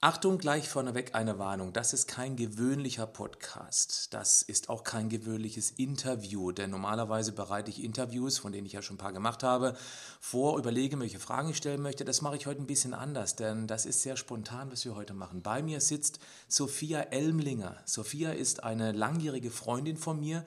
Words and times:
Achtung, 0.00 0.38
gleich 0.38 0.68
vorneweg 0.68 1.16
eine 1.16 1.40
Warnung. 1.40 1.72
Das 1.72 1.92
ist 1.92 2.06
kein 2.06 2.36
gewöhnlicher 2.36 3.08
Podcast. 3.08 4.14
Das 4.14 4.42
ist 4.42 4.68
auch 4.68 4.84
kein 4.84 5.08
gewöhnliches 5.08 5.72
Interview, 5.72 6.52
denn 6.52 6.70
normalerweise 6.70 7.32
bereite 7.32 7.72
ich 7.72 7.82
Interviews, 7.82 8.38
von 8.38 8.52
denen 8.52 8.68
ich 8.68 8.74
ja 8.74 8.80
schon 8.80 8.94
ein 8.94 9.00
paar 9.00 9.12
gemacht 9.12 9.42
habe, 9.42 9.76
vor, 10.20 10.56
überlege, 10.56 11.00
welche 11.00 11.18
Fragen 11.18 11.48
ich 11.48 11.56
stellen 11.56 11.82
möchte. 11.82 12.04
Das 12.04 12.22
mache 12.22 12.36
ich 12.36 12.46
heute 12.46 12.62
ein 12.62 12.68
bisschen 12.68 12.94
anders, 12.94 13.34
denn 13.34 13.66
das 13.66 13.86
ist 13.86 14.02
sehr 14.02 14.16
spontan, 14.16 14.70
was 14.70 14.84
wir 14.84 14.94
heute 14.94 15.14
machen. 15.14 15.42
Bei 15.42 15.62
mir 15.62 15.80
sitzt 15.80 16.20
Sophia 16.46 17.00
Elmlinger. 17.00 17.76
Sophia 17.84 18.30
ist 18.30 18.62
eine 18.62 18.92
langjährige 18.92 19.50
Freundin 19.50 19.96
von 19.96 20.20
mir, 20.20 20.46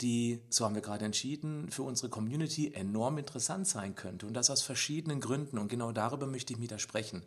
die, 0.00 0.40
so 0.48 0.64
haben 0.64 0.76
wir 0.76 0.82
gerade 0.82 1.04
entschieden, 1.04 1.70
für 1.70 1.82
unsere 1.82 2.08
Community 2.08 2.72
enorm 2.72 3.18
interessant 3.18 3.66
sein 3.66 3.96
könnte. 3.96 4.26
Und 4.26 4.34
das 4.34 4.48
aus 4.48 4.62
verschiedenen 4.62 5.20
Gründen. 5.20 5.58
Und 5.58 5.66
genau 5.66 5.90
darüber 5.90 6.28
möchte 6.28 6.52
ich 6.52 6.60
mit 6.60 6.70
ihr 6.70 6.78
sprechen. 6.78 7.24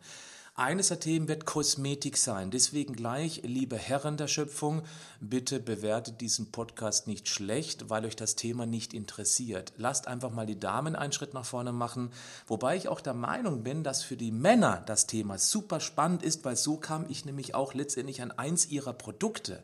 Eines 0.58 0.88
der 0.88 1.00
Themen 1.00 1.28
wird 1.28 1.44
Kosmetik 1.44 2.16
sein. 2.16 2.50
Deswegen 2.50 2.94
gleich, 2.94 3.42
liebe 3.44 3.76
Herren 3.76 4.16
der 4.16 4.26
Schöpfung, 4.26 4.80
bitte 5.20 5.60
bewertet 5.60 6.22
diesen 6.22 6.50
Podcast 6.50 7.06
nicht 7.06 7.28
schlecht, 7.28 7.90
weil 7.90 8.06
euch 8.06 8.16
das 8.16 8.36
Thema 8.36 8.64
nicht 8.64 8.94
interessiert. 8.94 9.74
Lasst 9.76 10.08
einfach 10.08 10.30
mal 10.30 10.46
die 10.46 10.58
Damen 10.58 10.96
einen 10.96 11.12
Schritt 11.12 11.34
nach 11.34 11.44
vorne 11.44 11.72
machen. 11.72 12.10
Wobei 12.46 12.74
ich 12.74 12.88
auch 12.88 13.02
der 13.02 13.12
Meinung 13.12 13.64
bin, 13.64 13.84
dass 13.84 14.02
für 14.02 14.16
die 14.16 14.32
Männer 14.32 14.82
das 14.86 15.06
Thema 15.06 15.36
super 15.36 15.78
spannend 15.78 16.22
ist, 16.22 16.42
weil 16.46 16.56
so 16.56 16.78
kam 16.78 17.04
ich 17.10 17.26
nämlich 17.26 17.54
auch 17.54 17.74
letztendlich 17.74 18.22
an 18.22 18.30
eins 18.30 18.64
ihrer 18.64 18.94
Produkte. 18.94 19.62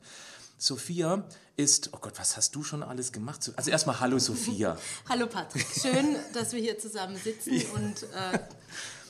Sophia 0.59 1.25
ist, 1.57 1.89
oh 1.95 1.99
Gott, 2.03 2.19
was 2.19 2.37
hast 2.37 2.55
du 2.55 2.63
schon 2.63 2.83
alles 2.83 3.13
gemacht? 3.13 3.51
Also 3.57 3.71
erstmal 3.71 3.99
Hallo 3.99 4.19
Sophia. 4.19 4.77
Hallo 5.09 5.27
Patrick, 5.27 5.67
schön, 5.69 6.17
dass 6.35 6.53
wir 6.53 6.61
hier 6.61 6.79
zusammen 6.79 7.17
sitzen 7.17 7.63
und 7.73 8.03
äh, 8.03 8.39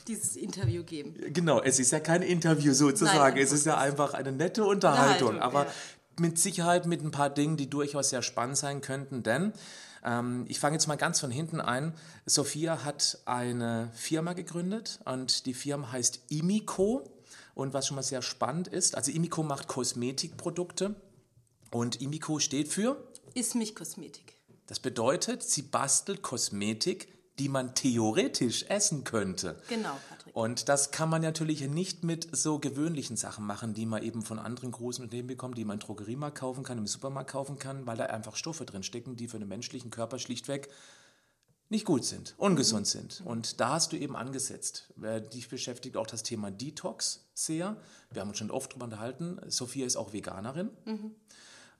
dieses 0.08 0.36
Interview 0.36 0.84
geben. 0.84 1.14
Genau, 1.32 1.60
es 1.60 1.78
ist 1.78 1.92
ja 1.92 2.00
kein 2.00 2.22
Interview 2.22 2.72
sozusagen, 2.72 3.36
Nein, 3.36 3.44
es 3.44 3.52
ist 3.52 3.66
ja 3.66 3.78
einfach 3.78 4.14
eine 4.14 4.32
nette 4.32 4.64
Unterhaltung, 4.64 5.30
Unterhaltung 5.30 5.40
aber 5.40 5.66
ja. 5.66 5.72
mit 6.20 6.38
Sicherheit 6.38 6.86
mit 6.86 7.02
ein 7.02 7.10
paar 7.10 7.30
Dingen, 7.30 7.56
die 7.56 7.68
durchaus 7.68 8.10
sehr 8.10 8.22
spannend 8.22 8.56
sein 8.56 8.80
könnten, 8.80 9.22
denn 9.22 9.52
ähm, 10.04 10.44
ich 10.48 10.58
fange 10.60 10.74
jetzt 10.74 10.86
mal 10.86 10.96
ganz 10.96 11.20
von 11.20 11.30
hinten 11.30 11.60
ein. 11.60 11.94
Sophia 12.26 12.84
hat 12.84 13.18
eine 13.24 13.90
Firma 13.94 14.32
gegründet 14.32 15.00
und 15.04 15.46
die 15.46 15.54
Firma 15.54 15.92
heißt 15.92 16.20
Imico 16.28 17.04
und 17.54 17.74
was 17.74 17.86
schon 17.86 17.96
mal 17.96 18.02
sehr 18.02 18.22
spannend 18.22 18.68
ist, 18.68 18.96
also 18.96 19.10
Imico 19.10 19.42
macht 19.42 19.68
Kosmetikprodukte 19.68 20.94
und 21.70 22.00
Imico 22.00 22.38
steht 22.38 22.68
für? 22.68 22.96
Ist 23.34 23.54
mich 23.54 23.74
Kosmetik. 23.74 24.36
Das 24.66 24.80
bedeutet, 24.80 25.42
sie 25.42 25.62
bastelt 25.62 26.22
Kosmetik 26.22 27.11
die 27.38 27.48
man 27.48 27.74
theoretisch 27.74 28.64
essen 28.68 29.04
könnte. 29.04 29.56
Genau, 29.68 29.96
Patrick. 30.08 30.36
Und 30.36 30.68
das 30.68 30.90
kann 30.90 31.08
man 31.08 31.22
natürlich 31.22 31.62
nicht 31.68 32.04
mit 32.04 32.28
so 32.36 32.58
gewöhnlichen 32.58 33.16
Sachen 33.16 33.46
machen, 33.46 33.74
die 33.74 33.86
man 33.86 34.02
eben 34.02 34.22
von 34.22 34.38
anderen 34.38 34.70
großen 34.70 35.04
Unternehmen 35.04 35.28
bekommt, 35.28 35.56
die 35.56 35.64
man 35.64 35.78
im 35.78 35.80
Drogeriemarkt 35.80 36.38
kaufen 36.38 36.62
kann, 36.62 36.78
im 36.78 36.86
Supermarkt 36.86 37.30
kaufen 37.30 37.58
kann, 37.58 37.86
weil 37.86 37.96
da 37.96 38.06
einfach 38.06 38.36
Stoffe 38.36 38.64
drin 38.64 38.82
stecken, 38.82 39.16
die 39.16 39.28
für 39.28 39.38
den 39.38 39.48
menschlichen 39.48 39.90
Körper 39.90 40.18
schlichtweg 40.18 40.68
nicht 41.72 41.86
gut 41.86 42.04
sind, 42.04 42.34
ungesund 42.36 42.86
mhm. 42.86 42.90
sind. 42.90 43.22
Und 43.24 43.60
da 43.60 43.70
hast 43.70 43.92
du 43.92 43.96
eben 43.96 44.14
angesetzt. 44.14 44.92
Dich 45.32 45.48
beschäftigt 45.48 45.96
auch 45.96 46.06
das 46.06 46.22
Thema 46.22 46.50
Detox 46.50 47.24
sehr. 47.32 47.78
Wir 48.10 48.20
haben 48.20 48.28
uns 48.28 48.38
schon 48.38 48.50
oft 48.50 48.72
darüber 48.72 48.84
unterhalten. 48.84 49.40
Sophia 49.48 49.86
ist 49.86 49.96
auch 49.96 50.12
Veganerin. 50.12 50.68
Mhm. 50.84 51.14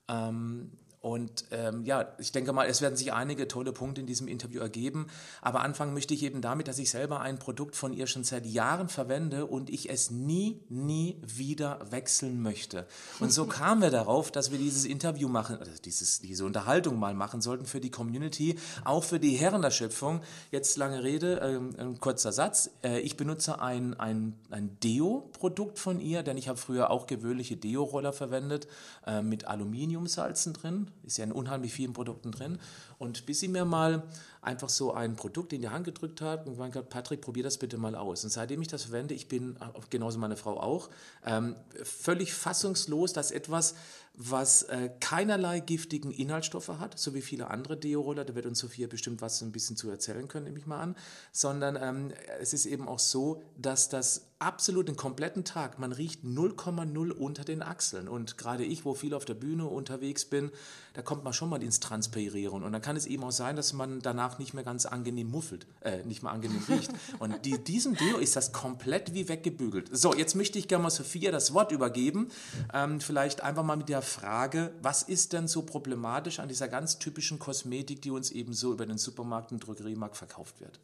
Ähm, 0.07 0.71
und 1.03 1.43
ähm, 1.51 1.83
ja, 1.83 2.13
ich 2.17 2.31
denke 2.31 2.53
mal, 2.53 2.65
es 2.65 2.81
werden 2.81 2.95
sich 2.95 3.11
einige 3.11 3.49
tolle 3.49 3.73
Punkte 3.73 3.99
in 3.99 4.07
diesem 4.07 4.29
Interview 4.29 4.61
ergeben. 4.61 5.07
Aber 5.41 5.59
anfangen 5.59 5.93
möchte 5.93 6.13
ich 6.13 6.23
eben 6.23 6.39
damit, 6.39 6.69
dass 6.69 6.79
ich 6.79 6.89
selber 6.89 7.19
ein 7.19 7.39
Produkt 7.39 7.75
von 7.75 7.91
ihr 7.91 8.07
schon 8.07 8.23
seit 8.23 8.45
Jahren 8.45 8.87
verwende 8.87 9.45
und 9.45 9.69
ich 9.69 9.89
es 9.89 10.11
nie, 10.11 10.61
nie 10.69 11.21
wieder 11.21 11.91
wechseln 11.91 12.41
möchte. 12.41 12.87
Und 13.19 13.33
so 13.33 13.45
kamen 13.47 13.81
wir 13.81 13.89
darauf, 13.89 14.31
dass 14.31 14.51
wir 14.51 14.57
dieses 14.57 14.85
Interview 14.85 15.27
machen, 15.27 15.57
also 15.57 15.73
dieses, 15.83 16.21
diese 16.21 16.45
Unterhaltung 16.45 16.97
mal 16.97 17.13
machen 17.13 17.41
sollten 17.41 17.65
für 17.65 17.81
die 17.81 17.91
Community, 17.91 18.57
auch 18.85 19.03
für 19.03 19.19
die 19.19 19.35
Herren 19.35 19.61
der 19.61 19.71
Schöpfung. 19.71 20.21
Jetzt 20.51 20.77
lange 20.77 21.03
Rede, 21.03 21.41
äh, 21.41 21.81
ein 21.81 21.99
kurzer 21.99 22.31
Satz. 22.31 22.69
Äh, 22.81 23.01
ich 23.01 23.17
benutze 23.17 23.59
ein, 23.59 23.93
ein, 23.99 24.39
ein 24.51 24.79
Deo-Produkt 24.79 25.79
von 25.79 25.99
ihr, 25.99 26.23
denn 26.23 26.37
ich 26.37 26.47
habe 26.47 26.57
früher 26.57 26.91
auch 26.91 27.07
gewöhnliche 27.07 27.57
Deo-Roller 27.57 28.13
verwendet 28.13 28.69
äh, 29.05 29.21
mit 29.21 29.43
Aluminiumsalzen 29.49 30.53
drin 30.53 30.87
ist 31.03 31.17
ja 31.17 31.23
in 31.23 31.31
unheimlich 31.31 31.73
vielen 31.73 31.93
Produkten 31.93 32.31
drin. 32.31 32.59
Und 32.97 33.25
bis 33.25 33.39
sie 33.39 33.47
mir 33.47 33.65
mal 33.65 34.03
einfach 34.41 34.69
so 34.69 34.93
ein 34.93 35.15
Produkt 35.15 35.53
in 35.53 35.61
die 35.61 35.69
Hand 35.69 35.85
gedrückt 35.85 36.21
hat 36.21 36.47
und 36.47 36.57
gesagt, 36.57 36.89
Patrick, 36.89 37.21
probier 37.21 37.43
das 37.43 37.57
bitte 37.57 37.77
mal 37.77 37.95
aus. 37.95 38.23
Und 38.23 38.29
seitdem 38.29 38.61
ich 38.61 38.67
das 38.67 38.83
verwende, 38.83 39.13
ich 39.13 39.27
bin, 39.27 39.57
genauso 39.89 40.19
meine 40.19 40.37
Frau 40.37 40.59
auch, 40.59 40.89
ähm, 41.25 41.55
völlig 41.83 42.33
fassungslos, 42.33 43.13
dass 43.13 43.31
etwas, 43.31 43.75
was 44.15 44.63
äh, 44.63 44.91
keinerlei 44.99 45.59
giftigen 45.59 46.11
Inhaltsstoffe 46.11 46.67
hat, 46.67 46.99
so 46.99 47.13
wie 47.15 47.21
viele 47.21 47.49
andere 47.49 47.77
Deo-Roller, 47.77 48.25
da 48.25 48.35
wird 48.35 48.45
uns 48.45 48.59
Sophia 48.59 48.87
bestimmt 48.87 49.21
was 49.21 49.41
ein 49.41 49.51
bisschen 49.51 49.75
zu 49.75 49.89
erzählen 49.89 50.27
können, 50.27 50.45
nehme 50.45 50.59
ich 50.59 50.67
mal 50.67 50.79
an, 50.79 50.95
sondern 51.31 51.77
ähm, 51.81 52.13
es 52.39 52.53
ist 52.53 52.65
eben 52.65 52.87
auch 52.87 52.99
so, 52.99 53.41
dass 53.57 53.89
das 53.89 54.27
absolut 54.37 54.87
den 54.87 54.97
kompletten 54.97 55.45
Tag, 55.45 55.79
man 55.79 55.93
riecht 55.93 56.23
0,0 56.23 57.11
unter 57.11 57.43
den 57.43 57.63
Achseln 57.63 58.07
und 58.07 58.37
gerade 58.37 58.65
ich, 58.65 58.85
wo 58.85 58.93
viel 58.93 59.13
auf 59.13 59.25
der 59.25 59.33
Bühne 59.33 59.65
unterwegs 59.65 60.25
bin, 60.25 60.51
da 60.93 61.01
kommt 61.01 61.23
man 61.23 61.33
schon 61.33 61.49
mal 61.49 61.61
ins 61.61 61.79
Transpirieren 61.79 62.63
und 62.63 62.71
dann 62.71 62.81
kann 62.81 62.95
es 62.95 63.05
eben 63.05 63.23
auch 63.23 63.31
sein, 63.31 63.55
dass 63.55 63.73
man 63.73 63.99
danach 63.99 64.39
nicht 64.39 64.53
mehr 64.53 64.63
ganz 64.63 64.85
angenehm 64.85 65.29
muffelt, 65.29 65.65
äh, 65.81 66.03
nicht 66.03 66.23
mehr 66.23 66.31
angenehm 66.31 66.63
riecht 66.69 66.91
und 67.19 67.45
die, 67.45 67.63
diesem 67.63 67.95
Deo 67.95 68.17
ist 68.17 68.35
das 68.35 68.51
komplett 68.51 69.13
wie 69.13 69.27
weggebügelt. 69.27 69.89
So, 69.91 70.13
jetzt 70.13 70.35
möchte 70.35 70.59
ich 70.59 70.67
gerne 70.67 70.83
mal 70.83 70.89
Sophia 70.89 71.31
das 71.31 71.53
Wort 71.53 71.71
übergeben, 71.71 72.29
ähm, 72.73 73.01
vielleicht 73.01 73.41
einfach 73.41 73.63
mal 73.63 73.75
mit 73.75 73.89
der 73.89 74.01
Frage, 74.01 74.73
was 74.81 75.03
ist 75.03 75.33
denn 75.33 75.47
so 75.47 75.63
problematisch 75.63 76.39
an 76.39 76.47
dieser 76.47 76.67
ganz 76.67 76.99
typischen 76.99 77.39
Kosmetik, 77.39 78.01
die 78.01 78.11
uns 78.11 78.31
eben 78.31 78.53
so 78.53 78.71
über 78.71 78.85
den 78.85 78.97
Supermarkt 78.97 79.51
und 79.51 79.65
Drogeriemarkt 79.65 80.17
verkauft 80.17 80.59
wird? 80.59 80.79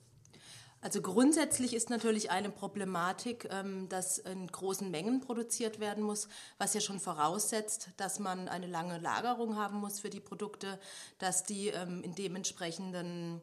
Also 0.81 1.01
grundsätzlich 1.01 1.73
ist 1.73 1.89
natürlich 1.89 2.31
eine 2.31 2.49
Problematik, 2.49 3.49
ähm, 3.51 3.89
dass 3.89 4.17
in 4.17 4.47
großen 4.47 4.89
Mengen 4.89 5.19
produziert 5.19 5.79
werden 5.79 6.03
muss, 6.03 6.29
was 6.57 6.73
ja 6.73 6.79
schon 6.79 6.99
voraussetzt, 6.99 7.89
dass 7.97 8.19
man 8.19 8.47
eine 8.47 8.67
lange 8.67 8.97
Lagerung 8.97 9.57
haben 9.57 9.79
muss 9.79 9.99
für 9.99 10.09
die 10.09 10.21
Produkte, 10.21 10.79
dass 11.17 11.43
die 11.43 11.67
ähm, 11.67 12.01
in 12.03 12.15
dementsprechenden 12.15 13.41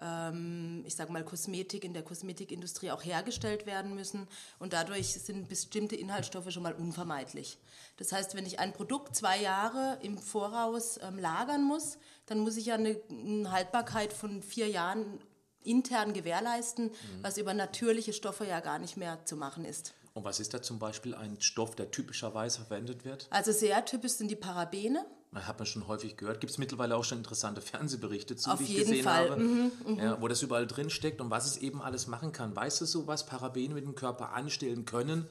ähm, 0.00 0.82
ich 0.86 0.94
sage 0.94 1.12
mal, 1.12 1.24
Kosmetik 1.24 1.84
in 1.84 1.92
der 1.92 2.02
Kosmetikindustrie 2.02 2.90
auch 2.90 3.04
hergestellt 3.04 3.66
werden 3.66 3.94
müssen. 3.94 4.26
Und 4.58 4.72
dadurch 4.72 5.08
sind 5.08 5.48
bestimmte 5.48 5.96
Inhaltsstoffe 5.96 6.50
schon 6.50 6.62
mal 6.62 6.72
unvermeidlich. 6.72 7.58
Das 7.98 8.12
heißt, 8.12 8.34
wenn 8.34 8.46
ich 8.46 8.58
ein 8.58 8.72
Produkt 8.72 9.14
zwei 9.14 9.38
Jahre 9.38 9.98
im 10.02 10.16
Voraus 10.18 10.98
ähm, 11.02 11.18
lagern 11.18 11.62
muss, 11.62 11.98
dann 12.26 12.38
muss 12.38 12.56
ich 12.56 12.66
ja 12.66 12.74
eine, 12.74 12.98
eine 13.10 13.52
Haltbarkeit 13.52 14.12
von 14.12 14.42
vier 14.42 14.68
Jahren 14.68 15.20
intern 15.62 16.12
gewährleisten, 16.12 16.86
mhm. 16.86 17.22
was 17.22 17.38
über 17.38 17.54
natürliche 17.54 18.12
Stoffe 18.12 18.46
ja 18.46 18.60
gar 18.60 18.78
nicht 18.78 18.96
mehr 18.96 19.24
zu 19.24 19.36
machen 19.36 19.64
ist. 19.64 19.94
Und 20.12 20.24
was 20.24 20.40
ist 20.40 20.52
da 20.52 20.60
zum 20.60 20.78
Beispiel 20.78 21.14
ein 21.14 21.40
Stoff, 21.40 21.76
der 21.76 21.90
typischerweise 21.90 22.62
verwendet 22.62 23.04
wird? 23.04 23.26
Also 23.30 23.52
sehr 23.52 23.84
typisch 23.84 24.12
sind 24.12 24.30
die 24.30 24.36
Parabene. 24.36 25.04
Man 25.32 25.46
hat 25.46 25.58
man 25.58 25.66
schon 25.66 25.86
häufig 25.86 26.16
gehört. 26.16 26.40
Gibt 26.40 26.50
es 26.50 26.58
mittlerweile 26.58 26.96
auch 26.96 27.04
schon 27.04 27.18
interessante 27.18 27.60
Fernsehberichte 27.60 28.34
zu, 28.34 28.50
Auf 28.50 28.58
die 28.58 28.64
ich 28.64 28.78
gesehen 28.78 29.04
Fall. 29.04 29.30
habe, 29.30 29.40
mhm, 29.40 29.72
mhm. 29.86 29.98
ja, 29.98 30.20
wo 30.20 30.26
das 30.26 30.42
überall 30.42 30.66
drin 30.66 30.90
steckt 30.90 31.20
und 31.20 31.30
was 31.30 31.46
es 31.46 31.58
eben 31.58 31.80
alles 31.80 32.08
machen 32.08 32.32
kann. 32.32 32.56
Weißt 32.56 32.80
du 32.80 32.84
so, 32.84 33.06
was 33.06 33.26
Parabene 33.26 33.74
mit 33.74 33.84
dem 33.84 33.94
Körper 33.94 34.32
anstellen 34.32 34.84
können? 34.84 35.28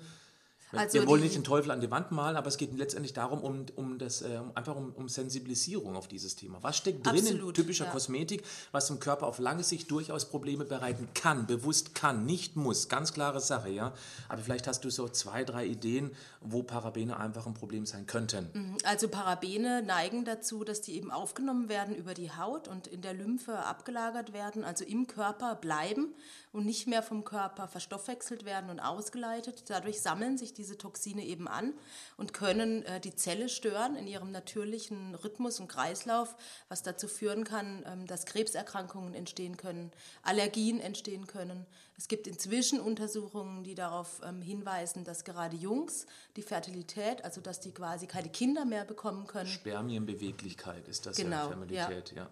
Also 0.71 0.99
wir 0.99 1.07
wollen 1.07 1.23
nicht 1.23 1.35
den 1.35 1.43
Teufel 1.43 1.71
an 1.71 1.81
die 1.81 1.89
Wand 1.89 2.11
malen, 2.11 2.37
aber 2.37 2.47
es 2.47 2.57
geht 2.57 2.77
letztendlich 2.77 3.13
darum, 3.13 3.41
um, 3.41 3.65
um 3.75 3.97
das, 3.97 4.21
äh, 4.21 4.39
einfach 4.53 4.75
um, 4.75 4.93
um, 4.93 5.09
Sensibilisierung 5.09 5.95
auf 5.95 6.07
dieses 6.07 6.35
Thema. 6.35 6.59
Was 6.61 6.77
steckt 6.77 7.05
drin 7.05 7.19
Absolut, 7.19 7.57
in 7.57 7.63
typischer 7.63 7.85
ja. 7.85 7.91
Kosmetik, 7.91 8.43
was 8.71 8.87
dem 8.87 8.99
Körper 8.99 9.25
auf 9.25 9.39
lange 9.39 9.63
Sicht 9.63 9.89
durchaus 9.89 10.29
Probleme 10.29 10.65
bereiten 10.65 11.07
kann, 11.15 11.47
bewusst 11.47 11.95
kann, 11.95 12.25
nicht 12.25 12.55
muss, 12.55 12.87
ganz 12.87 13.13
klare 13.13 13.39
Sache, 13.39 13.69
ja. 13.69 13.93
Aber 14.27 14.41
vielleicht 14.41 14.67
hast 14.67 14.83
du 14.85 14.89
so 14.89 15.09
zwei, 15.09 15.43
drei 15.43 15.65
Ideen, 15.65 16.11
wo 16.41 16.61
Parabene 16.61 17.17
einfach 17.17 17.47
ein 17.47 17.53
Problem 17.53 17.85
sein 17.85 18.05
könnten. 18.05 18.49
Mhm. 18.53 18.77
Also 18.83 19.07
Parabene 19.07 19.81
neigen 19.81 20.23
dazu, 20.23 20.63
dass 20.63 20.81
die 20.81 20.95
eben 20.95 21.11
aufgenommen 21.11 21.69
werden 21.69 21.95
über 21.95 22.13
die 22.13 22.31
Haut 22.31 22.67
und 22.67 22.87
in 22.87 23.01
der 23.01 23.13
Lymphe 23.13 23.65
abgelagert 23.65 24.33
werden, 24.33 24.63
also 24.63 24.85
im 24.85 25.07
Körper 25.07 25.55
bleiben 25.55 26.13
und 26.51 26.65
nicht 26.65 26.87
mehr 26.87 27.03
vom 27.03 27.23
Körper 27.23 27.67
verstoffwechselt 27.67 28.43
werden 28.43 28.69
und 28.69 28.79
ausgeleitet. 28.79 29.69
Dadurch 29.69 30.01
sammeln 30.01 30.37
sich 30.37 30.53
diese 30.53 30.77
Toxine 30.77 31.23
eben 31.23 31.47
an 31.47 31.73
und 32.17 32.33
können 32.33 32.83
äh, 32.83 32.99
die 32.99 33.15
Zelle 33.15 33.49
stören 33.49 33.95
in 33.95 34.07
ihrem 34.07 34.31
natürlichen 34.31 35.15
Rhythmus 35.15 35.59
und 35.59 35.67
Kreislauf, 35.67 36.35
was 36.67 36.81
dazu 36.81 37.07
führen 37.07 37.43
kann, 37.43 37.83
ähm, 37.85 38.07
dass 38.07 38.25
Krebserkrankungen 38.25 39.13
entstehen 39.13 39.57
können, 39.57 39.91
Allergien 40.23 40.79
entstehen 40.79 41.27
können. 41.27 41.65
Es 41.97 42.07
gibt 42.07 42.27
inzwischen 42.27 42.79
Untersuchungen, 42.79 43.63
die 43.63 43.75
darauf 43.75 44.21
ähm, 44.23 44.41
hinweisen, 44.41 45.03
dass 45.03 45.25
gerade 45.25 45.55
Jungs 45.55 46.07
die 46.35 46.41
Fertilität, 46.41 47.23
also 47.25 47.41
dass 47.41 47.59
die 47.59 47.73
quasi 47.73 48.07
keine 48.07 48.29
Kinder 48.29 48.65
mehr 48.65 48.85
bekommen 48.85 49.27
können. 49.27 49.49
Spermienbeweglichkeit 49.49 50.87
ist 50.87 51.05
das 51.05 51.17
genau, 51.17 51.51
ja, 51.69 51.87
Fertilität, 51.87 52.11
ja. 52.15 52.23
ja 52.23 52.29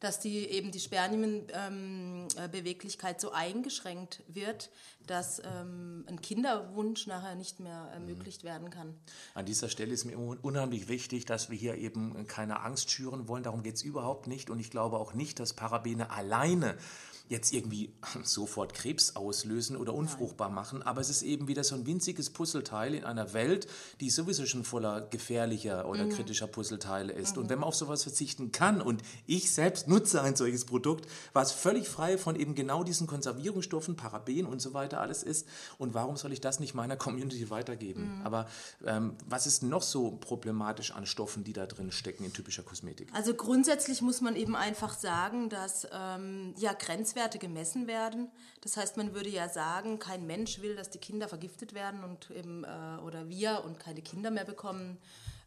dass 0.00 0.20
die 0.20 0.48
eben 0.48 0.70
die 0.70 0.80
Spermienbeweglichkeit 0.80 3.16
ähm, 3.16 3.20
so 3.20 3.32
eingeschränkt 3.32 4.22
wird, 4.28 4.70
dass 5.06 5.42
ähm, 5.44 6.04
ein 6.06 6.20
Kinderwunsch 6.20 7.06
nachher 7.06 7.34
nicht 7.34 7.60
mehr 7.60 7.88
ermöglicht 7.92 8.44
werden 8.44 8.70
kann. 8.70 8.94
An 9.34 9.46
dieser 9.46 9.68
Stelle 9.68 9.92
ist 9.92 10.04
mir 10.04 10.18
unheimlich 10.18 10.88
wichtig, 10.88 11.24
dass 11.24 11.50
wir 11.50 11.56
hier 11.56 11.76
eben 11.76 12.26
keine 12.26 12.60
Angst 12.60 12.90
schüren 12.90 13.26
wollen. 13.26 13.42
Darum 13.42 13.62
geht 13.62 13.76
es 13.76 13.82
überhaupt 13.82 14.26
nicht. 14.26 14.50
Und 14.50 14.60
ich 14.60 14.70
glaube 14.70 14.98
auch 14.98 15.14
nicht, 15.14 15.40
dass 15.40 15.54
Parabene 15.54 16.10
alleine 16.10 16.76
jetzt 17.28 17.52
irgendwie 17.52 17.92
sofort 18.24 18.74
Krebs 18.74 19.16
auslösen 19.16 19.76
oder 19.76 19.94
unfruchtbar 19.94 20.48
machen, 20.48 20.82
aber 20.82 21.00
es 21.00 21.10
ist 21.10 21.22
eben 21.22 21.48
wieder 21.48 21.62
so 21.64 21.74
ein 21.74 21.86
winziges 21.86 22.30
Puzzleteil 22.30 22.94
in 22.94 23.04
einer 23.04 23.32
Welt, 23.32 23.68
die 24.00 24.10
sowieso 24.10 24.46
schon 24.46 24.64
voller 24.64 25.02
gefährlicher 25.02 25.88
oder 25.88 26.04
mhm. 26.04 26.10
kritischer 26.10 26.46
Puzzleteile 26.46 27.12
ist. 27.12 27.36
Mhm. 27.36 27.42
Und 27.42 27.50
wenn 27.50 27.58
man 27.60 27.68
auf 27.68 27.74
sowas 27.74 28.02
verzichten 28.02 28.52
kann 28.52 28.80
und 28.80 29.02
ich 29.26 29.52
selbst 29.52 29.88
nutze 29.88 30.22
ein 30.22 30.36
solches 30.36 30.64
Produkt, 30.64 31.06
was 31.32 31.52
völlig 31.52 31.88
frei 31.88 32.18
von 32.18 32.36
eben 32.36 32.54
genau 32.54 32.82
diesen 32.82 33.06
Konservierungsstoffen, 33.06 33.96
Paraben 33.96 34.46
und 34.46 34.60
so 34.60 34.74
weiter 34.74 35.00
alles 35.00 35.22
ist, 35.22 35.46
und 35.76 35.94
warum 35.94 36.16
soll 36.16 36.32
ich 36.32 36.40
das 36.40 36.60
nicht 36.60 36.74
meiner 36.74 36.96
Community 37.08 37.50
weitergeben? 37.50 38.18
Mhm. 38.18 38.26
Aber 38.26 38.48
ähm, 38.84 39.16
was 39.26 39.46
ist 39.46 39.62
noch 39.62 39.82
so 39.82 40.12
problematisch 40.12 40.92
an 40.92 41.06
Stoffen, 41.06 41.44
die 41.44 41.52
da 41.52 41.66
drin 41.66 41.92
stecken 41.92 42.24
in 42.24 42.32
typischer 42.32 42.62
Kosmetik? 42.62 43.08
Also 43.12 43.34
grundsätzlich 43.34 44.02
muss 44.02 44.20
man 44.20 44.34
eben 44.34 44.56
einfach 44.56 44.98
sagen, 44.98 45.48
dass 45.48 45.86
ähm, 45.92 46.54
ja 46.56 46.72
Grenzwerte 46.72 47.17
Grenzwerte 47.18 47.38
gemessen 47.40 47.88
werden. 47.88 48.30
Das 48.60 48.76
heißt, 48.76 48.96
man 48.96 49.12
würde 49.12 49.28
ja 49.28 49.48
sagen, 49.48 49.98
kein 49.98 50.26
Mensch 50.26 50.60
will, 50.60 50.76
dass 50.76 50.90
die 50.90 50.98
Kinder 50.98 51.28
vergiftet 51.28 51.74
werden 51.74 52.04
und 52.04 52.30
eben 52.30 52.62
äh, 52.62 53.02
oder 53.02 53.28
wir 53.28 53.64
und 53.64 53.80
keine 53.80 54.02
Kinder 54.02 54.30
mehr 54.30 54.44
bekommen 54.44 54.98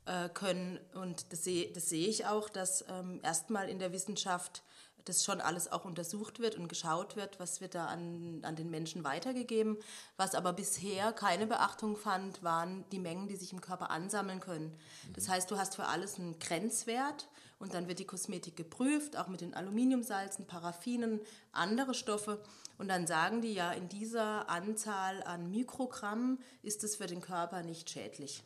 äh, 0.05 0.27
können. 0.27 0.79
Und 0.93 1.31
das 1.31 1.45
sehe 1.45 1.71
das 1.71 1.87
seh 1.87 2.07
ich 2.07 2.25
auch, 2.25 2.49
dass 2.49 2.83
ähm, 2.89 3.21
erstmal 3.23 3.69
in 3.69 3.79
der 3.79 3.93
Wissenschaft 3.93 4.63
das 5.05 5.23
schon 5.23 5.39
alles 5.39 5.71
auch 5.71 5.85
untersucht 5.85 6.39
wird 6.39 6.57
und 6.57 6.67
geschaut 6.67 7.15
wird, 7.15 7.39
was 7.39 7.61
wird 7.61 7.73
da 7.73 7.85
an, 7.85 8.41
an 8.43 8.57
den 8.57 8.69
Menschen 8.69 9.05
weitergegeben. 9.05 9.77
Was 10.17 10.35
aber 10.35 10.51
bisher 10.51 11.13
keine 11.13 11.47
Beachtung 11.47 11.95
fand, 11.95 12.43
waren 12.43 12.83
die 12.91 12.99
Mengen, 12.99 13.29
die 13.29 13.37
sich 13.37 13.53
im 13.53 13.61
Körper 13.61 13.91
ansammeln 13.91 14.41
können. 14.41 14.77
Das 15.13 15.29
heißt, 15.29 15.49
du 15.49 15.57
hast 15.57 15.77
für 15.77 15.85
alles 15.85 16.19
einen 16.19 16.37
Grenzwert 16.37 17.29
und 17.61 17.75
dann 17.75 17.87
wird 17.87 17.99
die 17.99 18.05
Kosmetik 18.05 18.55
geprüft, 18.55 19.15
auch 19.15 19.27
mit 19.27 19.41
den 19.41 19.53
Aluminiumsalzen, 19.53 20.47
Paraffinen, 20.47 21.21
andere 21.51 21.93
Stoffe. 21.93 22.41
Und 22.79 22.87
dann 22.87 23.05
sagen 23.05 23.41
die 23.41 23.53
ja, 23.53 23.71
in 23.71 23.87
dieser 23.87 24.49
Anzahl 24.49 25.21
an 25.23 25.51
Mikrogramm 25.51 26.39
ist 26.63 26.83
es 26.83 26.95
für 26.95 27.05
den 27.05 27.21
Körper 27.21 27.61
nicht 27.61 27.89
schädlich. 27.89 28.41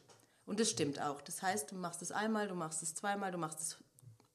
Und 0.45 0.59
das 0.59 0.69
stimmt 0.69 1.01
auch. 1.01 1.21
Das 1.21 1.41
heißt, 1.41 1.71
du 1.71 1.75
machst 1.75 2.01
es 2.01 2.11
einmal, 2.11 2.49
du 2.49 2.55
machst 2.55 2.83
es 2.83 2.93
zweimal, 2.93 3.31
du 3.31 3.37
machst 3.37 3.59
es 3.61 3.77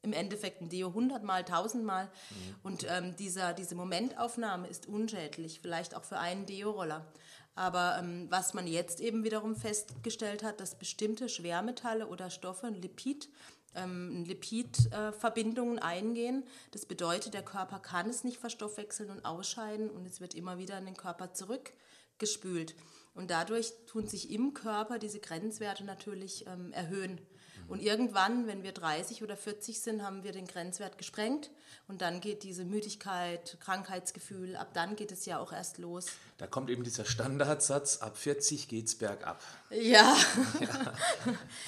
im 0.03 0.15
Endeffekt 0.15 0.63
ein 0.63 0.71
Deo 0.71 0.95
hundertmal, 0.95 1.45
tausendmal. 1.45 2.07
Mhm. 2.07 2.55
Und 2.63 2.87
ähm, 2.89 3.15
dieser, 3.17 3.53
diese 3.53 3.75
Momentaufnahme 3.75 4.67
ist 4.67 4.87
unschädlich, 4.87 5.61
vielleicht 5.61 5.95
auch 5.95 6.05
für 6.05 6.19
einen 6.19 6.47
Deo-Roller. 6.47 7.05
Aber 7.55 7.99
ähm, 7.99 8.29
was 8.31 8.55
man 8.55 8.67
jetzt 8.67 9.01
eben 9.01 9.25
wiederum 9.25 9.55
festgestellt 9.55 10.43
hat, 10.43 10.61
dass 10.61 10.77
bestimmte 10.77 11.29
Schwermetalle 11.29 12.07
oder 12.07 12.31
Stoffe, 12.31 12.69
Lipid, 12.69 13.29
ähm, 13.75 14.25
Lipidverbindungen 14.25 15.79
äh, 15.79 15.83
eingehen. 15.83 16.45
Das 16.73 16.87
bedeutet, 16.87 17.35
der 17.35 17.45
Körper 17.45 17.79
kann 17.79 18.09
es 18.09 18.25
nicht 18.25 18.39
verstoffwechseln 18.39 19.11
und 19.11 19.25
ausscheiden 19.25 19.91
und 19.91 20.07
es 20.07 20.21
wird 20.21 20.35
immer 20.35 20.59
wieder 20.59 20.79
in 20.79 20.87
den 20.87 20.97
Körper 20.97 21.33
zurückgespült. 21.33 22.75
Und 23.15 23.31
dadurch 23.31 23.73
tun 23.87 24.07
sich 24.07 24.31
im 24.31 24.55
Körper 24.55 24.99
diese 24.99 25.21
Grenzwerte 25.21 25.85
natürlich 25.85 26.47
ähm, 26.47 26.73
erhöhen. 26.73 27.21
Und 27.71 27.81
irgendwann, 27.81 28.49
wenn 28.49 28.63
wir 28.65 28.73
30 28.73 29.23
oder 29.23 29.37
40 29.37 29.81
sind, 29.81 30.03
haben 30.03 30.25
wir 30.25 30.33
den 30.33 30.47
Grenzwert 30.47 30.99
gesprengt 30.99 31.51
und 31.87 32.03
dann 32.03 32.21
geht 32.21 32.43
diese 32.43 32.65
Müdigkeit, 32.65 33.57
Krankheitsgefühl, 33.61 34.57
ab 34.57 34.71
dann 34.75 34.97
geht 34.97 35.13
es 35.13 35.25
ja 35.25 35.39
auch 35.39 35.53
erst 35.53 35.79
los. 35.79 36.07
Da 36.39 36.47
kommt 36.47 36.71
eben 36.71 36.85
dieser 36.85 37.05
Standardsatz, 37.05 37.99
ab 37.99 38.17
40 38.17 38.67
geht 38.67 38.87
es 38.87 38.95
bergab. 38.97 39.43
Ja. 39.71 40.17
ja. 40.61 40.95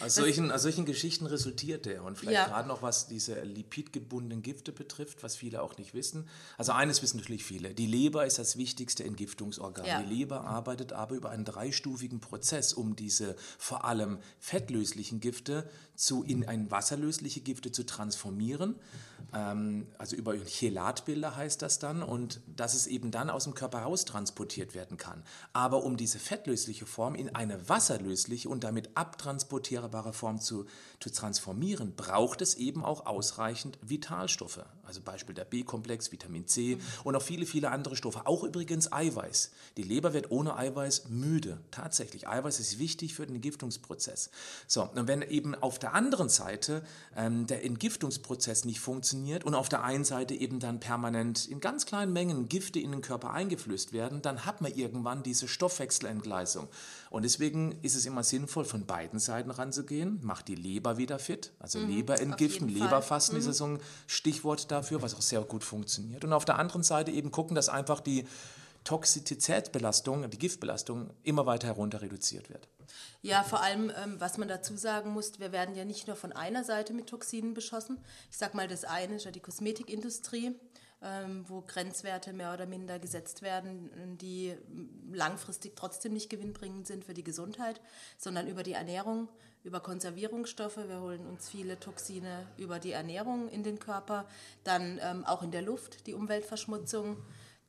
Aus, 0.02 0.14
solchen, 0.14 0.50
aus 0.50 0.62
solchen 0.62 0.86
Geschichten 0.86 1.26
resultiert 1.26 1.86
der. 1.86 2.02
Und 2.04 2.18
vielleicht 2.18 2.38
ja. 2.38 2.46
gerade 2.46 2.68
noch, 2.68 2.82
was 2.82 3.06
diese 3.06 3.40
lipidgebundenen 3.42 4.42
Gifte 4.42 4.72
betrifft, 4.72 5.22
was 5.22 5.36
viele 5.36 5.62
auch 5.62 5.76
nicht 5.76 5.92
wissen. 5.94 6.28
Also 6.56 6.72
eines 6.72 7.02
wissen 7.02 7.18
natürlich 7.18 7.44
viele, 7.44 7.74
die 7.74 7.86
Leber 7.86 8.26
ist 8.26 8.38
das 8.38 8.56
wichtigste 8.56 9.04
Entgiftungsorgan. 9.04 9.84
Ja. 9.84 10.02
Die 10.02 10.08
Leber 10.08 10.44
arbeitet 10.44 10.92
aber 10.92 11.14
über 11.14 11.30
einen 11.30 11.44
dreistufigen 11.44 12.20
Prozess, 12.20 12.72
um 12.72 12.96
diese 12.96 13.36
vor 13.58 13.84
allem 13.84 14.18
fettlöslichen 14.40 15.20
Gifte 15.20 15.68
zu, 16.02 16.24
in 16.24 16.48
ein 16.48 16.70
wasserlösliche 16.70 17.40
Gifte 17.40 17.70
zu 17.70 17.86
transformieren. 17.86 18.74
Ähm, 19.32 19.86
also 19.98 20.16
über 20.16 20.34
Chelatbilder 20.34 21.36
heißt 21.36 21.62
das 21.62 21.78
dann 21.78 22.02
und 22.02 22.40
dass 22.56 22.74
es 22.74 22.88
eben 22.88 23.12
dann 23.12 23.30
aus 23.30 23.44
dem 23.44 23.54
Körper 23.54 23.78
raus 23.80 24.04
transportiert 24.04 24.74
werden 24.74 24.96
kann. 24.96 25.22
Aber 25.52 25.84
um 25.84 25.96
diese 25.96 26.18
fettlösliche 26.18 26.86
Form 26.86 27.14
in 27.14 27.34
eine 27.34 27.68
wasserlösliche 27.68 28.48
und 28.48 28.64
damit 28.64 28.90
abtransportierbare 28.96 30.12
Form 30.12 30.40
zu, 30.40 30.66
zu 30.98 31.10
transformieren, 31.10 31.94
braucht 31.94 32.42
es 32.42 32.56
eben 32.56 32.84
auch 32.84 33.06
ausreichend 33.06 33.78
Vitalstoffe. 33.80 34.64
Also 34.82 35.00
Beispiel 35.02 35.36
der 35.36 35.44
B-Komplex, 35.44 36.10
Vitamin 36.10 36.48
C 36.48 36.78
und 37.04 37.14
auch 37.14 37.22
viele, 37.22 37.46
viele 37.46 37.70
andere 37.70 37.94
Stoffe. 37.94 38.26
Auch 38.26 38.42
übrigens 38.42 38.92
Eiweiß. 38.92 39.52
Die 39.76 39.84
Leber 39.84 40.12
wird 40.12 40.32
ohne 40.32 40.56
Eiweiß 40.56 41.10
müde. 41.10 41.60
Tatsächlich. 41.70 42.26
Eiweiß 42.26 42.58
ist 42.58 42.80
wichtig 42.80 43.14
für 43.14 43.24
den 43.24 43.36
Entgiftungsprozess. 43.36 44.30
So, 44.66 44.82
und 44.82 45.06
wenn 45.06 45.22
eben 45.22 45.54
auf 45.54 45.78
der 45.78 45.91
anderen 45.94 46.28
Seite 46.28 46.82
ähm, 47.16 47.46
der 47.46 47.64
Entgiftungsprozess 47.64 48.64
nicht 48.64 48.80
funktioniert 48.80 49.44
und 49.44 49.54
auf 49.54 49.68
der 49.68 49.84
einen 49.84 50.04
Seite 50.04 50.34
eben 50.34 50.60
dann 50.60 50.80
permanent 50.80 51.46
in 51.46 51.60
ganz 51.60 51.86
kleinen 51.86 52.12
Mengen 52.12 52.48
Gifte 52.48 52.80
in 52.80 52.92
den 52.92 53.02
Körper 53.02 53.30
eingeflößt 53.30 53.92
werden, 53.92 54.22
dann 54.22 54.44
hat 54.44 54.60
man 54.60 54.74
irgendwann 54.74 55.22
diese 55.22 55.48
Stoffwechselentgleisung. 55.48 56.68
Und 57.10 57.24
deswegen 57.24 57.72
ist 57.82 57.94
es 57.94 58.06
immer 58.06 58.22
sinnvoll, 58.22 58.64
von 58.64 58.86
beiden 58.86 59.18
Seiten 59.18 59.50
ranzugehen. 59.50 60.20
Macht 60.22 60.48
die 60.48 60.54
Leber 60.54 60.96
wieder 60.98 61.18
fit, 61.18 61.52
also 61.58 61.78
mhm, 61.78 61.88
Leber 61.88 62.20
entgiften, 62.20 62.68
Leberfasten 62.68 63.38
mhm. 63.40 63.48
ist 63.48 63.56
so 63.56 63.66
ein 63.66 63.78
Stichwort 64.06 64.70
dafür, 64.70 65.02
was 65.02 65.14
auch 65.14 65.22
sehr 65.22 65.42
gut 65.42 65.64
funktioniert. 65.64 66.24
Und 66.24 66.32
auf 66.32 66.44
der 66.44 66.58
anderen 66.58 66.82
Seite 66.82 67.10
eben 67.10 67.30
gucken, 67.30 67.54
dass 67.54 67.68
einfach 67.68 68.00
die 68.00 68.26
Toxizitätsbelastung, 68.84 70.28
die 70.30 70.38
Giftbelastung 70.38 71.10
immer 71.22 71.46
weiter 71.46 71.68
herunter 71.68 72.02
reduziert 72.02 72.50
wird. 72.50 72.68
Ja, 73.22 73.42
vor 73.42 73.62
allem, 73.62 73.92
ähm, 74.02 74.16
was 74.18 74.38
man 74.38 74.48
dazu 74.48 74.76
sagen 74.76 75.10
muss, 75.12 75.38
wir 75.38 75.52
werden 75.52 75.74
ja 75.74 75.84
nicht 75.84 76.06
nur 76.06 76.16
von 76.16 76.32
einer 76.32 76.64
Seite 76.64 76.92
mit 76.92 77.08
Toxinen 77.08 77.54
beschossen. 77.54 77.98
Ich 78.30 78.36
sage 78.36 78.56
mal, 78.56 78.68
das 78.68 78.84
eine 78.84 79.16
ist 79.16 79.24
ja 79.24 79.30
die 79.30 79.40
Kosmetikindustrie, 79.40 80.54
ähm, 81.02 81.44
wo 81.48 81.62
Grenzwerte 81.62 82.32
mehr 82.32 82.52
oder 82.52 82.66
minder 82.66 82.98
gesetzt 82.98 83.42
werden, 83.42 84.18
die 84.18 84.54
langfristig 85.12 85.76
trotzdem 85.76 86.12
nicht 86.12 86.30
gewinnbringend 86.30 86.86
sind 86.86 87.04
für 87.04 87.14
die 87.14 87.24
Gesundheit, 87.24 87.80
sondern 88.18 88.46
über 88.46 88.62
die 88.62 88.72
Ernährung, 88.72 89.28
über 89.64 89.80
Konservierungsstoffe. 89.80 90.76
Wir 90.76 91.00
holen 91.00 91.26
uns 91.26 91.48
viele 91.48 91.78
Toxine 91.78 92.46
über 92.56 92.78
die 92.78 92.92
Ernährung 92.92 93.48
in 93.48 93.62
den 93.62 93.78
Körper, 93.78 94.26
dann 94.64 94.98
ähm, 95.02 95.24
auch 95.24 95.42
in 95.42 95.50
der 95.50 95.62
Luft 95.62 96.06
die 96.06 96.14
Umweltverschmutzung. 96.14 97.16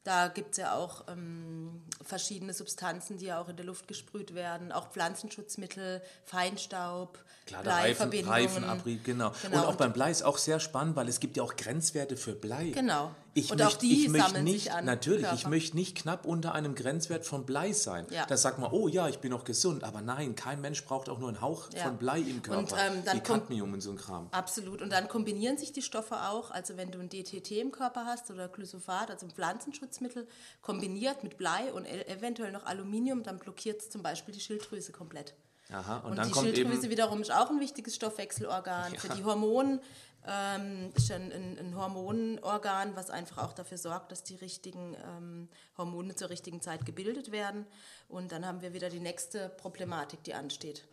Da 0.04 0.28
gibt 0.28 0.52
es 0.52 0.58
ja 0.58 0.76
auch 0.76 1.06
ähm, 1.08 1.82
verschiedene 2.02 2.54
Substanzen, 2.54 3.18
die 3.18 3.28
ja 3.28 3.40
auch 3.40 3.48
in 3.48 3.56
der 3.56 3.66
Luft 3.66 3.88
gesprüht 3.88 4.36
werden, 4.36 4.74
auch 4.74 4.92
Pflanzenschutzmittel, 4.92 6.02
Feinstaub, 6.26 7.20
Klar. 7.46 7.66
Reifen, 7.66 8.10
Reifenabrieb, 8.12 9.04
genau. 9.04 9.32
genau. 9.42 9.62
Und 9.62 9.66
auch 9.66 9.76
beim 9.76 9.94
Blei 9.94 10.12
ist 10.12 10.24
auch 10.24 10.38
sehr 10.38 10.60
spannend, 10.60 10.96
weil 10.96 11.08
es 11.08 11.20
gibt 11.20 11.38
ja 11.38 11.44
auch 11.44 11.56
Grenzwerte 11.56 12.18
für 12.18 12.34
Blei. 12.34 12.72
Genau. 12.72 13.16
Ich 13.36 13.52
und 13.52 13.58
möchte, 13.58 13.76
auch 13.76 13.80
die 13.80 14.06
ich 14.06 14.12
sammeln 14.12 14.44
nicht, 14.44 14.64
sich 14.64 14.72
an. 14.72 14.86
Natürlich, 14.86 15.24
Körper. 15.24 15.36
ich 15.36 15.48
möchte 15.48 15.76
nicht 15.76 15.98
knapp 15.98 16.26
unter 16.26 16.54
einem 16.54 16.76
Grenzwert 16.76 17.26
von 17.26 17.46
Blei 17.46 17.74
sein. 17.74 18.06
Ja. 18.12 18.26
Da 18.26 18.38
sagt 18.38 18.60
man, 18.60 18.72
oh 18.72 18.88
ja, 18.88 19.10
ich 19.10 19.20
bin 19.20 19.32
noch 19.32 19.44
gesund. 19.44 19.84
Aber 19.84 20.02
nein, 20.02 20.36
kein 20.36 20.62
Mensch 20.62 20.84
braucht 20.86 21.10
auch 21.10 21.18
nur 21.18 21.30
einen 21.30 21.42
Hauch 21.42 21.70
ja. 21.74 21.84
von 21.84 21.98
Blei 21.98 22.20
im 22.20 22.44
Körper. 22.44 22.60
Und, 22.60 22.72
ähm, 22.74 23.04
dann 23.04 23.18
wie 23.18 23.22
Cadmium 23.22 23.74
und 23.74 23.82
so 23.82 23.92
ein 23.92 23.98
Kram. 23.98 24.28
Absolut. 24.32 24.82
Und 24.82 24.92
dann 24.92 25.08
kombinieren 25.08 25.58
sich 25.58 25.72
die 25.72 25.82
Stoffe 25.82 26.16
auch. 26.30 26.52
Also 26.52 26.78
wenn 26.78 26.92
du 26.92 27.00
ein 27.00 27.10
DTT 27.10 27.52
im 27.54 27.72
Körper 27.72 28.06
hast 28.06 28.30
oder 28.30 28.48
Glyphosat, 28.48 29.10
also 29.10 29.26
ein 29.26 29.32
Pflanzenschutzmittel, 29.32 30.28
kombiniert 30.62 31.24
mit 31.24 31.38
Blei 31.38 31.74
und 31.74 31.86
e- 31.86 32.06
eventuell 32.08 32.52
noch 32.52 32.66
Aluminium, 32.66 33.24
dann 33.24 33.40
blockiert 33.40 33.82
es 33.82 33.90
zum 33.90 34.04
Beispiel 34.04 34.34
die 34.34 34.42
Schilddrüse 34.42 34.92
komplett. 34.92 35.34
Aha, 35.72 36.00
und, 36.00 36.20
und 36.20 36.28
die 36.28 36.34
Schilddrüse 36.34 36.90
wiederum 36.90 37.22
ist 37.22 37.32
auch 37.32 37.50
ein 37.50 37.60
wichtiges 37.60 37.96
Stoffwechselorgan. 37.96 38.74
Ja. 38.94 39.00
Für 39.00 39.10
die 39.10 39.24
Hormone 39.24 39.80
ähm, 40.28 40.92
ist 40.96 41.12
ein, 41.12 41.32
ein, 41.32 41.58
ein, 41.60 41.76
Hormonorgan, 41.76 42.96
was 42.96 43.10
einfach 43.10 43.40
auch 43.40 43.54
dafür 43.54 43.78
sorgt, 43.78 44.12
dass 44.12 44.24
die 44.24 44.36
richtigen 44.36 44.96
ähm, 45.06 45.50
Hormone 45.78 46.16
zur 46.16 46.30
richtigen 46.30 46.62
Zeit 46.62 46.86
gebildet 46.86 47.32
werden. 47.32 47.66
Und 48.08 48.32
dann 48.32 48.46
haben 48.46 48.62
wir 48.62 48.74
wieder 48.74 48.90
die 48.90 49.00
nächste 49.00 49.50
Problematik, 49.50 50.24
die 50.24 50.34
ansteht. 50.34 50.86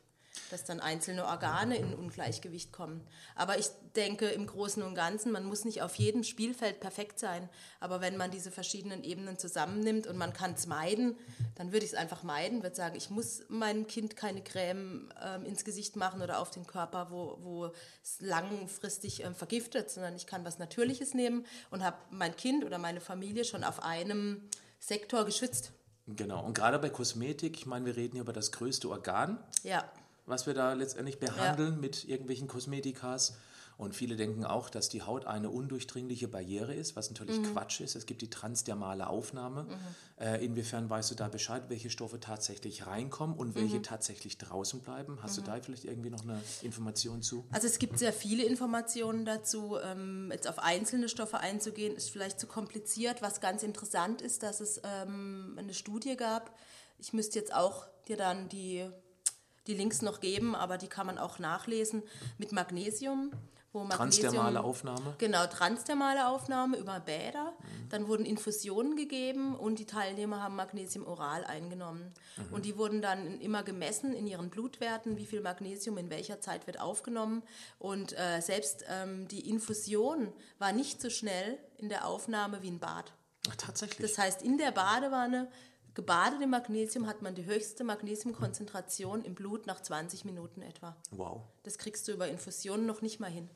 Dass 0.51 0.65
dann 0.65 0.81
einzelne 0.81 1.27
Organe 1.27 1.77
in 1.77 1.95
Ungleichgewicht 1.95 2.73
kommen. 2.73 3.07
Aber 3.35 3.59
ich 3.59 3.67
denke 3.97 4.27
im 4.29 4.47
Großen 4.47 4.83
und 4.83 4.95
Ganzen, 4.95 5.33
man 5.33 5.45
muss 5.45 5.65
nicht 5.65 5.83
auf 5.83 5.95
jedem 5.97 6.23
Spielfeld 6.25 6.81
perfekt 6.81 7.19
sein. 7.19 7.49
Aber 7.81 8.01
wenn 8.01 8.17
man 8.17 8.31
diese 8.31 8.51
verschiedenen 8.51 9.03
Ebenen 9.03 9.39
zusammennimmt 9.39 10.07
und 10.07 10.17
man 10.17 10.33
kann 10.33 10.53
es 10.53 10.67
meiden, 10.67 11.17
dann 11.57 11.73
würde 11.73 11.85
ich 11.85 11.93
es 11.93 11.99
einfach 11.99 12.23
meiden, 12.23 12.63
würde 12.63 12.77
sagen, 12.77 12.97
ich 12.97 13.11
muss 13.11 13.43
meinem 13.49 13.87
Kind 13.87 14.17
keine 14.17 14.43
Creme 14.43 15.13
ähm, 15.23 15.45
ins 15.45 15.65
Gesicht 15.65 15.97
machen 15.97 16.23
oder 16.23 16.41
auf 16.41 16.51
den 16.51 16.67
Körper, 16.67 17.11
wo, 17.11 17.39
wo 17.41 17.73
es 18.03 18.21
langfristig 18.21 19.25
ähm, 19.25 19.35
vergiftet, 19.35 19.91
sondern 19.91 20.15
ich 20.15 20.27
kann 20.27 20.45
was 20.45 20.59
Natürliches 20.59 21.15
nehmen 21.15 21.45
und 21.71 21.83
habe 21.83 21.97
mein 22.11 22.37
Kind 22.37 22.65
oder 22.65 22.79
meine 22.79 23.01
Familie 23.01 23.45
schon 23.45 23.65
auf 23.65 23.83
einem 23.83 24.49
Sektor 24.79 25.25
geschützt. 25.25 25.73
Genau, 26.07 26.45
und 26.45 26.55
gerade 26.55 26.79
bei 26.79 26.89
Kosmetik, 26.89 27.57
ich 27.57 27.67
meine, 27.67 27.87
wir 27.87 27.97
reden 27.97 28.15
hier 28.15 28.23
über 28.23 28.33
das 28.33 28.53
größte 28.53 28.89
Organ, 28.89 29.39
Ja. 29.63 29.85
Was 30.31 30.47
wir 30.47 30.55
da 30.55 30.73
letztendlich 30.73 31.19
behandeln 31.19 31.81
mit 31.81 32.05
irgendwelchen 32.09 32.49
Kosmetikas. 32.49 33.37
Und 33.77 33.95
viele 33.97 34.17
denken 34.17 34.45
auch, 34.45 34.69
dass 34.69 34.91
die 34.91 35.01
Haut 35.01 35.25
eine 35.25 35.49
undurchdringliche 35.49 36.29
Barriere 36.29 36.75
ist, 36.75 36.97
was 36.97 37.09
natürlich 37.09 37.39
Mhm. 37.39 37.45
Quatsch 37.45 37.81
ist. 37.81 37.97
Es 37.97 38.05
gibt 38.05 38.21
die 38.21 38.29
transdermale 38.29 39.07
Aufnahme. 39.09 39.67
Äh, 40.19 40.45
inwiefern 40.45 40.91
weißt 40.91 41.11
du 41.11 41.15
da 41.15 41.29
Bescheid, 41.29 41.63
welche 41.69 41.89
Stoffe 41.89 42.21
tatsächlich 42.21 42.87
reinkommen 42.87 43.35
und 43.35 43.55
welche 43.55 43.79
Mhm. 43.79 43.83
tatsächlich 43.83 44.37
draußen 44.37 44.81
bleiben? 44.81 45.19
Hast 45.23 45.39
du 45.39 45.41
da 45.41 45.59
vielleicht 45.63 45.87
irgendwie 45.87 46.11
noch 46.11 46.23
eine 46.25 46.39
Information 46.61 47.23
zu? 47.23 47.47
Also 47.53 47.69
es 47.69 47.79
gibt 47.79 47.99
sehr 47.99 48.13
viele 48.13 48.45
Informationen 48.45 49.25
dazu. 49.25 49.79
Ähm, 49.83 50.29
jetzt 50.31 50.47
auf 50.47 50.59
einzelne 50.59 51.09
Stoffe 51.09 51.39
einzugehen, 51.39 51.97
ist 51.97 52.11
vielleicht 52.11 52.39
zu 52.39 52.47
kompliziert. 52.47 53.23
Was 53.23 53.41
ganz 53.41 53.63
interessant 53.63 54.21
ist, 54.21 54.43
dass 54.43 54.61
es 54.61 54.83
ähm, 54.85 55.57
eine 55.59 55.73
Studie 55.73 56.17
gab. 56.17 56.55
Ich 56.99 57.15
müsste 57.15 57.39
jetzt 57.39 57.55
auch 57.55 57.87
dir 58.09 58.19
dann 58.19 58.51
die, 58.51 58.87
die 59.67 59.75
Links 59.75 60.03
noch 60.03 60.21
geben, 60.21 60.55
aber 60.55 60.79
die 60.79 60.89
kann 60.89 61.07
man 61.07 61.19
auch 61.19 61.39
nachlesen 61.39 62.03
mit 62.39 62.53
Magnesium. 62.53 63.33
Wo 63.73 63.85
Magnesium 63.85 64.33
Transdermale 64.33 64.65
Aufnahme? 64.65 65.15
Genau, 65.19 65.47
transdermale 65.47 66.27
Aufnahme 66.27 66.77
über 66.77 66.99
Bäder. 66.99 67.53
Dann 67.89 68.09
wurden 68.09 68.27
Infusionen 68.27 68.97
gegeben 68.97 69.55
und 69.55 69.79
die 69.79 69.87
Teilnehmer 69.87 70.43
haben 70.43 70.57
Magnesium 70.57 71.07
oral 71.07 71.45
eingenommen. 71.45 72.13
Und 72.51 72.65
die 72.65 72.77
wurden 72.77 73.01
dann 73.01 73.41
immer 73.41 73.63
gemessen 73.63 74.13
in 74.13 74.27
ihren 74.27 74.51
Blutwerten, 74.51 75.17
wie 75.19 75.27
viel 75.27 75.41
Magnesium 75.41 75.99
in 75.99 76.11
welcher 76.11 76.41
Zeit 76.41 76.67
wird 76.67 76.81
aufgenommen. 76.81 77.45
Und 77.79 78.19
äh, 78.19 78.41
selbst 78.41 78.85
ähm, 78.89 79.29
die 79.29 79.49
Infusion 79.49 80.33
war 80.59 80.73
nicht 80.73 81.01
so 81.01 81.09
schnell 81.09 81.57
in 81.77 81.89
der 81.89 82.09
Aufnahme 82.09 82.63
wie 82.63 82.73
ein 82.73 82.81
Bad. 82.81 83.13
Ach, 83.49 83.57
tatsächlich. 83.57 84.11
Das 84.11 84.19
heißt, 84.19 84.43
in 84.43 84.59
der 84.59 84.73
Badewanne, 84.73 85.49
gebadet 85.95 86.41
im 86.43 86.51
Magnesium, 86.51 87.07
hat 87.07 87.23
man 87.23 87.35
die 87.35 87.45
höchste 87.45 87.85
Magnesiumkonzentration 87.85 89.25
im 89.25 89.35
Blut 89.35 89.67
nach 89.67 89.81
20 89.81 90.25
Minuten 90.25 90.63
etwa. 90.63 90.97
wow. 91.11 91.43
Das 91.63 91.79
kriegst 91.79 92.07
du 92.09 92.13
über 92.13 92.29
Infusionen 92.29 92.87
noch 92.87 93.03
nicht 93.03 93.21
mal 93.21 93.31
hin. 93.31 93.49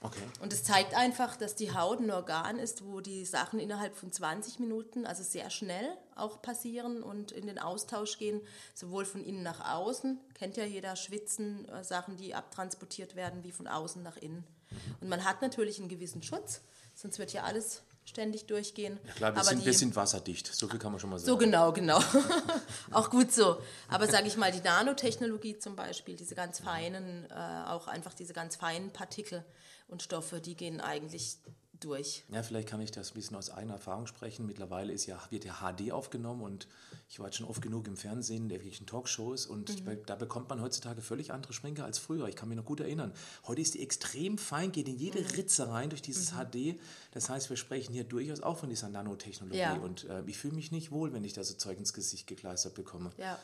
Okay. 0.00 0.22
Und 0.40 0.52
es 0.52 0.62
zeigt 0.62 0.94
einfach, 0.94 1.36
dass 1.36 1.56
die 1.56 1.74
Haut 1.74 1.98
ein 1.98 2.10
Organ 2.12 2.60
ist, 2.60 2.84
wo 2.84 3.00
die 3.00 3.24
Sachen 3.24 3.58
innerhalb 3.58 3.96
von 3.96 4.12
20 4.12 4.60
Minuten, 4.60 5.06
also 5.06 5.24
sehr 5.24 5.50
schnell 5.50 5.88
auch 6.14 6.40
passieren 6.40 7.02
und 7.02 7.32
in 7.32 7.48
den 7.48 7.58
Austausch 7.58 8.16
gehen, 8.16 8.40
sowohl 8.74 9.04
von 9.04 9.24
innen 9.24 9.42
nach 9.42 9.74
außen, 9.74 10.20
kennt 10.34 10.56
ja 10.56 10.64
jeder 10.64 10.94
Schwitzen, 10.94 11.68
äh, 11.68 11.82
Sachen, 11.82 12.16
die 12.16 12.34
abtransportiert 12.34 13.16
werden, 13.16 13.42
wie 13.42 13.50
von 13.50 13.66
außen 13.66 14.00
nach 14.02 14.16
innen. 14.16 14.44
Und 15.00 15.08
man 15.08 15.24
hat 15.24 15.42
natürlich 15.42 15.80
einen 15.80 15.88
gewissen 15.88 16.22
Schutz, 16.22 16.60
sonst 16.94 17.18
wird 17.18 17.32
ja 17.32 17.42
alles 17.42 17.82
ständig 18.08 18.46
durchgehen. 18.46 18.98
Ja, 19.06 19.12
klar, 19.12 19.34
wir, 19.34 19.40
Aber 19.40 19.48
sind, 19.50 19.60
die- 19.62 19.66
wir 19.66 19.74
sind 19.74 19.94
wasserdicht. 19.96 20.46
So 20.54 20.66
viel 20.68 20.78
kann 20.78 20.92
man 20.92 21.00
schon 21.00 21.10
mal 21.10 21.18
sagen. 21.18 21.26
so 21.28 21.36
genau, 21.36 21.72
genau. 21.72 22.00
auch 22.92 23.10
gut 23.10 23.32
so. 23.32 23.58
Aber 23.88 24.06
sage 24.08 24.26
ich 24.26 24.36
mal, 24.36 24.50
die 24.50 24.60
Nanotechnologie 24.60 25.58
zum 25.58 25.76
Beispiel, 25.76 26.16
diese 26.16 26.34
ganz 26.34 26.60
feinen, 26.60 27.28
äh, 27.30 27.34
auch 27.68 27.86
einfach 27.86 28.14
diese 28.14 28.32
ganz 28.32 28.56
feinen 28.56 28.90
Partikel 28.92 29.44
und 29.88 30.02
Stoffe, 30.02 30.40
die 30.40 30.56
gehen 30.56 30.80
eigentlich 30.80 31.38
durch. 31.80 32.24
Ja, 32.30 32.42
vielleicht 32.42 32.68
kann 32.68 32.80
ich 32.80 32.90
das 32.90 33.10
ein 33.10 33.14
bisschen 33.14 33.36
aus 33.36 33.50
eigener 33.50 33.74
Erfahrung 33.74 34.06
sprechen. 34.06 34.46
Mittlerweile 34.46 34.92
ist 34.92 35.06
ja, 35.06 35.20
wird 35.30 35.44
ja 35.44 35.54
HD 35.60 35.92
aufgenommen 35.92 36.42
und 36.42 36.66
ich 37.08 37.18
war 37.18 37.26
jetzt 37.26 37.36
schon 37.36 37.46
oft 37.46 37.62
genug 37.62 37.86
im 37.86 37.96
Fernsehen, 37.96 38.44
in 38.44 38.50
irgendwelchen 38.50 38.86
Talkshows 38.86 39.46
und 39.46 39.84
Mhm. 39.86 39.98
da 40.06 40.14
bekommt 40.16 40.48
man 40.48 40.60
heutzutage 40.60 41.00
völlig 41.02 41.32
andere 41.32 41.52
Schminke 41.52 41.84
als 41.84 41.98
früher. 41.98 42.28
Ich 42.28 42.36
kann 42.36 42.48
mich 42.48 42.56
noch 42.56 42.64
gut 42.64 42.80
erinnern. 42.80 43.12
Heute 43.46 43.60
ist 43.62 43.74
die 43.74 43.82
extrem 43.82 44.38
fein, 44.38 44.72
geht 44.72 44.88
in 44.88 44.98
jede 44.98 45.20
Mhm. 45.20 45.26
Ritze 45.36 45.68
rein 45.68 45.90
durch 45.90 46.02
dieses 46.02 46.32
HD. 46.32 46.78
Das 47.12 47.28
heißt, 47.30 47.48
wir 47.50 47.56
sprechen 47.56 47.92
hier 47.92 48.04
durchaus 48.04 48.40
auch 48.40 48.58
von 48.58 48.68
dieser 48.68 48.88
Nanotechnologie 48.88 49.58
Ja. 49.58 49.74
und 49.74 50.04
äh, 50.04 50.22
ich 50.26 50.38
fühle 50.38 50.54
mich 50.54 50.72
nicht 50.72 50.90
wohl, 50.90 51.12
wenn 51.12 51.24
ich 51.24 51.32
da 51.32 51.44
so 51.44 51.54
Zeug 51.54 51.78
ins 51.78 51.92
Gesicht 51.92 52.26
gekleistert 52.26 52.74
bekomme. 52.74 53.10
Ja. 53.16 53.38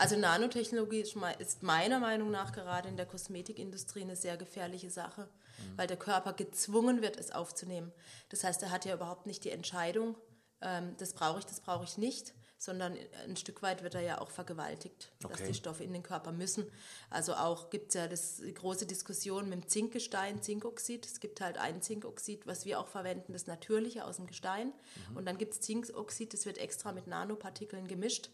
Also 0.00 0.16
Nanotechnologie 0.16 1.00
ist 1.00 1.14
mei- 1.14 1.34
ist 1.34 1.62
meiner 1.62 1.98
Meinung 2.00 2.30
nach 2.30 2.52
gerade 2.52 2.88
in 2.88 2.96
der 2.96 3.04
Kosmetikindustrie 3.04 4.00
eine 4.00 4.16
sehr 4.16 4.38
gefährliche 4.38 4.88
Sache, 4.90 5.28
weil 5.76 5.86
der 5.86 5.98
Körper 5.98 6.32
gezwungen 6.32 7.02
wird, 7.02 7.18
es 7.18 7.32
aufzunehmen. 7.32 7.92
Das 8.30 8.42
heißt, 8.42 8.62
er 8.62 8.70
hat 8.70 8.86
ja 8.86 8.94
überhaupt 8.94 9.26
nicht 9.26 9.44
die 9.44 9.50
Entscheidung, 9.50 10.16
ähm, 10.62 10.94
das 10.98 11.12
brauche 11.12 11.40
ich, 11.40 11.44
das 11.44 11.60
brauche 11.60 11.84
ich 11.84 11.98
nicht, 11.98 12.32
sondern 12.56 12.96
ein 13.26 13.36
Stück 13.36 13.62
weit 13.62 13.82
wird 13.82 13.94
er 13.94 14.00
ja 14.02 14.20
auch 14.20 14.30
vergewaltigt, 14.30 15.12
dass 15.20 15.32
Okay. 15.32 15.48
die 15.48 15.54
Stoffe 15.54 15.82
in 15.84 15.92
den 15.92 16.02
Körper 16.02 16.32
müssen. 16.32 16.66
Also 17.10 17.34
auch 17.34 17.68
gibt 17.70 17.88
es 17.88 17.94
ja 17.94 18.06
das, 18.06 18.36
die 18.36 18.52
große 18.54 18.86
Diskussion 18.86 19.48
mit 19.50 19.64
dem 19.64 19.68
Zinkgestein, 19.68 20.42
Zinkoxid. 20.42 21.04
Es 21.06 21.20
gibt 21.20 21.40
halt 21.42 21.56
ein 21.58 21.80
Zinkoxid, 21.82 22.46
was 22.46 22.64
wir 22.66 22.78
auch 22.80 22.88
verwenden, 22.88 23.32
das 23.34 23.46
natürliche 23.46 24.04
aus 24.04 24.16
dem 24.16 24.26
Gestein. 24.26 24.72
Und 25.14 25.24
dann 25.26 25.36
gibt 25.38 25.54
es 25.54 25.60
Zinkoxid, 25.60 26.32
das 26.34 26.44
wird 26.46 26.58
extra 26.58 26.92
mit 26.92 27.06
Nanopartikeln 27.06 27.86
gemischt, 27.88 28.30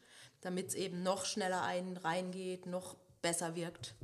damit 0.47 0.69
es 0.69 0.75
eben 0.75 1.03
noch 1.03 1.25
schneller 1.25 1.63
ein 1.63 1.97
reingeht, 1.97 2.67
noch 2.67 2.97
besser 3.21 3.55
wirkt. 3.57 3.95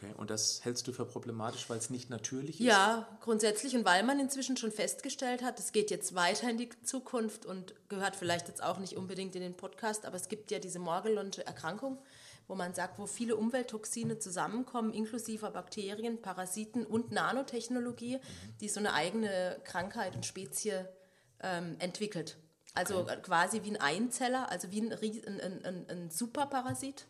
Okay, 0.00 0.14
und 0.16 0.30
das 0.30 0.64
hältst 0.64 0.86
du 0.86 0.92
für 0.92 1.04
problematisch, 1.04 1.68
weil 1.68 1.78
es 1.78 1.90
nicht 1.90 2.08
natürlich 2.08 2.60
ist? 2.60 2.66
Ja, 2.66 3.06
grundsätzlich. 3.20 3.74
Und 3.74 3.84
weil 3.84 4.02
man 4.02 4.20
inzwischen 4.20 4.56
schon 4.56 4.70
festgestellt 4.70 5.42
hat, 5.42 5.58
es 5.58 5.72
geht 5.72 5.90
jetzt 5.90 6.14
weiter 6.14 6.48
in 6.48 6.56
die 6.56 6.70
Zukunft 6.84 7.44
und 7.44 7.74
gehört 7.88 8.16
vielleicht 8.16 8.48
jetzt 8.48 8.62
auch 8.62 8.78
nicht 8.78 8.96
unbedingt 8.96 9.34
in 9.34 9.42
den 9.42 9.54
Podcast, 9.54 10.06
aber 10.06 10.16
es 10.16 10.28
gibt 10.28 10.50
ja 10.50 10.58
diese 10.58 10.78
Morgellonsche 10.78 11.46
Erkrankung, 11.46 11.98
wo 12.48 12.54
man 12.54 12.72
sagt, 12.72 12.98
wo 12.98 13.06
viele 13.06 13.36
Umwelttoxine 13.36 14.18
zusammenkommen, 14.18 14.92
inklusive 14.92 15.50
Bakterien, 15.50 16.22
Parasiten 16.22 16.86
und 16.86 17.12
Nanotechnologie, 17.12 18.20
die 18.60 18.68
so 18.68 18.80
eine 18.80 18.94
eigene 18.94 19.60
Krankheit 19.64 20.14
und 20.14 20.24
Spezie 20.24 20.84
ähm, 21.42 21.76
entwickelt. 21.78 22.38
Also 22.80 23.06
quasi 23.22 23.62
wie 23.62 23.70
ein 23.70 23.80
Einzeller, 23.80 24.50
also 24.50 24.70
wie 24.70 24.80
ein, 24.80 24.92
ein, 24.92 25.64
ein, 25.64 25.86
ein 25.88 26.10
Superparasit, 26.10 27.06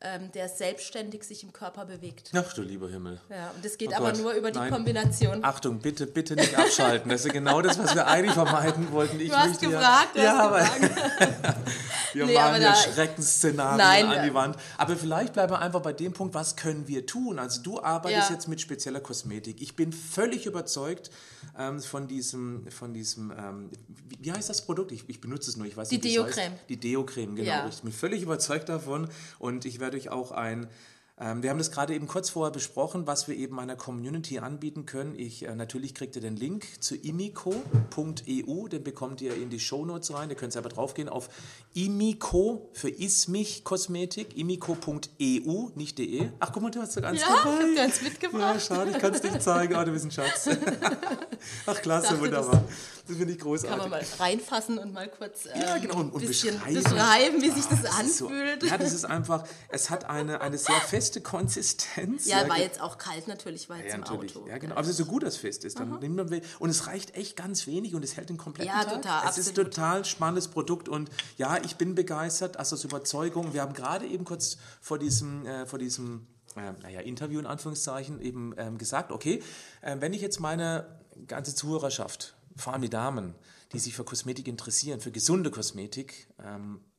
ähm, 0.00 0.30
der 0.32 0.48
selbstständig 0.48 1.24
sich 1.24 1.42
im 1.44 1.52
Körper 1.52 1.86
bewegt. 1.86 2.30
Ach 2.34 2.52
du 2.52 2.62
lieber 2.62 2.88
Himmel. 2.90 3.20
Ja, 3.30 3.50
und 3.56 3.64
das 3.64 3.78
geht 3.78 3.90
Oh 3.92 3.96
aber 3.96 4.12
Gott, 4.12 4.20
nur 4.20 4.32
über 4.32 4.50
die 4.50 4.58
nein. 4.58 4.70
Kombination. 4.72 5.42
Achtung, 5.44 5.78
bitte, 5.78 6.06
bitte 6.06 6.34
nicht 6.34 6.54
abschalten. 6.58 7.10
Das 7.10 7.24
ist 7.24 7.32
genau 7.32 7.62
das, 7.62 7.78
was 7.78 7.94
wir 7.94 8.06
eigentlich 8.06 8.34
vermeiden 8.34 8.92
wollten. 8.92 9.18
Ich 9.20 9.30
Du 9.30 9.36
hast 9.36 9.48
möchte 9.62 9.68
gefragt, 9.68 10.08
du 10.16 10.22
ja, 10.22 10.50
hast 10.50 10.80
gefragt. 10.80 11.56
wir 12.12 12.26
Nee, 12.26 12.36
aber 12.36 12.58
ja 12.58 12.74
Schreckensszenarien 12.74 13.78
Nein, 13.78 14.06
an 14.06 14.16
ja. 14.16 14.22
die 14.26 14.34
Wand. 14.34 14.56
Aber 14.76 14.96
vielleicht 14.96 15.32
bleiben 15.32 15.52
wir 15.52 15.60
einfach 15.60 15.80
bei 15.80 15.92
dem 15.92 16.12
Punkt, 16.12 16.34
was 16.34 16.54
können 16.56 16.86
wir 16.86 17.06
tun? 17.06 17.38
Also 17.38 17.62
du 17.62 17.80
arbeitest 17.82 18.28
Ja. 18.30 18.34
jetzt 18.34 18.48
mit 18.48 18.60
spezieller 18.60 19.00
Kosmetik. 19.00 19.60
Ich 19.62 19.74
bin 19.76 19.92
völlig 19.92 20.44
überzeugt 20.46 21.10
ähm, 21.58 21.80
von 21.80 22.08
diesem, 22.08 22.66
von 22.70 22.92
diesem 22.92 23.30
ähm, 23.30 23.70
wie, 24.08 24.18
wie 24.24 24.32
heißt 24.32 24.50
das 24.50 24.64
Produkt? 24.66 24.92
Ich, 24.92 25.08
ich 25.08 25.20
benutze 25.20 25.50
es 25.50 25.56
nur, 25.56 25.66
ich 25.66 25.76
weiß 25.76 25.88
Die 25.88 25.96
nicht, 25.96 26.04
wie 26.04 26.16
es 26.16 26.24
heißt. 26.26 26.36
Deo-Creme. 26.36 26.58
Die 26.68 26.76
Deo-Creme, 26.80 27.36
genau. 27.36 27.48
Ja. 27.48 27.68
Ich 27.68 27.82
bin 27.82 27.92
völlig 27.92 28.22
überzeugt 28.22 28.68
davon 28.68 29.08
und 29.38 29.64
ich 29.64 29.80
werde 29.80 29.83
euch 29.92 30.08
auch 30.08 30.32
ein 30.32 30.68
wir 31.16 31.48
haben 31.50 31.58
das 31.58 31.70
gerade 31.70 31.94
eben 31.94 32.08
kurz 32.08 32.30
vorher 32.30 32.50
besprochen, 32.50 33.06
was 33.06 33.28
wir 33.28 33.36
eben 33.36 33.54
meiner 33.54 33.76
Community 33.76 34.40
anbieten 34.40 34.84
können. 34.84 35.14
Ich, 35.16 35.46
äh, 35.46 35.54
natürlich 35.54 35.94
kriegt 35.94 36.16
ihr 36.16 36.22
den 36.22 36.34
Link 36.34 36.66
zu 36.82 36.96
imico.eu, 36.96 38.66
den 38.68 38.82
bekommt 38.82 39.20
ihr 39.20 39.34
in 39.36 39.48
die 39.48 39.60
Shownotes 39.60 40.12
rein. 40.12 40.28
Ihr 40.30 40.34
könnt 40.34 40.52
selber 40.52 40.70
draufgehen 40.70 41.08
auf 41.08 41.28
imico 41.72 42.68
für 42.72 42.88
ismich 42.90 43.62
Kosmetik, 43.62 44.36
imico.eu, 44.36 45.68
nicht 45.76 45.98
de. 45.98 46.30
Ach, 46.40 46.50
guck 46.52 46.62
mal, 46.64 46.70
du 46.72 46.80
hast 46.80 46.94
sogar 46.94 47.10
eins 47.12 47.20
Ja, 47.20 47.28
dabei. 47.28 47.50
ich 47.58 47.62
hab 47.62 47.74
dir 47.76 47.82
eins 47.82 47.96
Ja, 48.00 48.08
mitgebracht. 48.08 48.60
schade, 48.62 48.90
ich 48.90 48.98
kann 48.98 49.14
es 49.14 49.22
nicht 49.22 49.40
zeigen, 49.42 49.74
aber 49.74 49.84
du 49.84 49.92
bist 49.92 50.04
ein 50.06 50.10
Schatz. 50.10 50.48
Ach, 51.66 51.80
klasse, 51.80 52.08
dachte, 52.08 52.20
wunderbar. 52.20 52.64
Das 53.06 53.16
finde 53.18 53.32
ich 53.34 53.38
Kann 53.38 53.48
großartig. 53.48 53.78
man 53.78 53.90
mal 53.90 54.02
reinfassen 54.18 54.78
und 54.78 54.92
mal 54.94 55.08
kurz 55.10 55.44
ähm, 55.46 55.60
Ja, 55.60 55.76
genau, 55.78 55.98
und, 56.00 56.10
und 56.14 56.26
bisschen 56.26 56.54
beschreiben. 56.58 56.82
beschreiben, 56.82 57.42
wie 57.42 57.50
sich 57.50 57.64
Ah, 57.66 57.68
das, 57.70 58.06
ist 58.06 58.16
so- 58.18 58.26
anfühlt. 58.28 58.62
ja, 58.62 58.78
das 58.78 58.92
ist 58.94 59.04
einfach, 59.04 59.44
es 59.68 59.90
hat 59.90 60.06
eine, 60.08 60.40
eine 60.40 60.56
sehr 60.56 60.74
feste 60.80 61.03
Konsistenz. 61.20 62.26
ja, 62.26 62.48
war 62.48 62.56
ge- 62.56 62.64
jetzt 62.64 62.80
auch 62.80 62.98
kalt 62.98 63.28
natürlich, 63.28 63.68
weil 63.68 63.78
ja, 63.78 63.84
jetzt 63.84 63.94
im 63.94 64.00
natürlich. 64.00 64.36
Auto. 64.36 64.48
Ja, 64.48 64.58
genau. 64.58 64.74
Aber 64.76 64.92
so 64.92 65.04
gut 65.04 65.22
das 65.22 65.36
fest 65.36 65.64
ist, 65.64 65.78
dann 65.78 65.98
nimmt 66.00 66.16
man 66.16 66.40
und 66.58 66.70
es 66.70 66.86
reicht 66.86 67.14
echt 67.14 67.36
ganz 67.36 67.66
wenig 67.66 67.94
und 67.94 68.04
es 68.04 68.16
hält 68.16 68.28
den 68.28 68.36
kompletten 68.38 68.72
Ja, 68.74 68.84
Tag. 68.84 68.94
total, 69.02 69.28
Es 69.28 69.38
ist 69.38 69.48
absolut. 69.50 69.72
total 69.74 70.04
spannendes 70.04 70.48
Produkt 70.48 70.88
und 70.88 71.10
ja, 71.36 71.58
ich 71.64 71.76
bin 71.76 71.94
begeistert, 71.94 72.56
also 72.56 72.74
aus 72.76 72.84
Überzeugung. 72.84 73.52
Wir 73.52 73.62
haben 73.62 73.74
gerade 73.74 74.06
eben 74.06 74.24
kurz 74.24 74.56
vor 74.80 74.98
diesem, 74.98 75.46
äh, 75.46 75.66
vor 75.66 75.78
diesem 75.78 76.26
äh, 76.56 76.72
naja, 76.82 77.00
Interview 77.00 77.38
in 77.40 77.46
Anführungszeichen 77.46 78.20
eben 78.20 78.54
ähm, 78.56 78.78
gesagt, 78.78 79.12
okay, 79.12 79.42
äh, 79.82 79.96
wenn 80.00 80.12
ich 80.12 80.20
jetzt 80.20 80.40
meine 80.40 80.86
ganze 81.26 81.54
Zuhörerschaft, 81.54 82.34
vor 82.56 82.72
allem 82.72 82.82
die 82.82 82.90
Damen, 82.90 83.34
die 83.72 83.78
sich 83.80 83.94
für 83.94 84.04
Kosmetik 84.04 84.46
interessieren, 84.46 85.00
für 85.00 85.10
gesunde 85.10 85.50
Kosmetik, 85.50 86.28
ähm, 86.44 86.80
äh, 86.80 86.93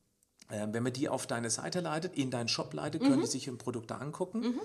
wenn 0.49 0.83
man 0.83 0.93
die 0.93 1.09
auf 1.09 1.27
deine 1.27 1.49
Seite 1.49 1.79
leitet, 1.79 2.15
in 2.15 2.31
deinen 2.31 2.47
Shop 2.47 2.73
leitet, 2.73 3.01
können 3.01 3.21
die 3.21 3.27
sich 3.27 3.47
ein 3.47 3.57
Produkt 3.57 3.91
da 3.91 3.97
angucken. 3.97 4.59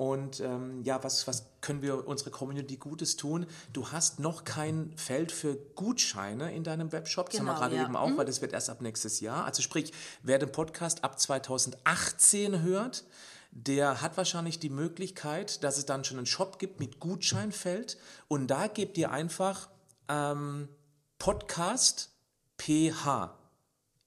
Und 0.00 0.40
ähm, 0.40 0.82
ja, 0.82 1.04
was, 1.04 1.26
was 1.26 1.44
können 1.60 1.82
wir 1.82 2.08
unserer 2.08 2.30
Community 2.30 2.78
Gutes 2.78 3.16
tun? 3.16 3.44
Du 3.74 3.92
hast 3.92 4.18
noch 4.18 4.44
kein 4.44 4.94
Feld 4.96 5.30
für 5.30 5.56
Gutscheine 5.74 6.54
in 6.54 6.64
deinem 6.64 6.90
Webshop, 6.90 7.28
das 7.28 7.38
haben 7.38 7.44
wir 7.44 7.52
Genau, 7.52 7.60
gerade 7.60 7.76
ja. 7.76 7.84
eben 7.84 7.96
auch, 7.96 8.16
weil 8.16 8.24
das 8.24 8.40
wird 8.40 8.54
erst 8.54 8.70
ab 8.70 8.80
nächstes 8.80 9.20
Jahr. 9.20 9.44
Also 9.44 9.60
sprich, 9.60 9.92
wer 10.22 10.38
den 10.38 10.52
Podcast 10.52 11.04
ab 11.04 11.20
2018 11.20 12.62
hört, 12.62 13.04
der 13.50 14.00
hat 14.00 14.16
wahrscheinlich 14.16 14.58
die 14.58 14.70
Möglichkeit, 14.70 15.62
dass 15.64 15.76
es 15.76 15.84
dann 15.84 16.02
schon 16.02 16.16
einen 16.16 16.26
Shop 16.26 16.58
gibt 16.58 16.80
mit 16.80 16.98
Gutscheinfeld 16.98 17.98
und 18.26 18.46
da 18.46 18.68
gebt 18.68 18.96
ihr 18.96 19.10
einfach 19.10 19.68
ähm, 20.08 20.70
Podcast 21.18 22.10
PH 22.56 23.36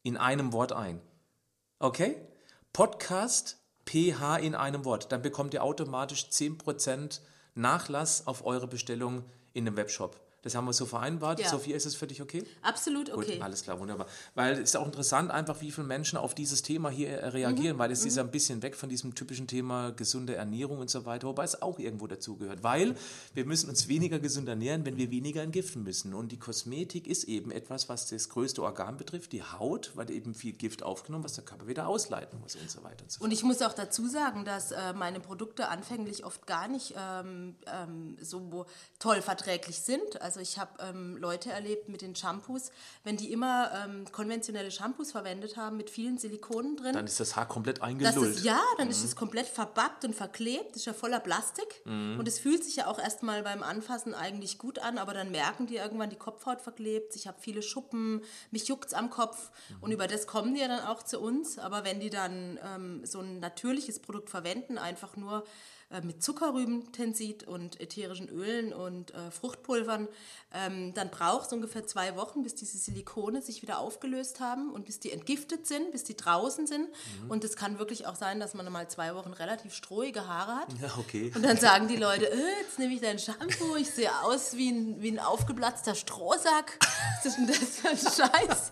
in 0.02 0.18
einem 0.18 0.54
Wort 0.54 0.74
ein. 0.74 1.02
Okay? 1.84 2.16
Podcast 2.72 3.58
PH 3.84 4.38
in 4.38 4.56
einem 4.56 4.86
Wort. 4.86 5.12
Dann 5.12 5.22
bekommt 5.22 5.54
ihr 5.54 5.62
automatisch 5.62 6.28
10% 6.32 7.20
Nachlass 7.56 8.26
auf 8.26 8.46
eure 8.46 8.70
Bestellung 8.70 9.26
in 9.52 9.66
dem 9.66 9.76
Webshop. 9.76 10.18
Das 10.44 10.56
haben 10.56 10.66
wir 10.66 10.74
so 10.74 10.86
vereinbart. 10.86 11.40
Ja. 11.40 11.50
Sophia, 11.50 11.76
ist 11.76 11.86
es 11.86 11.96
für 11.96 12.06
dich 12.06 12.22
okay? 12.22 12.44
Absolut 12.62 13.12
okay. 13.12 13.36
Gut, 13.36 13.42
alles 13.42 13.64
klar, 13.64 13.80
wunderbar. 13.80 14.08
Weil 14.36 14.54
es 14.54 14.60
ist 14.60 14.76
auch 14.76 14.86
interessant, 14.86 15.32
einfach 15.32 15.62
wie 15.62 15.72
viele 15.72 15.88
Menschen 15.88 16.18
auf 16.18 16.36
dieses 16.36 16.62
Thema 16.62 16.90
hier 16.90 17.10
äh, 17.10 17.28
reagieren, 17.30 17.78
weil 17.80 17.92
es 17.92 18.06
ist 18.06 18.18
ja 18.18 18.24
ein 18.24 18.32
bisschen 18.32 18.62
weg 18.62 18.76
von 18.76 18.90
diesem 18.90 19.16
typischen 19.16 19.48
Thema 19.48 19.92
gesunde 19.92 20.36
Ernährung 20.36 20.80
und 20.80 20.90
so 20.90 21.06
weiter, 21.06 21.28
wobei 21.28 21.46
es 21.46 21.62
auch 21.62 21.80
irgendwo 21.80 22.08
dazugehört. 22.08 22.62
Weil 22.62 22.96
wir 23.34 23.46
müssen 23.46 23.70
uns 23.70 23.88
weniger 23.88 24.20
gesund 24.20 24.50
ernähren, 24.50 24.86
wenn 24.86 24.98
wir 24.98 25.12
weniger 25.12 25.42
entgiften 25.42 25.84
müssen. 25.84 26.14
Und 26.14 26.32
die 26.34 26.40
Kosmetik 26.40 27.08
ist 27.08 27.24
eben 27.24 27.50
etwas, 27.50 27.88
was 27.88 28.10
das 28.10 28.28
größte 28.28 28.62
Organ 28.62 28.98
betrifft, 28.98 29.32
die 29.32 29.44
Haut, 29.44 29.92
weil 29.96 30.12
eben 30.12 30.36
viel 30.36 30.54
Gift 30.54 30.84
aufgenommen, 30.84 31.24
was 31.24 31.34
der 31.34 31.46
Körper 31.46 31.68
wieder 31.68 31.88
ausleiten 31.88 32.40
muss 32.42 32.56
und 32.56 32.70
so 32.70 32.84
weiter 32.84 33.04
und 33.04 33.12
so. 33.12 33.24
Und 33.24 33.32
ich 33.32 33.44
muss 33.44 33.62
auch 33.62 33.74
dazu 33.74 34.08
sagen, 34.08 34.44
dass 34.44 34.72
äh, 34.72 34.94
meine 34.94 35.22
Produkte 35.22 35.70
anfänglich 35.70 36.26
oft 36.26 36.46
gar 36.46 36.68
nicht 36.68 36.96
ähm, 36.98 37.56
ähm, 37.68 38.18
so 38.22 38.66
toll 39.00 39.22
verträglich 39.22 39.80
sind. 39.80 40.22
Also 40.22 40.33
ich 40.40 40.60
habe 40.60 40.72
ähm, 40.80 41.18
Leute 41.18 41.52
erlebt 41.52 41.90
mit 41.90 42.02
den 42.02 42.16
Shampoos, 42.16 42.72
wenn 43.04 43.18
die 43.18 43.32
immer 43.32 43.72
ähm, 43.84 44.06
konventionelle 44.12 44.72
Shampoos 44.72 45.12
verwendet 45.12 45.58
haben 45.58 45.78
mit 45.78 45.90
vielen 45.90 46.18
Silikonen 46.18 46.76
drin. 46.78 46.94
Dann 46.94 47.06
ist 47.06 47.20
das 47.20 47.36
Haar 47.36 47.48
komplett 47.48 47.82
eingelullt. 47.82 48.38
ist, 48.38 48.46
ja, 48.46 48.62
dann 48.78 48.90
ist 48.90 49.04
es 49.04 49.16
komplett 49.16 49.48
verbackt 49.48 50.06
und 50.06 50.16
verklebt, 50.16 50.76
ist 50.76 50.86
ja 50.86 50.94
voller 50.94 51.20
Plastik. 51.20 51.82
Und 51.86 52.28
es 52.28 52.40
fühlt 52.40 52.64
sich 52.64 52.78
ja 52.78 52.88
auch 52.88 53.00
erstmal 53.00 53.44
beim 53.44 53.64
Anfassen 53.64 54.14
eigentlich 54.14 54.58
gut 54.58 54.80
an, 54.80 54.98
aber 54.98 55.14
dann 55.14 55.32
merken 55.32 55.68
die 55.68 55.76
irgendwann, 55.76 56.10
die 56.10 56.16
Kopfhaut 56.16 56.62
verklebt, 56.62 57.16
ich 57.16 57.28
habe 57.28 57.38
viele 57.40 57.62
Schuppen, 57.62 58.22
mich 58.52 58.68
juckt's 58.68 58.94
am 58.94 59.10
Kopf. 59.10 59.52
Und 59.82 59.92
über 59.92 60.08
das 60.08 60.28
kommen 60.28 60.54
die 60.54 60.62
ja 60.62 60.68
dann 60.68 60.86
auch 60.86 61.04
zu 61.04 61.20
uns. 61.20 61.60
Aber 61.60 61.84
wenn 61.84 62.00
die 62.00 62.10
dann 62.10 62.60
ähm, 62.64 63.06
so 63.06 63.20
ein 63.20 63.40
natürliches 63.40 64.00
Produkt 64.00 64.30
verwenden, 64.30 64.78
einfach 64.78 65.16
nur 65.16 65.44
äh, 65.94 66.02
mit 66.02 66.24
Zuckerrübentensid 66.24 67.44
und 67.48 67.80
ätherischen 67.80 68.28
Ölen 68.28 68.74
und 68.74 69.14
äh, 69.14 69.32
Fruchtpulvern, 69.32 70.08
ähm, 70.54 70.94
dann 70.94 71.10
braucht 71.10 71.48
es 71.48 71.54
ungefähr 71.54 71.86
zwei 71.86 72.16
Wochen, 72.16 72.44
bis 72.44 72.56
diese 72.56 72.78
Silikone 72.78 73.42
sich 73.42 73.62
wieder 73.62 73.78
aufgelöst 73.78 74.40
haben 74.40 74.72
und 74.72 74.86
bis 74.86 75.00
die 75.00 75.12
entgiftet 75.12 75.68
sind, 75.68 75.92
bis 75.92 76.04
die 76.04 76.16
draußen 76.16 76.68
sind. 76.68 76.88
Und 77.30 77.44
es 77.44 77.56
kann 77.56 77.80
wirklich 77.80 78.08
auch 78.08 78.16
sein, 78.16 78.40
dass 78.40 78.54
man 78.54 78.72
mal 78.72 78.88
zwei 78.88 79.16
Wochen 79.16 79.34
relativ 79.34 79.74
strohige 79.74 80.28
Haare 80.28 80.56
hat. 80.56 80.68
Ja, 80.82 80.94
okay. 80.98 81.32
Und 81.36 81.44
dann 81.44 81.58
sagen 81.58 81.88
die 81.88 81.96
Leute, 81.96 82.26
äh, 82.32 82.62
jetzt 82.62 82.80
nehme 82.80 82.94
ich 82.94 83.02
dein 83.02 83.20
Shampoo, 83.20 83.76
ich 83.76 83.90
sehe 83.90 84.12
aus 84.24 84.58
wie 84.58 84.72
ein, 84.72 85.02
wie 85.02 85.12
ein 85.12 85.20
aufgeplatzter 85.20 85.96
Strohsack. 85.96 86.80
Was 87.18 87.26
ist 87.26 87.38
denn 87.38 87.48
das 87.48 87.58
für 87.58 87.90
ein 87.90 87.98
Scheiß? 87.98 88.72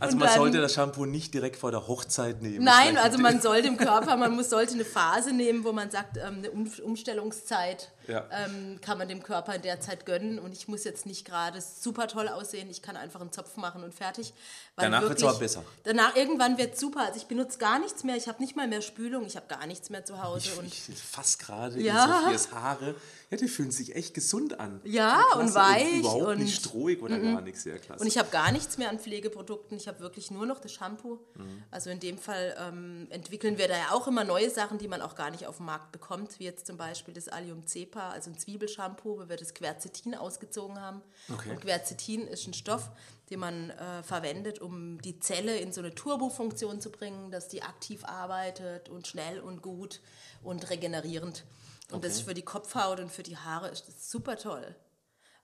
Also 0.00 0.14
Und 0.14 0.20
man 0.20 0.28
dann- 0.28 0.36
sollte 0.38 0.60
das 0.60 0.74
Shampoo 0.74 1.04
nicht 1.06 1.32
direkt 1.34 1.56
vor 1.56 1.70
der 1.70 1.86
Hochzeit 1.86 2.42
nehmen. 2.42 2.64
Nein, 2.64 2.96
also 2.96 3.18
man 3.18 3.40
soll 3.40 3.62
dem 3.62 3.76
Körper, 3.78 4.16
man 4.16 4.34
muss, 4.34 4.50
sollte 4.50 4.74
eine 4.74 4.84
Phase 4.84 5.32
nehmen, 5.32 5.64
wo 5.64 5.72
man 5.72 5.90
sagt, 5.90 6.16
ähm, 6.16 6.38
eine 6.38 6.50
Um- 6.50 6.70
Umstellungszeit 6.82 7.90
Ja. 8.06 8.26
ähm, 8.30 8.78
kann 8.80 8.98
man 8.98 9.08
dem 9.08 9.22
Körper 9.22 9.54
in 9.54 9.62
der 9.62 9.80
Zeit 9.80 10.06
gönnen 10.06 10.38
und 10.38 10.52
ich 10.52 10.68
muss 10.68 10.84
jetzt 10.84 11.06
nicht 11.06 11.24
gerade 11.24 11.60
super 11.60 12.06
toll 12.08 12.28
aussehen, 12.28 12.68
ich 12.70 12.82
kann 12.82 12.96
einfach 12.96 13.20
einen 13.20 13.32
Zopf 13.32 13.56
machen 13.56 13.82
und 13.84 13.94
fertig. 13.94 14.32
Danach 14.76 15.02
wird's 15.02 15.22
wirklich- 15.22 15.28
aber 15.30 15.38
besser. 15.38 15.64
Danach 15.84 16.16
irgendwann 16.16 16.58
wird 16.58 16.78
super, 16.78 17.00
also 17.06 17.16
ich 17.18 17.26
benutze 17.26 17.58
gar 17.58 17.78
nichts 17.78 18.04
mehr, 18.04 18.16
ich 18.16 18.28
habe 18.28 18.40
nicht 18.42 18.56
mal 18.56 18.68
mehr 18.68 18.82
Spülung, 18.82 19.24
ich 19.26 19.36
habe 19.36 19.46
gar 19.46 19.66
nichts 19.66 19.90
mehr 19.90 20.04
zu 20.04 20.22
Hause 20.22 20.50
und 20.58 20.66
Ich 20.66 20.82
fass 21.00 21.38
gerade 21.38 21.80
Ja. 21.80 22.04
in 22.04 22.22
Sophias 22.22 22.52
Haare. 22.52 22.94
Ja, 23.30 23.38
die 23.38 23.48
fühlen 23.48 23.70
sich 23.70 23.96
echt 23.96 24.14
gesund 24.14 24.60
an. 24.60 24.80
Ja, 24.84 25.22
klasse. 25.32 25.38
und 25.40 25.54
weich 25.54 25.98
Überhaupt 26.00 26.22
und- 26.26 26.38
nicht 26.40 26.54
strohig 26.56 27.02
oder 27.02 27.18
gar 27.18 27.40
nichts. 27.40 27.64
Ja, 27.64 27.78
klasse. 27.78 28.00
Und 28.02 28.06
ich 28.06 28.18
habe 28.18 28.28
gar 28.30 28.52
nichts 28.52 28.78
mehr 28.78 28.90
an 28.90 28.98
Pflegeprodukten. 28.98 29.76
Ich 29.76 29.88
habe 29.88 29.98
wirklich 30.00 30.30
nur 30.30 30.46
noch 30.46 30.60
das 30.60 30.72
Shampoo. 30.72 31.18
Mhm. 31.34 31.62
Also 31.70 31.90
in 31.90 31.98
dem 32.00 32.18
Fall 32.18 32.54
ähm, 32.60 33.06
entwickeln 33.10 33.58
wir 33.58 33.66
da 33.66 33.76
ja 33.76 33.90
auch 33.92 34.06
immer 34.06 34.24
neue 34.24 34.50
Sachen, 34.50 34.78
die 34.78 34.88
man 34.88 35.00
auch 35.00 35.14
gar 35.16 35.30
nicht 35.30 35.46
auf 35.46 35.56
dem 35.56 35.66
Markt 35.66 35.90
bekommt, 35.90 36.38
wie 36.38 36.44
jetzt 36.44 36.66
zum 36.66 36.76
Beispiel 36.76 37.14
das 37.14 37.28
Allium 37.28 37.66
Cepa, 37.94 38.10
also 38.10 38.30
ein 38.30 38.38
Zwiebelshampoo, 38.38 39.18
wo 39.18 39.28
wir 39.28 39.36
das 39.36 39.54
Quercetin 39.54 40.14
ausgezogen 40.14 40.80
haben. 40.80 41.02
Okay. 41.32 41.50
Und 41.50 41.60
Quercetin 41.60 42.26
ist 42.26 42.46
ein 42.46 42.54
Stoff, 42.54 42.90
den 43.30 43.40
man 43.40 43.70
äh, 43.70 44.02
verwendet, 44.02 44.60
um 44.60 45.00
die 45.00 45.18
Zelle 45.20 45.56
in 45.56 45.72
so 45.72 45.80
eine 45.80 45.94
Turbofunktion 45.94 46.80
zu 46.80 46.90
bringen, 46.90 47.30
dass 47.30 47.48
die 47.48 47.62
aktiv 47.62 48.04
arbeitet 48.04 48.88
und 48.88 49.06
schnell 49.06 49.40
und 49.40 49.62
gut 49.62 50.00
und 50.42 50.68
regenerierend. 50.70 51.44
Und 51.90 52.04
das 52.04 52.14
ist 52.14 52.22
für 52.22 52.34
die 52.34 52.42
Kopfhaut 52.42 52.98
und 52.98 53.10
für 53.10 53.22
die 53.22 53.36
Haare 53.36 53.68
ist 53.68 53.86
das 53.86 54.10
super 54.10 54.36
toll. 54.36 54.74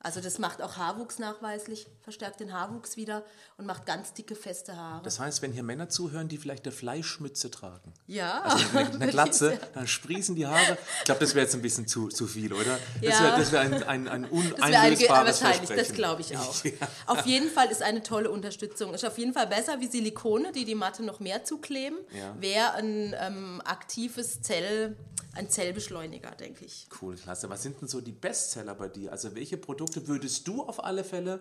Also 0.03 0.21
das 0.23 0.39
macht 0.39 0.63
auch 0.63 0.79
Haarwuchs 0.79 1.19
nachweislich, 1.19 1.87
verstärkt 2.01 2.41
den 2.41 2.55
Haarwuchs 2.55 2.97
wieder 2.97 3.23
und 3.59 3.67
macht 3.67 3.85
ganz 3.85 4.15
dicke, 4.15 4.35
feste 4.35 4.75
Haare. 4.75 5.03
das 5.03 5.21
heißt, 5.21 5.43
wenn 5.43 5.53
hier 5.53 5.63
Männer 5.63 5.91
zuhören, 5.91 6.27
die 6.27 6.39
vielleicht 6.39 6.65
eine 6.65 6.73
Fleischmütze 6.73 7.51
tragen, 7.51 7.93
ja, 8.07 8.43
eine, 8.73 8.91
eine 8.95 9.07
Glatze, 9.11 9.59
dann 9.75 9.87
sprießen 9.87 10.35
die 10.37 10.47
Haare. 10.47 10.79
Ich 11.01 11.05
glaube, 11.05 11.21
das 11.21 11.35
wäre 11.35 11.45
jetzt 11.45 11.55
ein 11.55 11.61
bisschen 11.61 11.87
zu, 11.87 12.09
zu 12.09 12.27
viel, 12.27 12.53
oder? 12.55 12.79
Das 13.03 13.19
Ja. 13.19 13.37
wäre 13.37 13.53
wär 13.53 13.61
ein, 13.61 13.83
ein, 13.83 14.09
ein 14.09 14.25
uneinlösbares 14.25 15.43
wahrscheinlich, 15.43 15.69
das 15.71 15.93
glaube 15.93 16.23
ich 16.23 16.37
auch. 16.37 16.55
Ja. 16.65 16.89
Auf 17.07 17.27
jeden 17.27 17.51
Fall 17.51 17.69
ist 17.71 17.83
eine 17.83 18.03
tolle 18.03 18.31
Unterstützung. 18.31 18.95
Ist 18.95 19.05
auf 19.05 19.19
jeden 19.19 19.33
Fall 19.35 19.47
besser 19.47 19.81
wie 19.81 19.87
Silikone, 19.87 20.53
die 20.53 20.65
die 20.65 20.75
Matte 20.75 21.03
noch 21.03 21.21
mehr 21.21 21.45
zukleben. 21.45 21.99
Ja. 22.17 22.35
Wäre 22.41 22.75
ein 22.75 23.15
ähm, 23.19 23.63
aktives 23.65 24.41
Zell, 24.43 24.97
ein 25.35 25.49
Zellbeschleuniger, 25.51 26.31
denke 26.33 26.64
ich. 26.64 26.87
Cool, 27.01 27.16
klasse. 27.16 27.49
Was 27.51 27.62
sind 27.62 27.81
denn 27.81 27.88
so 27.88 28.01
die 28.01 28.12
Bestseller 28.12 28.75
bei 28.75 28.88
dir? 28.88 29.12
Also 29.12 29.35
welche 29.35 29.57
Produkte 29.57 30.09
würdest 30.09 30.47
du 30.49 30.62
auf 30.62 30.83
alle 30.85 31.05
Fälle 31.05 31.40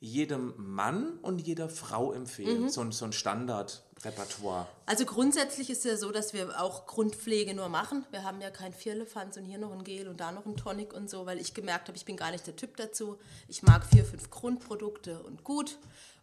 jedem 0.00 0.54
Mann 0.56 1.18
und 1.22 1.40
jeder 1.40 1.68
Frau 1.68 2.12
empfehlen? 2.12 2.62
Mhm. 2.62 2.68
So, 2.68 2.80
ein- 2.82 2.92
so 2.92 3.04
ein 3.06 3.12
Standardrepertoire. 3.12 4.66
Also 4.86 5.04
grundsätzlich 5.04 5.70
ist 5.70 5.84
ja 5.84 5.96
so, 5.96 6.10
dass 6.12 6.32
wir 6.32 6.60
auch 6.60 6.86
Grundpflege 6.86 7.54
nur 7.54 7.68
machen. 7.68 8.04
Wir 8.10 8.22
haben 8.22 8.40
ja 8.40 8.50
kein 8.50 8.72
Vierlefanz 8.74 9.36
und 9.36 9.44
hier 9.44 9.58
noch 9.58 9.72
ein 9.72 9.84
Gel 9.84 10.08
und 10.08 10.20
da 10.20 10.30
noch 10.32 10.46
ein 10.46 10.56
Tonic 10.56 10.92
und 10.92 11.08
so, 11.08 11.26
weil 11.26 11.40
ich 11.40 11.54
gemerkt 11.54 11.88
habe, 11.88 11.96
ich 11.96 12.04
bin 12.04 12.16
gar 12.16 12.30
nicht 12.30 12.46
der 12.46 12.56
Typ 12.56 12.76
dazu. 12.76 13.18
Ich 13.48 13.62
mag 13.62 13.84
vier, 13.86 14.04
fünf 14.04 14.30
Grundprodukte 14.30 15.22
und 15.22 15.44
gut. 15.44 15.78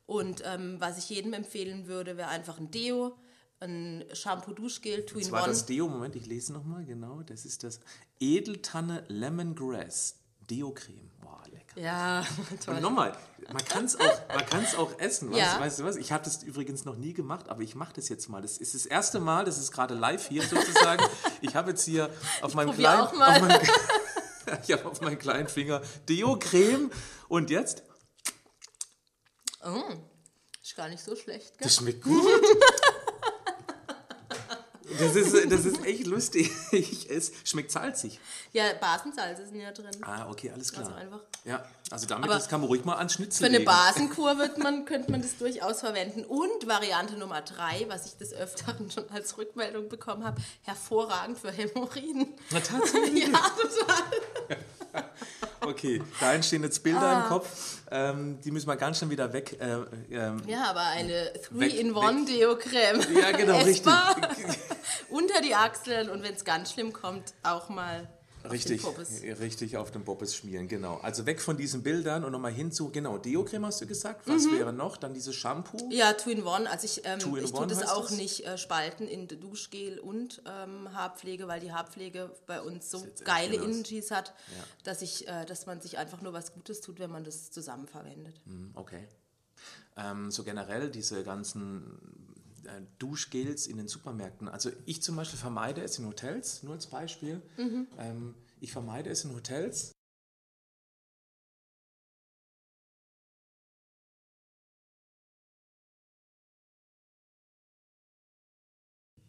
Und 0.06 0.44
ähm, 0.46 0.76
was 0.80 0.98
ich 0.98 1.10
jedem 1.10 1.34
empfehlen 1.34 1.88
würde, 1.88 2.18
wäre 2.18 2.30
einfach 2.30 2.60
ein 2.60 2.70
Deo, 2.72 3.16
ein 3.62 4.04
Shampoo-Duschgel, 4.12 5.04
Das 5.04 5.14
war 5.14 5.22
Two-in-One. 5.22 5.48
das 5.48 5.66
Deo, 5.66 5.88
Moment, 5.88 6.16
ich 6.16 6.26
lese 6.26 6.52
nochmal, 6.54 6.84
genau. 6.86 7.22
Das 7.22 7.46
ist 7.46 7.64
das 7.64 7.80
Edeltanne 8.20 9.04
Lemongrass 9.08 10.16
Deo-Creme. 10.50 11.12
Boah, 11.22 11.42
lecker. 11.52 11.80
Ja, 11.80 12.26
toll. 12.66 12.76
Und 12.76 12.82
nochmal, 12.82 13.16
man 13.54 13.64
kann 13.64 13.86
es 13.86 13.96
auch, 14.00 14.28
man 14.30 14.46
kann's 14.48 14.76
auch 14.76 14.98
essen. 15.00 15.30
Weißt, 15.32 15.40
Ja. 15.40 15.60
weißt 15.60 15.80
du 15.80 15.84
was? 15.86 15.96
Ich 15.96 16.12
habe 16.12 16.24
das 16.26 16.42
übrigens 16.44 16.84
noch 16.86 16.96
nie 16.98 17.14
gemacht, 17.14 17.48
aber 17.50 17.62
ich 17.62 17.76
mache 17.76 17.94
das 17.94 18.10
jetzt 18.10 18.28
mal. 18.30 18.42
Das 18.42 18.58
ist 18.58 18.74
das 18.74 18.86
erste 18.86 19.20
Mal, 19.20 19.46
das 19.46 19.58
ist 19.60 19.72
gerade 19.72 19.94
live 19.94 20.28
hier 20.28 20.44
sozusagen. 20.44 21.04
Ich 21.44 21.56
habe 21.56 21.72
jetzt 21.72 21.84
hier 21.86 22.10
auf 22.42 22.54
meinem 22.54 22.70
probier 22.70 22.84
kleinen. 22.88 23.02
Auf 23.02 23.14
meinem, 23.18 23.62
ich 24.64 24.72
habe 24.72 24.86
auf 24.90 25.02
meinem 25.02 25.18
kleinen 25.20 25.48
Finger 25.48 25.82
Deo-Creme 26.10 26.92
und 27.30 27.50
jetzt, 27.50 27.84
Ist 30.62 30.76
gar 30.76 30.90
nicht 30.90 31.04
so 31.04 31.16
schlecht, 31.16 31.58
gell? 31.58 31.66
das 31.66 31.76
schmeckt 31.78 32.04
gut. 32.04 32.24
Das 35.02 35.16
ist, 35.16 35.52
das 35.52 35.66
ist 35.66 35.86
echt 35.86 36.08
lustig. 36.08 36.50
Es 37.10 37.32
schmeckt 37.44 37.72
salzig. 37.72 38.20
Ja, 38.54 38.64
Basensalze 38.80 39.46
sind 39.46 39.60
ja 39.60 39.72
drin. 39.72 39.88
Ah, 40.02 40.30
okay, 40.30 40.52
alles 40.54 40.72
klar. 40.72 40.86
Ganz 40.86 40.96
einfach. 40.98 41.20
Ja, 41.44 41.64
also 41.90 42.06
damit 42.08 42.26
Aber 42.26 42.36
das 42.36 42.48
kann 42.48 42.62
man 42.62 42.68
ruhig 42.68 42.86
mal 42.86 42.96
an 42.96 43.10
Schnitzel 43.10 43.40
Für 43.40 43.46
eine 43.48 43.58
legen. 43.60 43.66
Basenkur 43.70 44.38
wird 44.38 44.58
man, 44.60 44.86
könnte 44.86 45.12
man 45.12 45.22
das 45.22 45.38
durchaus 45.38 45.80
verwenden. 45.82 46.24
Und 46.26 46.68
Variante 46.68 47.16
Nummer 47.18 47.42
drei, 47.42 47.86
was 47.90 48.06
ich 48.06 48.18
des 48.18 48.34
Öfteren 48.34 48.90
schon 48.92 49.10
als 49.10 49.38
Rückmeldung 49.38 49.90
bekommen 49.90 50.24
habe, 50.24 50.42
hervorragend 50.64 51.38
für 51.40 51.52
Hämorrhoiden. 51.52 52.28
Na, 52.52 52.60
tatsächlich. 52.62 53.28
Ja, 53.28 53.40
total. 53.62 55.04
Okay, 55.64 56.02
da 56.20 56.34
entstehen 56.34 56.64
jetzt 56.64 56.82
Bilder 56.82 57.02
Ah. 57.02 57.22
im 57.22 57.28
Kopf. 57.30 57.78
Ähm, 57.92 58.40
die 58.42 58.50
müssen 58.50 58.68
wir 58.68 58.76
ganz 58.78 58.98
schnell 58.98 59.12
wieder 59.12 59.32
weg. 59.32 59.58
Äh, 59.62 59.76
ähm, 60.12 60.42
Ja, 60.48 60.72
aber 60.72 60.82
eine 60.82 61.32
Weg- 61.52 61.74
3-in-1-Deo-Creme. 61.74 63.02
ja, 63.22 63.32
genau, 63.32 63.60
richtig. 63.60 63.94
Unter 65.12 65.42
die 65.42 65.56
Achseln 65.56 66.10
und 66.10 66.24
wenn 66.24 66.34
es 66.34 66.46
ganz 66.46 66.72
schlimm 66.72 66.94
kommt, 66.94 67.34
auch 67.44 67.70
mal 67.70 68.10
Richtig, 68.50 68.86
auf 68.86 68.98
richtig 69.40 69.78
auf 69.78 69.92
dem 69.92 70.04
Poppes 70.04 70.36
schmieren, 70.36 70.68
genau. 70.68 70.98
Also 70.98 71.26
weg 71.26 71.42
von 71.42 71.58
diesen 71.58 71.84
Bildern 71.84 72.24
und 72.24 72.32
nochmal 72.32 72.52
hin 72.52 72.72
zu, 72.72 72.90
genau, 72.90 73.18
Deo-Creme 73.18 73.68
hast 73.68 73.82
du 73.82 73.88
gesagt. 73.88 74.28
Was 74.28 74.46
mhm. 74.46 74.58
wäre 74.58 74.74
noch? 74.74 74.98
Dann 74.98 75.14
dieses 75.14 75.36
Shampoo? 75.36 75.78
Ja, 75.92 76.14
Two-in-One. 76.14 76.70
Also 76.70 76.86
ich, 76.86 77.06
ähm, 77.06 77.20
ich 77.20 77.52
tue 77.52 77.68
das 77.68 77.88
auch 77.88 78.08
das? 78.08 78.18
nicht 78.18 78.46
äh, 78.46 78.58
spalten 78.58 79.08
in 79.08 79.28
Duschgel 79.28 80.00
und 80.00 80.42
ähm, 80.46 80.92
Haarpflege, 80.94 81.48
weil 81.48 81.60
die 81.60 81.72
Haarpflege 81.72 82.32
bei 82.48 82.62
uns 82.62 82.90
so 82.90 83.06
geile 83.24 83.56
Energies 83.56 84.12
hat, 84.12 84.34
ja. 84.56 84.64
dass, 84.84 85.02
ich, 85.02 85.28
äh, 85.28 85.46
dass 85.46 85.66
man 85.66 85.82
sich 85.82 85.98
einfach 85.98 86.22
nur 86.22 86.34
was 86.34 86.54
Gutes 86.54 86.82
tut, 86.82 87.00
wenn 87.00 87.12
man 87.12 87.24
das 87.24 87.52
zusammen 87.52 87.88
verwendet. 87.88 88.42
Mhm, 88.46 88.72
okay. 88.74 89.08
Ähm, 89.98 90.32
so 90.32 90.44
generell 90.44 90.90
diese 90.90 91.24
ganzen 91.24 92.31
Duschgels 93.00 93.68
in 93.68 93.78
den 93.78 93.88
Supermärkten. 93.88 94.48
Also 94.48 94.72
ich 94.86 95.02
zum 95.02 95.16
Beispiel 95.16 95.40
vermeide 95.40 95.82
es 95.82 95.98
in 96.00 96.06
Hotels, 96.06 96.64
nur 96.64 96.74
als 96.74 96.88
Beispiel. 96.88 97.42
Mhm. 97.58 97.88
Ähm, 97.98 98.36
ich 98.60 98.72
vermeide 98.72 99.10
es 99.10 99.26
in 99.26 99.34
Hotels. 99.34 99.92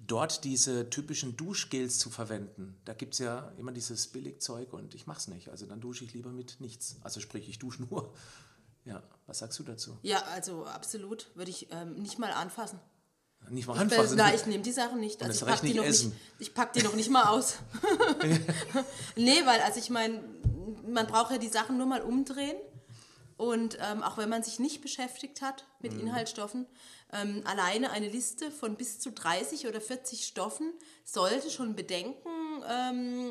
Dort 0.04 0.44
diese 0.44 0.90
typischen 0.90 1.36
Duschgels 1.36 1.98
zu 1.98 2.10
verwenden. 2.10 2.76
Da 2.84 2.92
gibt 2.92 3.14
es 3.14 3.20
ja 3.20 3.52
immer 3.56 3.72
dieses 3.72 4.08
Billigzeug 4.08 4.72
und 4.72 4.94
ich 4.94 5.06
mache 5.06 5.18
es 5.18 5.28
nicht. 5.28 5.48
Also 5.48 5.64
dann 5.64 5.80
dusche 5.80 6.04
ich 6.04 6.12
lieber 6.12 6.30
mit 6.30 6.60
nichts. 6.60 6.96
Also 7.02 7.20
sprich, 7.20 7.48
ich 7.48 7.58
dusche 7.58 7.82
nur. 7.84 8.12
Ja, 8.84 9.02
was 9.26 9.38
sagst 9.38 9.58
du 9.58 9.62
dazu? 9.62 9.96
Ja, 10.02 10.22
also 10.24 10.66
absolut. 10.66 11.30
Würde 11.34 11.50
ich 11.50 11.68
ähm, 11.70 11.94
nicht 11.94 12.18
mal 12.18 12.32
anfassen. 12.32 12.80
Nicht 13.50 13.66
mal 13.66 13.78
anfassen. 13.78 14.16
Nein, 14.16 14.34
ich 14.34 14.46
nehme 14.46 14.62
die 14.62 14.72
Sachen 14.72 15.00
nicht. 15.00 15.22
Also 15.22 15.44
ich 15.44 15.52
packe 15.52 15.66
die, 15.66 15.74
noch 15.74 15.84
nicht, 15.84 16.06
ich 16.38 16.54
pack 16.54 16.72
die 16.72 16.82
noch 16.82 16.94
nicht 16.94 17.10
mal 17.10 17.24
aus. 17.24 17.56
nee, 19.16 19.40
weil, 19.44 19.60
also 19.60 19.78
ich 19.78 19.90
meine, 19.90 20.22
man 20.86 21.06
braucht 21.06 21.32
ja 21.32 21.38
die 21.38 21.48
Sachen 21.48 21.76
nur 21.76 21.86
mal 21.86 22.00
umdrehen. 22.00 22.56
Und 23.36 23.76
ähm, 23.80 24.02
auch 24.02 24.18
wenn 24.18 24.28
man 24.28 24.42
sich 24.42 24.58
nicht 24.58 24.82
beschäftigt 24.82 25.42
hat 25.42 25.66
mit 25.80 25.92
mhm. 25.92 26.00
Inhaltsstoffen, 26.00 26.66
ähm, 27.12 27.42
alleine 27.44 27.90
eine 27.90 28.08
Liste 28.08 28.50
von 28.50 28.76
bis 28.76 29.00
zu 29.00 29.10
30 29.10 29.66
oder 29.66 29.80
40 29.80 30.24
Stoffen 30.24 30.72
sollte 31.04 31.50
schon 31.50 31.74
Bedenken 31.74 32.28
ähm, 32.70 33.28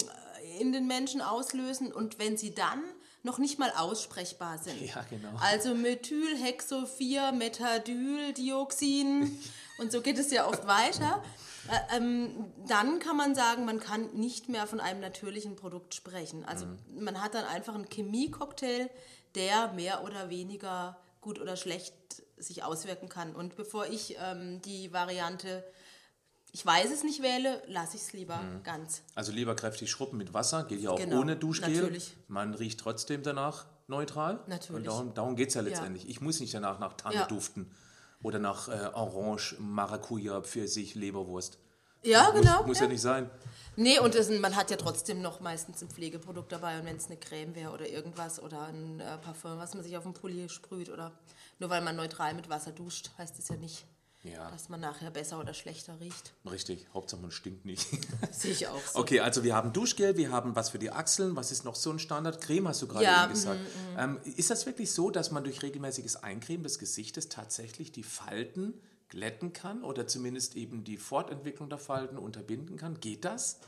in 0.60 0.74
den 0.74 0.86
Menschen 0.86 1.22
auslösen. 1.22 1.94
Und 1.94 2.20
wenn 2.20 2.36
sie 2.38 2.54
dann 2.54 2.84
noch 3.24 3.38
nicht 3.38 3.60
mal 3.60 3.72
aussprechbar 3.72 4.58
sind. 4.58 4.82
Ja, 4.96 5.06
genau. 5.10 5.30
Also 5.40 5.76
Methylhexophir, 5.76 7.32
Methadyldioxin 7.32 9.40
und 9.78 9.92
so 9.92 10.02
geht 10.02 10.18
es 10.18 10.32
ja 10.32 10.48
oft 10.48 10.68
weiter. 10.68 11.24
Äh, 11.70 11.98
ähm, 11.98 12.46
dann 12.68 13.00
kann 13.00 13.18
man 13.18 13.36
sagen, 13.36 13.66
man 13.66 13.80
kann 13.80 14.12
nicht 14.14 14.50
mehr 14.50 14.68
von 14.68 14.80
einem 14.80 15.00
natürlichen 15.00 15.56
Produkt 15.56 15.94
sprechen. 15.94 16.44
Also 16.46 16.66
mhm. 16.66 17.04
man 17.04 17.22
hat 17.22 17.36
dann 17.36 17.46
einfach 17.46 17.76
einen 17.76 17.88
Chemiecocktail, 17.88 18.90
der 19.36 19.72
mehr 19.74 20.04
oder 20.04 20.30
weniger 20.30 20.98
gut 21.22 21.40
oder 21.40 21.56
schlecht 21.56 21.94
sich 22.38 22.64
auswirken 22.64 23.10
kann. 23.10 23.36
Und 23.36 23.56
bevor 23.56 23.86
ich 23.86 24.18
ähm, 24.20 24.62
die 24.64 24.92
Variante 24.92 25.64
ich 26.52 26.66
weiß 26.66 26.92
es 26.92 27.04
nicht 27.04 27.22
wähle, 27.22 27.62
lasse 27.68 27.96
ich 27.96 28.04
es 28.04 28.14
lieber 28.14 28.38
mhm. 28.38 28.64
ganz. 28.64 29.04
Also 29.16 29.32
lieber 29.32 29.56
kräftig 29.56 29.90
schrubben 29.90 30.18
mit 30.18 30.34
Wasser, 30.34 30.64
geht 30.66 30.82
ja 30.82 30.92
auch 30.92 30.98
genau, 30.98 31.22
ohne 31.22 31.36
Duschgel. 31.36 31.74
Natürlich. 31.74 32.16
Man 32.28 32.54
riecht 32.54 32.80
trotzdem 32.80 33.24
danach 33.24 33.66
neutral. 33.88 34.40
Natürlich. 34.48 34.76
Und 34.76 34.88
darum, 34.88 35.14
darum 35.14 35.36
geht 35.36 35.50
es 35.50 35.56
ja 35.56 35.62
letztendlich. 35.62 36.04
Ja. 36.04 36.10
Ich 36.10 36.22
muss 36.22 36.40
nicht 36.40 36.54
danach 36.54 36.80
nach 36.80 36.94
Tanne 36.94 37.16
ja. 37.16 37.26
duften 37.26 37.72
oder 38.22 38.40
nach 38.40 38.68
äh, 38.68 38.90
Orange, 38.94 39.56
Maracuja, 39.60 40.42
Pfirsich, 40.42 40.96
Leberwurst. 40.96 41.58
Ja, 42.04 42.32
muss, 42.32 42.42
genau. 42.42 42.64
Muss 42.66 42.78
ja. 42.80 42.84
ja. 42.86 42.92
nicht 42.92 43.02
sein. 43.02 43.30
Nee, 43.78 44.00
und 44.00 44.16
es, 44.16 44.30
man 44.30 44.56
hat 44.56 44.70
ja 44.72 44.78
trotzdem 44.78 45.22
noch 45.22 45.40
meistens 45.40 45.82
ein 45.82 45.90
Pflegeprodukt 45.90 46.52
dabei. 46.52 46.80
Und 46.80 46.86
wenn 46.86 46.98
es 46.98 47.06
eine 47.06 47.18
Creme 47.18 47.56
wäre 47.56 47.72
oder 47.72 47.88
irgendwas 47.88 48.42
oder 48.42 48.64
ein 48.66 49.00
äh, 49.00 49.18
Parfum, 49.20 49.58
was 49.58 49.74
man 49.74 49.84
sich 49.84 49.96
auf 49.96 50.04
den 50.04 50.14
Pulli 50.14 50.50
sprüht 50.50 50.90
oder 50.90 51.14
nur 51.60 51.70
weil 51.70 51.82
man 51.82 51.96
neutral 51.96 52.34
mit 52.34 52.50
Wasser 52.50 52.72
duscht, 52.72 53.12
heißt 53.18 53.40
es 53.40 53.48
ja 53.48 53.56
nicht, 53.56 53.86
ja. 54.24 54.50
dass 54.52 54.70
man 54.70 54.80
nachher 54.80 55.12
besser 55.12 55.40
oder 55.40 55.54
schlechter 55.54 56.00
riecht. 56.00 56.34
Richtig, 56.50 56.88
Hauptsache 56.94 57.22
man 57.22 57.32
stinkt 57.32 57.66
nicht. 57.66 57.88
Sehe 58.32 58.52
ich 58.52 58.68
auch 58.68 58.82
so. 58.82 59.00
Okay, 59.00 59.20
also 59.20 59.44
wir 59.44 59.56
haben 59.56 59.74
Duschgel, 59.74 60.18
wir 60.18 60.32
haben 60.32 60.56
was 60.56 60.70
für 60.70 60.80
die 60.80 60.92
Achseln, 60.92 61.36
was 61.36 61.52
ist 61.52 61.66
noch 61.66 61.76
so 61.76 61.92
ein 61.92 62.00
Standard? 62.00 62.42
Creme 62.42 62.68
hast 62.68 62.82
du 62.82 62.88
gerade 62.88 63.04
ja, 63.04 63.26
gesagt. 63.26 63.60
Mm, 63.60 63.94
mm. 63.94 64.00
Ähm, 64.00 64.20
ist 64.38 64.50
das 64.50 64.66
wirklich 64.66 64.92
so, 64.92 65.10
dass 65.10 65.32
man 65.32 65.44
durch 65.44 65.62
regelmäßiges 65.64 66.18
Eincremen 66.24 66.64
des 66.64 66.80
Gesichtes 66.80 67.30
tatsächlich 67.30 67.92
die 67.92 68.04
Falten 68.04 68.74
glätten 69.10 69.54
kann 69.54 69.84
oder 69.84 70.08
zumindest 70.08 70.56
eben 70.56 70.84
die 70.84 70.98
Fortentwicklung 70.98 71.70
der 71.70 71.80
Falten 71.80 72.18
unterbinden 72.18 72.78
kann? 72.78 73.00
Geht 73.00 73.26
das? 73.26 73.60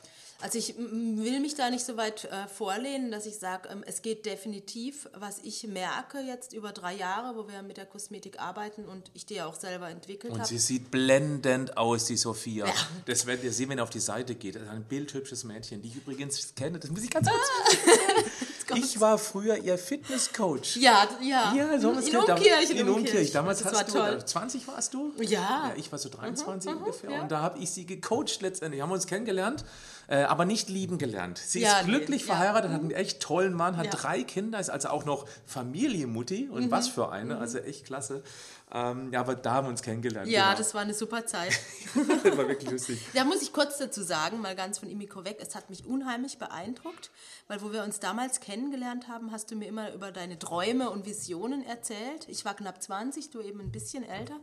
Also 0.44 0.58
ich 0.58 0.76
will 0.78 1.40
mich 1.40 1.56
da 1.56 1.70
nicht 1.70 1.86
so 1.86 1.96
weit 1.96 2.26
äh, 2.26 2.50
vorlehnen, 2.50 3.12
dass 3.12 3.26
ich 3.26 3.36
sage, 3.36 3.70
ähm, 3.70 3.82
es 3.88 4.02
geht 4.02 4.26
definitiv. 4.26 5.08
Was 5.14 5.40
ich 5.42 5.66
merke 5.68 6.20
jetzt 6.20 6.52
über 6.52 6.74
drei 6.74 6.94
Jahre, 6.94 7.38
wo 7.38 7.48
wir 7.48 7.62
mit 7.62 7.78
der 7.78 7.86
Kosmetik 7.86 8.42
arbeiten 8.42 8.84
und 8.84 9.10
ich 9.14 9.26
die 9.26 9.36
ja 9.36 9.46
auch 9.46 9.56
selber 9.56 9.90
entwickelt 9.90 10.34
habe. 10.34 10.42
Und 10.42 10.48
sie 10.48 10.58
sieht 10.58 10.92
blendend 10.92 11.78
aus, 11.78 12.04
die 12.06 12.18
Sophia. 12.18 12.68
Ja. 12.68 12.74
Das 13.06 13.26
werdet 13.26 13.46
ihr 13.46 13.54
sehen, 13.54 13.70
wenn 13.70 13.80
ihr 13.80 13.84
auf 13.84 13.90
die 13.90 14.02
Seite 14.02 14.36
geht. 14.36 14.56
Das 14.56 14.64
ist 14.64 14.70
ein 14.70 14.84
bildhübsches 14.84 15.46
Mädchen, 15.46 15.82
die 15.82 15.88
ich 15.88 15.96
übrigens 15.96 16.54
kenne. 16.56 16.78
Das 16.78 16.92
muss 16.92 17.04
ich 17.04 17.10
ganz 17.10 17.30
kurz 17.30 17.40
ah. 17.40 18.24
Ich 18.76 19.00
war 19.00 19.18
früher 19.18 19.58
ihr 19.58 19.78
Fitnesscoach. 19.78 20.78
Ja, 20.78 21.08
ja. 21.22 21.54
ja 21.56 21.80
so 21.80 21.92
in, 21.92 22.00
in 22.00 22.16
Umkirch. 22.18 22.70
In, 22.70 22.90
Umkirch. 22.90 23.32
Damals 23.32 23.64
das 23.64 23.74
hast 23.74 23.96
war 23.96 24.08
du, 24.10 24.16
toll. 24.16 24.26
20 24.26 24.68
warst 24.68 24.94
du? 24.94 25.12
Ja. 25.20 25.26
ja 25.30 25.74
ich 25.76 25.92
war 25.92 26.00
so 26.00 26.10
23 26.10 26.70
mhm, 26.70 26.78
mhm, 26.78 26.84
ungefähr. 26.84 27.12
Ja. 27.12 27.22
Und 27.22 27.32
da 27.32 27.42
habe 27.42 27.60
ich 27.60 27.72
sie 27.72 27.86
gecoacht 27.86 28.42
letztendlich. 28.42 28.82
Haben 28.82 28.90
wir 28.90 28.96
uns 28.96 29.08
kennengelernt 29.08 29.64
äh, 30.08 30.24
aber 30.24 30.46
nicht 30.46 30.70
lieben 30.70 30.98
gelernt. 30.98 31.38
Sie 31.38 31.62
ja, 31.62 31.80
ist 31.80 31.86
glücklich 31.86 32.22
nee, 32.22 32.28
verheiratet, 32.28 32.72
hat 32.72 32.82
einen 32.82 32.92
echt 32.92 33.22
tollen 33.22 33.54
Mann, 33.54 33.78
hat 33.78 33.88
drei 33.92 34.24
Kinder, 34.24 34.60
ist 34.60 34.70
also 34.70 34.90
auch 34.90 35.06
noch 35.06 35.26
Familienmutti 35.46 36.50
und 36.50 36.66
mhm. 36.66 36.72
was 36.72 36.88
für 36.88 37.12
eine, 37.12 37.36
mhm. 37.36 37.42
also 37.42 37.60
echt 37.60 37.86
klasse. 37.86 38.24
Ähm, 38.72 39.14
ja, 39.14 39.20
aber 39.20 39.36
da 39.36 39.54
haben 39.54 39.68
wir 39.68 39.70
uns 39.70 39.84
kennengelernt. 39.84 40.28
Ja, 40.28 40.46
genau. 40.48 40.58
das 40.58 40.74
war 40.74 40.82
eine 40.82 40.94
super 40.94 41.26
Zeit. 41.26 41.52
das 42.24 42.38
war 42.38 42.48
wirklich 42.48 42.70
lustig. 42.72 43.00
Da 43.14 43.24
muss 43.24 43.42
ich 43.42 43.54
kurz 43.54 43.78
dazu 43.78 44.02
sagen, 44.02 44.42
mal 44.42 44.56
ganz 44.56 44.80
von 44.80 44.90
Imiko 44.90 45.24
weg, 45.26 45.38
es 45.40 45.56
hat 45.56 45.70
mich 45.70 45.86
unheimlich 45.86 46.38
beeindruckt, 46.38 47.12
weil 47.48 47.62
wo 47.62 47.72
wir 47.72 47.84
uns 47.84 48.00
damals 48.00 48.40
kennengelernt 48.64 49.10
haben, 49.10 49.32
hast 49.32 49.52
du 49.52 49.56
mir 49.58 49.68
immer 49.68 49.94
über 49.94 50.14
deine 50.14 50.40
Träume 50.40 50.90
und 50.90 51.06
Visionen 51.06 51.66
erzählt. 51.66 52.30
Ich 52.30 52.46
war 52.46 52.54
knapp 52.54 52.82
20, 52.82 53.30
du 53.30 53.42
eben 53.42 53.60
ein 53.60 53.72
bisschen 53.72 54.04
älter. 54.04 54.40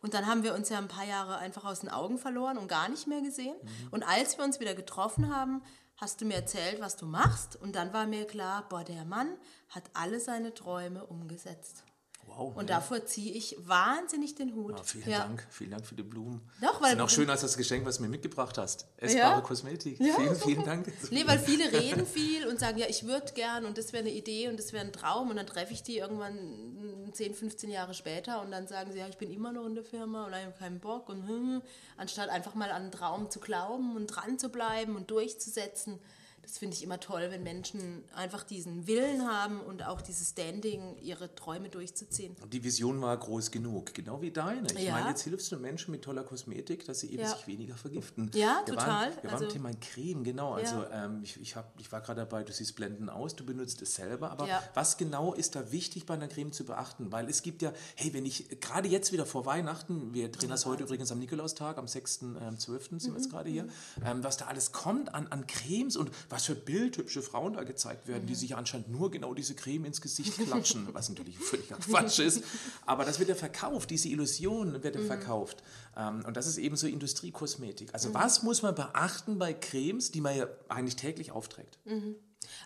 Und 0.00 0.14
dann 0.14 0.26
haben 0.26 0.42
wir 0.42 0.54
uns 0.54 0.70
ja 0.70 0.78
ein 0.78 0.88
paar 0.88 1.04
Jahre 1.04 1.36
einfach 1.36 1.64
aus 1.64 1.80
den 1.80 1.90
Augen 1.90 2.16
verloren 2.16 2.56
und 2.56 2.68
gar 2.68 2.88
nicht 2.88 3.06
mehr 3.06 3.20
gesehen. 3.20 3.56
Mhm. 3.60 3.88
Und 3.90 4.08
als 4.08 4.38
wir 4.38 4.44
uns 4.44 4.58
wieder 4.58 4.74
getroffen 4.74 5.34
haben, 5.34 5.62
hast 5.96 6.20
du 6.20 6.24
mir 6.24 6.36
erzählt, 6.36 6.80
was 6.80 6.96
du 6.96 7.04
machst. 7.04 7.56
Und 7.56 7.76
dann 7.76 7.92
war 7.92 8.06
mir 8.06 8.26
klar, 8.26 8.66
boah, 8.70 8.84
der 8.84 9.04
Mann 9.04 9.36
hat 9.68 9.84
alle 9.92 10.18
seine 10.18 10.54
Träume 10.54 11.04
umgesetzt. 11.04 11.84
Wow, 12.28 12.56
und 12.56 12.68
ja. 12.68 12.76
davor 12.76 13.04
ziehe 13.06 13.32
ich 13.32 13.56
wahnsinnig 13.66 14.34
den 14.34 14.54
Hut. 14.54 14.76
Ja, 14.76 14.84
vielen. 14.84 15.10
Dank, 15.10 15.46
vielen 15.50 15.70
Dank 15.70 15.86
für 15.86 15.94
die 15.94 16.02
Blumen. 16.02 16.40
Doch, 16.60 16.80
weil 16.80 16.94
ist 16.94 17.00
auch 17.00 17.08
schön 17.08 17.30
als 17.30 17.40
das 17.40 17.56
Geschenk, 17.56 17.84
was 17.84 17.96
du 17.96 18.02
mir 18.02 18.08
mitgebracht 18.08 18.58
hast. 18.58 18.86
Essbare 18.98 19.42
Kosmetik. 19.42 19.96
vielen, 19.98 20.36
vielen 20.36 20.64
Dank. 20.64 20.92
Nee, 21.10 21.26
weil 21.26 21.38
viele 21.38 21.72
reden 21.72 22.06
viel 22.06 22.46
und 22.46 22.60
sagen, 22.60 22.78
ja, 22.78 22.86
ich 22.88 23.06
würde 23.06 23.32
gern 23.32 23.64
und 23.64 23.78
das 23.78 23.92
wäre 23.92 24.04
eine 24.04 24.12
Idee 24.12 24.48
und 24.48 24.58
das 24.58 24.72
wäre 24.72 24.84
ein 24.84 24.92
Traum 24.92 25.30
und 25.30 25.36
dann 25.36 25.46
treffe 25.46 25.72
ich 25.72 25.82
die 25.82 25.98
irgendwann 25.98 27.10
10, 27.12 27.34
15 27.34 27.70
Jahre 27.70 27.94
später 27.94 28.42
und 28.42 28.50
dann 28.50 28.66
sagen 28.66 28.92
sie, 28.92 28.98
ja, 28.98 29.08
ich 29.08 29.18
bin 29.18 29.32
immer 29.32 29.52
noch 29.52 29.66
in 29.66 29.74
der 29.74 29.84
Firma 29.84 30.26
und 30.26 30.32
ich 30.32 30.44
habe 30.44 30.58
keinen 30.58 30.80
Bock 30.80 31.08
und 31.08 31.26
hm, 31.26 31.62
anstatt 31.96 32.28
einfach 32.28 32.54
mal 32.54 32.70
an 32.70 32.82
einen 32.82 32.92
Traum 32.92 33.30
zu 33.30 33.40
glauben 33.40 33.96
und 33.96 34.06
dran 34.06 34.38
zu 34.38 34.50
bleiben 34.50 34.96
und 34.96 35.10
durchzusetzen 35.10 35.98
das 36.48 36.56
finde 36.56 36.74
ich 36.74 36.82
immer 36.82 36.98
toll, 36.98 37.26
wenn 37.28 37.42
Menschen 37.42 38.04
einfach 38.14 38.42
diesen 38.42 38.86
Willen 38.86 39.28
haben 39.28 39.60
und 39.60 39.86
auch 39.86 40.00
dieses 40.00 40.30
Standing, 40.30 40.96
ihre 41.02 41.34
Träume 41.34 41.68
durchzuziehen. 41.68 42.34
Die 42.50 42.64
Vision 42.64 43.02
war 43.02 43.14
groß 43.14 43.50
genug, 43.50 43.92
genau 43.92 44.22
wie 44.22 44.30
deine. 44.30 44.66
Ich 44.72 44.84
ja. 44.84 44.92
meine, 44.92 45.10
jetzt 45.10 45.24
hilfst 45.24 45.52
du 45.52 45.58
Menschen 45.58 45.90
mit 45.90 46.02
toller 46.02 46.24
Kosmetik, 46.24 46.86
dass 46.86 47.00
sie 47.00 47.12
eben 47.12 47.24
ja. 47.24 47.28
sich 47.28 47.46
weniger 47.46 47.74
vergiften. 47.74 48.30
Ja, 48.32 48.62
wir 48.64 48.76
total. 48.76 48.88
Waren, 48.88 49.22
wir 49.22 49.30
also, 49.30 49.44
waren 49.44 49.52
Thema 49.52 49.70
Creme, 49.74 50.24
genau. 50.24 50.54
Also 50.54 50.86
ähm, 50.90 51.20
ich, 51.22 51.38
ich, 51.38 51.54
hab, 51.54 51.78
ich 51.78 51.92
war 51.92 52.00
gerade 52.00 52.20
dabei, 52.20 52.44
du 52.44 52.52
siehst 52.54 52.74
blenden 52.76 53.10
aus, 53.10 53.36
du 53.36 53.44
benutzt 53.44 53.82
es 53.82 53.94
selber. 53.94 54.30
Aber 54.30 54.48
was 54.72 54.96
genau 54.96 55.34
ist 55.34 55.54
da 55.54 55.70
wichtig 55.70 56.06
bei 56.06 56.14
einer 56.14 56.28
Creme 56.28 56.52
zu 56.52 56.64
beachten? 56.64 57.12
Weil 57.12 57.28
es 57.28 57.42
gibt 57.42 57.60
ja, 57.60 57.74
hey, 57.94 58.14
wenn 58.14 58.24
ich 58.24 58.58
gerade 58.60 58.88
jetzt 58.88 59.12
wieder 59.12 59.26
vor 59.26 59.44
Weihnachten, 59.44 60.14
wir 60.14 60.30
drehen 60.30 60.48
das 60.48 60.64
heute 60.64 60.84
übrigens 60.84 61.12
am 61.12 61.18
Nikolaustag, 61.18 61.76
am 61.76 61.84
6.12. 61.84 62.40
Ähm, 62.40 62.56
sind 62.56 63.02
mhm. 63.02 63.06
wir 63.08 63.12
jetzt 63.20 63.30
gerade 63.30 63.50
hier, 63.50 63.66
ähm, 64.02 64.24
was 64.24 64.38
da 64.38 64.46
alles 64.46 64.72
kommt 64.72 65.14
an, 65.14 65.26
an 65.26 65.46
Cremes 65.46 65.98
und 65.98 66.10
was 66.30 66.37
für 66.46 66.54
bildhübsche 66.54 67.22
Frauen 67.22 67.54
da 67.54 67.64
gezeigt 67.64 68.08
werden, 68.08 68.24
mhm. 68.24 68.28
die 68.28 68.34
sich 68.34 68.56
anscheinend 68.56 68.90
nur 68.90 69.10
genau 69.10 69.34
diese 69.34 69.54
Creme 69.54 69.86
ins 69.86 70.00
Gesicht 70.00 70.34
klatschen, 70.44 70.88
was 70.92 71.08
natürlich 71.08 71.38
völlig 71.38 71.68
Quatsch 71.68 72.18
ist. 72.18 72.44
Aber 72.86 73.04
das 73.04 73.18
wird 73.18 73.28
ja 73.28 73.34
verkauft, 73.34 73.90
diese 73.90 74.08
Illusion 74.08 74.82
wird 74.82 74.94
ja 74.94 75.00
mhm. 75.00 75.06
verkauft. 75.06 75.62
Ähm, 75.96 76.24
und 76.26 76.36
das 76.36 76.46
ist 76.46 76.58
eben 76.58 76.76
so 76.76 76.86
Industriekosmetik. 76.86 77.92
Also 77.94 78.10
mhm. 78.10 78.14
was 78.14 78.42
muss 78.42 78.62
man 78.62 78.74
beachten 78.74 79.38
bei 79.38 79.52
Cremes, 79.52 80.10
die 80.10 80.20
man 80.20 80.36
ja 80.36 80.46
eigentlich 80.68 80.96
täglich 80.96 81.32
aufträgt? 81.32 81.78
Mhm. 81.84 82.16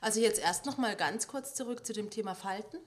Also 0.01 0.21
jetzt 0.21 0.41
erst 0.41 0.67
noch 0.67 0.79
mal 0.79 0.97
ganz 0.97 1.27
kurz 1.27 1.55
zurück 1.55 1.87
zu 1.87 1.93
dem 1.93 2.11
Thema 2.11 2.35
Falten. 2.35 2.79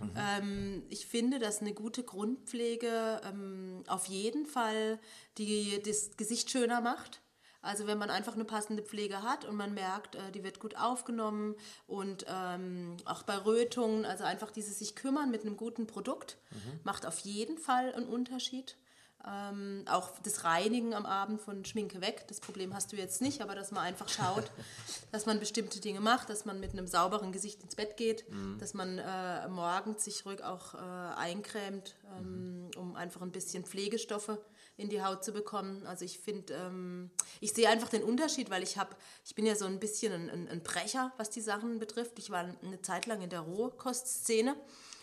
Mhm. 0.00 0.10
Ähm, 0.16 0.82
ich 0.88 1.06
finde, 1.06 1.38
dass 1.38 1.60
eine 1.60 1.72
gute 1.72 2.02
Grundpflege 2.02 3.20
ähm, 3.24 3.84
auf 3.86 4.06
jeden 4.06 4.46
Fall 4.46 4.98
die, 5.38 5.80
das 5.84 6.16
Gesicht 6.16 6.50
schöner 6.50 6.80
macht. 6.80 7.20
Also 7.62 7.86
wenn 7.86 7.96
man 7.96 8.10
einfach 8.10 8.34
eine 8.34 8.44
passende 8.44 8.82
Pflege 8.82 9.22
hat 9.22 9.44
und 9.44 9.54
man 9.56 9.72
merkt, 9.72 10.16
äh, 10.16 10.32
die 10.32 10.42
wird 10.42 10.58
gut 10.58 10.76
aufgenommen 10.76 11.54
und 11.86 12.26
ähm, 12.28 12.96
auch 13.04 13.22
bei 13.22 13.36
Rötungen, 13.36 14.04
also 14.04 14.24
einfach 14.24 14.50
dieses 14.50 14.80
sich 14.80 14.96
kümmern 14.96 15.30
mit 15.30 15.42
einem 15.42 15.56
guten 15.56 15.86
Produkt, 15.86 16.38
mhm. 16.50 16.80
macht 16.82 17.06
auf 17.06 17.20
jeden 17.20 17.56
Fall 17.56 17.94
einen 17.94 18.06
Unterschied. 18.06 18.76
Ähm, 19.24 19.84
auch 19.88 20.10
das 20.24 20.42
Reinigen 20.42 20.94
am 20.94 21.06
Abend 21.06 21.40
von 21.40 21.64
Schminke 21.64 22.00
weg, 22.00 22.24
das 22.26 22.40
Problem 22.40 22.74
hast 22.74 22.90
du 22.90 22.96
jetzt 22.96 23.22
nicht, 23.22 23.40
aber 23.40 23.54
dass 23.54 23.70
man 23.70 23.84
einfach 23.84 24.08
schaut, 24.08 24.50
dass 25.12 25.26
man 25.26 25.38
bestimmte 25.38 25.78
Dinge 25.78 26.00
macht, 26.00 26.28
dass 26.28 26.44
man 26.44 26.58
mit 26.58 26.72
einem 26.72 26.88
sauberen 26.88 27.30
Gesicht 27.30 27.62
ins 27.62 27.76
Bett 27.76 27.96
geht, 27.96 28.28
mhm. 28.28 28.58
dass 28.58 28.74
man 28.74 28.98
äh, 28.98 29.46
morgens 29.46 30.02
sich 30.02 30.26
ruhig 30.26 30.42
auch 30.42 30.74
äh, 30.74 30.78
eincremt, 30.78 31.94
ähm, 32.18 32.64
mhm. 32.64 32.70
um 32.76 32.96
einfach 32.96 33.22
ein 33.22 33.30
bisschen 33.30 33.64
Pflegestoffe 33.64 34.44
in 34.76 34.88
die 34.88 35.02
Haut 35.02 35.24
zu 35.24 35.32
bekommen. 35.32 35.86
Also 35.86 36.04
ich 36.04 36.18
finde, 36.18 36.54
ähm, 36.54 37.10
ich 37.40 37.52
sehe 37.52 37.68
einfach 37.68 37.88
den 37.88 38.02
Unterschied, 38.02 38.50
weil 38.50 38.62
ich 38.62 38.78
habe, 38.78 38.96
ich 39.24 39.34
bin 39.34 39.46
ja 39.46 39.54
so 39.54 39.66
ein 39.66 39.78
bisschen 39.78 40.12
ein, 40.12 40.30
ein, 40.30 40.48
ein 40.48 40.62
Brecher, 40.62 41.12
was 41.16 41.30
die 41.30 41.40
Sachen 41.40 41.78
betrifft. 41.78 42.18
Ich 42.18 42.30
war 42.30 42.40
eine 42.62 42.82
Zeit 42.82 43.06
lang 43.06 43.20
in 43.22 43.30
der 43.30 43.40
Rohkostszene. 43.40 44.56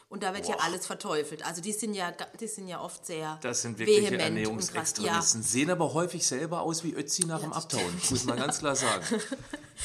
Und 0.10 0.24
da 0.24 0.34
wird 0.34 0.46
Boah. 0.46 0.58
ja 0.58 0.64
alles 0.64 0.88
verteufelt. 0.88 1.46
Also 1.46 1.62
die 1.62 1.72
sind 1.72 1.94
ja, 1.94 2.12
die 2.40 2.48
sind 2.48 2.68
ja 2.68 2.82
oft 2.82 3.06
sehr 3.06 3.38
Das 3.44 3.62
sind 3.62 3.78
wirklich 3.78 4.12
Ernährungsextremisten. 4.12 5.42
Ja. 5.42 5.48
Sehen 5.48 5.70
aber 5.70 5.94
häufig 5.94 6.26
selber 6.26 6.62
aus 6.62 6.84
wie 6.84 6.96
Ötzi 6.96 7.26
nach 7.28 7.42
ja, 7.42 7.48
dem 7.48 7.54
Abtauen, 7.54 8.02
muss 8.10 8.24
man 8.26 8.38
ganz 8.38 8.60
klar 8.60 8.76
sagen. 8.76 9.06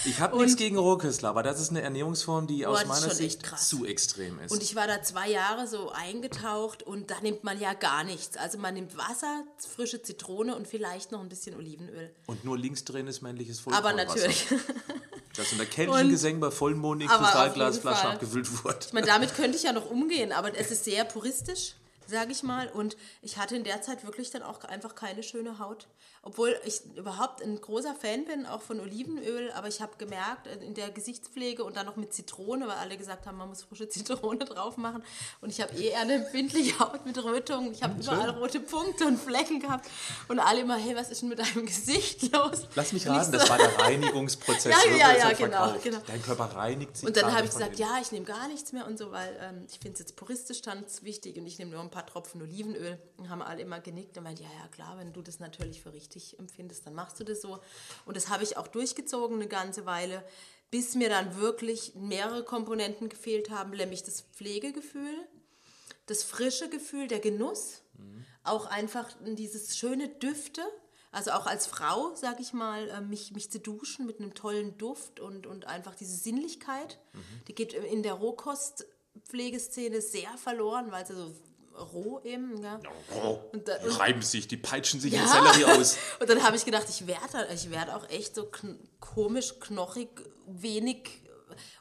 Ich 0.05 0.19
habe 0.19 0.37
nichts 0.39 0.57
gegen 0.57 0.77
Rohköstler, 0.77 1.29
aber 1.29 1.43
das 1.43 1.61
ist 1.61 1.71
eine 1.71 1.81
Ernährungsform, 1.83 2.49
die 2.49 2.67
aus 2.67 2.85
meiner 2.85 3.11
Sicht 3.15 3.47
zu 3.57 3.87
extrem 3.87 4.41
ist. 4.41 4.51
Und 4.51 4.61
ich 4.61 4.75
war 4.75 4.89
da 4.89 5.03
zwei 5.03 5.31
Jahre 5.31 5.69
so 5.69 5.93
eingetaucht 5.93 6.83
und 6.83 7.13
da 7.13 7.21
nimmt 7.21 7.45
man 7.45 7.61
ja 7.61 7.75
gar 7.75 8.03
nichts. 8.03 8.37
Also 8.37 8.59
man 8.59 8.75
nimmt 8.75 8.97
Wasser, 8.97 9.45
frische 9.57 10.03
Zitrone 10.03 10.57
und 10.57 10.67
vielleicht 10.67 11.13
noch 11.13 11.21
ein 11.21 11.29
bisschen 11.29 11.55
Olivenöl. 11.55 12.13
Und 12.27 12.45
nur 12.45 12.59
linksdrehen 12.59 13.07
ist 13.07 13.23
männliches 13.23 13.61
Vollkornwasser. 13.61 13.97
Aber 13.97 14.05
natürlich. 14.05 14.47
Das 15.37 15.51
in 15.53 15.59
der 15.59 15.67
keltischen 15.67 16.11
Gesänge 16.11 16.39
bei 16.39 16.51
Vollmond 16.51 17.03
in 17.03 17.09
Kristallglasflaschen 17.09 18.11
abgefüllt 18.11 18.65
wurde. 18.65 18.79
Ich 18.87 18.93
meine, 18.93 19.07
damit 19.07 19.35
könnte 19.35 19.57
ich 19.57 19.65
ja 19.65 19.73
noch 19.73 19.91
umgehen, 19.91 20.33
aber 20.33 20.57
es 20.57 20.71
ist 20.71 20.85
sehr 20.85 21.05
puristisch 21.05 21.75
sage 22.07 22.33
ich 22.33 22.43
mal. 22.43 22.69
Und 22.69 22.97
ich 23.23 23.37
hatte 23.39 23.57
in 23.57 23.65
der 23.65 23.83
Zeit 23.83 24.05
wirklich 24.05 24.31
dann 24.31 24.43
auch 24.43 24.63
einfach 24.65 24.95
keine 24.95 25.23
schöne 25.23 25.59
Haut. 25.59 25.87
Obwohl 26.27 26.57
ich 26.65 26.81
überhaupt 26.97 27.43
ein 27.43 27.61
großer 27.61 27.95
Fan 27.95 28.25
bin, 28.25 28.47
auch 28.47 28.63
von 28.63 28.81
Olivenöl, 28.81 29.53
aber 29.53 29.69
ich 29.69 29.83
habe 29.83 29.93
gemerkt, 29.99 30.47
in 30.47 30.73
der 30.73 30.91
Gesichtspflege 30.91 31.63
und 31.63 31.77
dann 31.77 31.85
noch 31.85 31.97
mit 31.97 32.15
Zitrone, 32.15 32.67
weil 32.67 32.77
alle 32.77 32.97
gesagt 32.97 33.27
haben, 33.27 33.37
man 33.37 33.51
muss 33.51 33.63
frische 33.63 33.89
Zitrone 33.91 34.47
drauf 34.47 34.79
machen. 34.79 35.05
Und 35.43 35.51
ich 35.51 35.61
habe 35.61 35.77
eher 35.77 36.01
eine 36.01 36.15
empfindliche 36.25 36.79
Haut 36.79 37.05
mit 37.05 37.23
Rötungen. 37.23 37.73
Ich 37.73 37.83
habe 37.83 38.01
überall 38.01 38.31
rote 38.31 38.61
Punkte 38.61 39.07
und 39.07 39.21
Flecken 39.21 39.61
gehabt. 39.61 39.87
Und 40.29 40.41
alle 40.41 40.63
immer, 40.63 40.77
hey, 40.77 40.97
was 40.97 41.11
ist 41.11 41.21
denn 41.21 41.29
mit 41.29 41.41
deinem 41.41 41.67
Gesicht 41.67 42.33
los? 42.33 42.69
Lass 42.75 42.95
mich 42.95 43.07
raten, 43.07 43.31
so. 43.31 43.39
das 43.39 43.51
war 43.51 43.59
der 43.59 43.79
Reinigungsprozess. 43.79 44.75
ja, 44.89 44.97
ja, 44.97 45.17
ja, 45.19 45.33
genau, 45.33 45.75
genau. 45.83 45.99
Dein 46.07 46.23
Körper 46.23 46.45
reinigt 46.57 46.97
sich. 46.97 47.07
Und 47.07 47.19
dann 47.19 47.35
habe 47.35 47.45
ich 47.45 47.51
gesagt, 47.51 47.79
ja, 47.79 47.99
ich 48.01 48.13
nehme 48.13 48.25
gar 48.25 48.49
nichts 48.49 48.73
mehr 48.73 48.87
und 48.87 48.99
so, 48.99 49.13
weil 49.13 49.37
ähm, 49.43 49.67
ich 49.69 49.79
finde 49.79 49.93
es 49.93 49.99
jetzt 49.99 50.17
puristisch 50.17 50.63
dann 50.63 50.87
wichtig 51.03 51.37
und 51.37 51.47
ich 51.47 51.59
nehme 51.59 51.73
nur 51.73 51.81
ein 51.81 51.91
paar 51.91 52.07
Tropfen 52.07 52.41
Olivenöl. 52.41 52.99
Und 53.19 53.29
haben 53.29 53.43
alle 53.43 53.61
immer 53.61 53.81
genickt 53.81 54.17
und 54.17 54.25
meint, 54.25 54.41
ja, 54.41 54.47
ja, 54.47 54.69
klar, 54.69 54.97
wenn 54.97 55.13
du 55.13 55.21
das 55.21 55.39
natürlich 55.39 55.83
für 55.83 55.93
richtig 55.93 56.14
empfindest, 56.39 56.87
dann 56.87 56.95
machst 56.95 57.21
du 57.21 57.25
das 57.25 57.41
so. 57.41 57.61
Und 58.05 58.17
das 58.17 58.29
habe 58.29 58.43
ich 58.43 58.57
auch 58.57 58.69
durchgezogen 58.69 59.37
eine 59.37 59.49
ganze 59.49 59.87
Weile, 59.87 60.25
bis 60.71 60.95
mir 60.95 61.09
dann 61.09 61.37
wirklich 61.37 61.95
mehrere 61.95 62.45
Komponenten 62.45 63.09
gefehlt 63.09 63.51
haben, 63.51 63.71
nämlich 63.71 64.03
das 64.03 64.23
Pflegegefühl, 64.23 65.17
das 66.07 66.23
frische 66.23 66.69
Gefühl, 66.69 67.07
der 67.07 67.21
Genuss, 67.21 67.83
mhm. 67.97 68.25
auch 68.43 68.67
einfach 68.67 69.09
dieses 69.23 69.77
schöne 69.77 70.09
Düfte. 70.09 70.63
Also 71.13 71.31
auch 71.31 71.47
als 71.47 71.69
Frau, 71.69 72.13
sage 72.17 72.43
ich 72.43 72.53
mal, 72.53 72.89
äh, 72.89 73.01
mich, 73.01 73.31
mich 73.31 73.51
zu 73.51 73.61
duschen 73.61 74.05
mit 74.05 74.19
einem 74.19 74.35
tollen 74.35 74.77
Duft 74.77 75.21
und, 75.21 75.47
und 75.47 75.67
einfach 75.67 75.95
diese 75.95 76.17
Sinnlichkeit, 76.17 76.99
mhm. 77.13 77.21
die 77.47 77.55
geht 77.55 77.73
in 77.73 78.03
der 78.03 78.15
Rohkostpflegeszene 78.15 80.01
sehr 80.01 80.37
verloren, 80.39 80.91
weil 80.91 81.07
sie 81.07 81.15
so 81.15 81.33
roh 81.75 82.21
eben. 82.25 82.63
Ja. 82.63 82.81
Oh, 83.23 83.41
und 83.53 83.69
da, 83.69 83.79
die 83.79 83.89
reiben 83.89 84.23
sich, 84.23 84.49
die 84.49 84.57
peitschen 84.57 85.01
sich 85.01 85.13
ja. 85.13 85.23
in 85.23 85.29
Sellerie 85.29 85.65
aus. 85.65 85.97
und 86.21 86.29
dann 86.29 86.43
habe 86.43 86.57
ich 86.57 86.65
gedacht, 86.65 86.87
ich 86.89 87.07
werde 87.07 87.49
ich 87.53 87.71
werd 87.71 87.91
auch 87.91 88.09
echt 88.09 88.35
so 88.35 88.45
kn 88.47 88.79
komisch, 89.01 89.59
knochig, 89.61 90.09
wenig. 90.47 91.21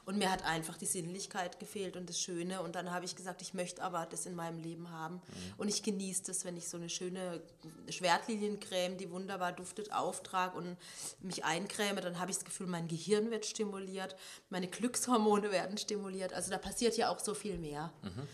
Und 0.04 0.18
mir 0.18 0.30
hat 0.30 0.44
einfach 0.44 0.76
die 0.76 0.86
Sinnlichkeit 0.86 1.58
gefehlt 1.58 1.96
und 1.96 2.08
das 2.08 2.20
Schöne. 2.20 2.62
Und 2.62 2.76
dann 2.76 2.92
habe 2.92 3.04
ich 3.06 3.16
gesagt, 3.16 3.42
ich 3.42 3.54
möchte 3.54 3.82
aber 3.82 4.06
das 4.06 4.24
in 4.24 4.36
meinem 4.36 4.60
Leben 4.60 4.90
haben. 4.90 5.14
Mhm. 5.14 5.54
Und 5.56 5.68
ich 5.68 5.82
genieße 5.82 6.24
das, 6.26 6.44
wenn 6.44 6.56
ich 6.56 6.68
so 6.68 6.76
eine 6.76 6.88
schöne 6.88 7.42
Schwertliliencreme, 7.88 8.98
die 8.98 9.10
wunderbar 9.10 9.52
duftet, 9.52 9.92
auftrage 9.92 10.56
und 10.56 10.76
mich 11.20 11.44
eincreme. 11.44 12.00
Dann 12.00 12.20
habe 12.20 12.30
ich 12.30 12.36
das 12.36 12.44
Gefühl, 12.44 12.68
mein 12.68 12.86
Gehirn 12.86 13.32
wird 13.32 13.46
stimuliert, 13.46 14.14
meine 14.48 14.68
Glückshormone 14.68 15.50
werden 15.50 15.76
stimuliert. 15.76 16.34
Also 16.34 16.50
da 16.50 16.58
passiert 16.58 16.96
ja 16.96 17.08
auch 17.08 17.18
so 17.18 17.34
viel 17.34 17.58
mehr. 17.58 17.92
Mhm. 18.02 18.28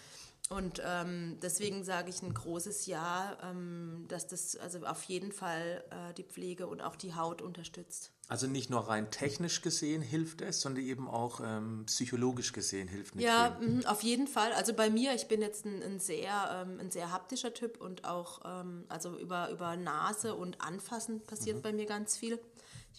Und 0.52 0.82
ähm, 0.84 1.38
deswegen 1.40 1.84
sage 1.84 2.10
ich 2.10 2.22
ein 2.22 2.34
großes 2.34 2.86
Ja, 2.86 3.38
ähm, 3.40 4.04
dass 4.08 4.26
das 4.26 4.56
also 4.56 4.84
auf 4.84 5.04
jeden 5.04 5.30
Fall 5.30 5.84
äh, 5.90 6.12
die 6.14 6.24
Pflege 6.24 6.66
und 6.66 6.80
auch 6.80 6.96
die 6.96 7.14
Haut 7.14 7.40
unterstützt. 7.40 8.10
Also 8.26 8.48
nicht 8.48 8.68
nur 8.68 8.80
rein 8.88 9.12
technisch 9.12 9.62
gesehen 9.62 10.02
hilft 10.02 10.40
es, 10.40 10.60
sondern 10.60 10.84
eben 10.84 11.08
auch 11.08 11.40
ähm, 11.40 11.84
psychologisch 11.86 12.52
gesehen 12.52 12.88
hilft 12.88 13.14
es. 13.14 13.22
Ja, 13.22 13.58
mh, 13.60 13.88
auf 13.88 14.02
jeden 14.02 14.26
Fall. 14.26 14.52
Also 14.54 14.74
bei 14.74 14.90
mir, 14.90 15.14
ich 15.14 15.28
bin 15.28 15.40
jetzt 15.40 15.66
ein, 15.66 15.84
ein 15.84 16.00
sehr, 16.00 16.64
ähm, 16.66 16.80
ein 16.80 16.90
sehr 16.90 17.12
haptischer 17.12 17.54
Typ 17.54 17.80
und 17.80 18.04
auch 18.04 18.40
ähm, 18.44 18.86
also 18.88 19.16
über, 19.18 19.50
über 19.50 19.76
Nase 19.76 20.34
und 20.34 20.60
Anfassen 20.60 21.20
passiert 21.20 21.58
mhm. 21.58 21.62
bei 21.62 21.72
mir 21.72 21.86
ganz 21.86 22.16
viel. 22.16 22.40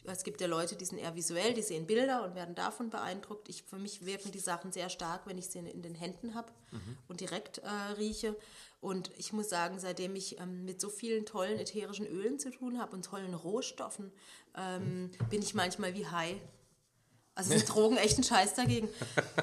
Es 0.05 0.23
gibt 0.23 0.41
ja 0.41 0.47
Leute, 0.47 0.75
die 0.75 0.85
sind 0.85 0.97
eher 0.97 1.15
visuell, 1.15 1.53
die 1.53 1.61
sehen 1.61 1.85
Bilder 1.85 2.23
und 2.23 2.33
werden 2.33 2.55
davon 2.55 2.89
beeindruckt. 2.89 3.49
Ich, 3.49 3.63
für 3.63 3.77
mich 3.77 4.05
wirken 4.05 4.31
die 4.31 4.39
Sachen 4.39 4.71
sehr 4.71 4.89
stark, 4.89 5.27
wenn 5.27 5.37
ich 5.37 5.47
sie 5.47 5.59
in 5.59 5.81
den 5.81 5.95
Händen 5.95 6.33
habe 6.33 6.51
mhm. 6.71 6.97
und 7.07 7.21
direkt 7.21 7.59
äh, 7.59 7.69
rieche. 7.97 8.35
Und 8.79 9.11
ich 9.17 9.31
muss 9.31 9.49
sagen, 9.49 9.79
seitdem 9.79 10.15
ich 10.15 10.39
ähm, 10.39 10.65
mit 10.65 10.81
so 10.81 10.89
vielen 10.89 11.25
tollen 11.25 11.59
ätherischen 11.59 12.07
Ölen 12.07 12.39
zu 12.39 12.49
tun 12.49 12.79
habe 12.79 12.95
und 12.95 13.05
tollen 13.05 13.35
Rohstoffen, 13.35 14.11
ähm, 14.57 15.03
mhm. 15.03 15.11
bin 15.29 15.41
ich 15.41 15.53
manchmal 15.53 15.93
wie 15.93 16.07
Hai. 16.07 16.41
Also 17.41 17.57
sind 17.57 17.73
Drogen 17.73 17.97
echt 17.97 18.19
ein 18.19 18.23
Scheiß 18.23 18.53
dagegen. 18.53 18.87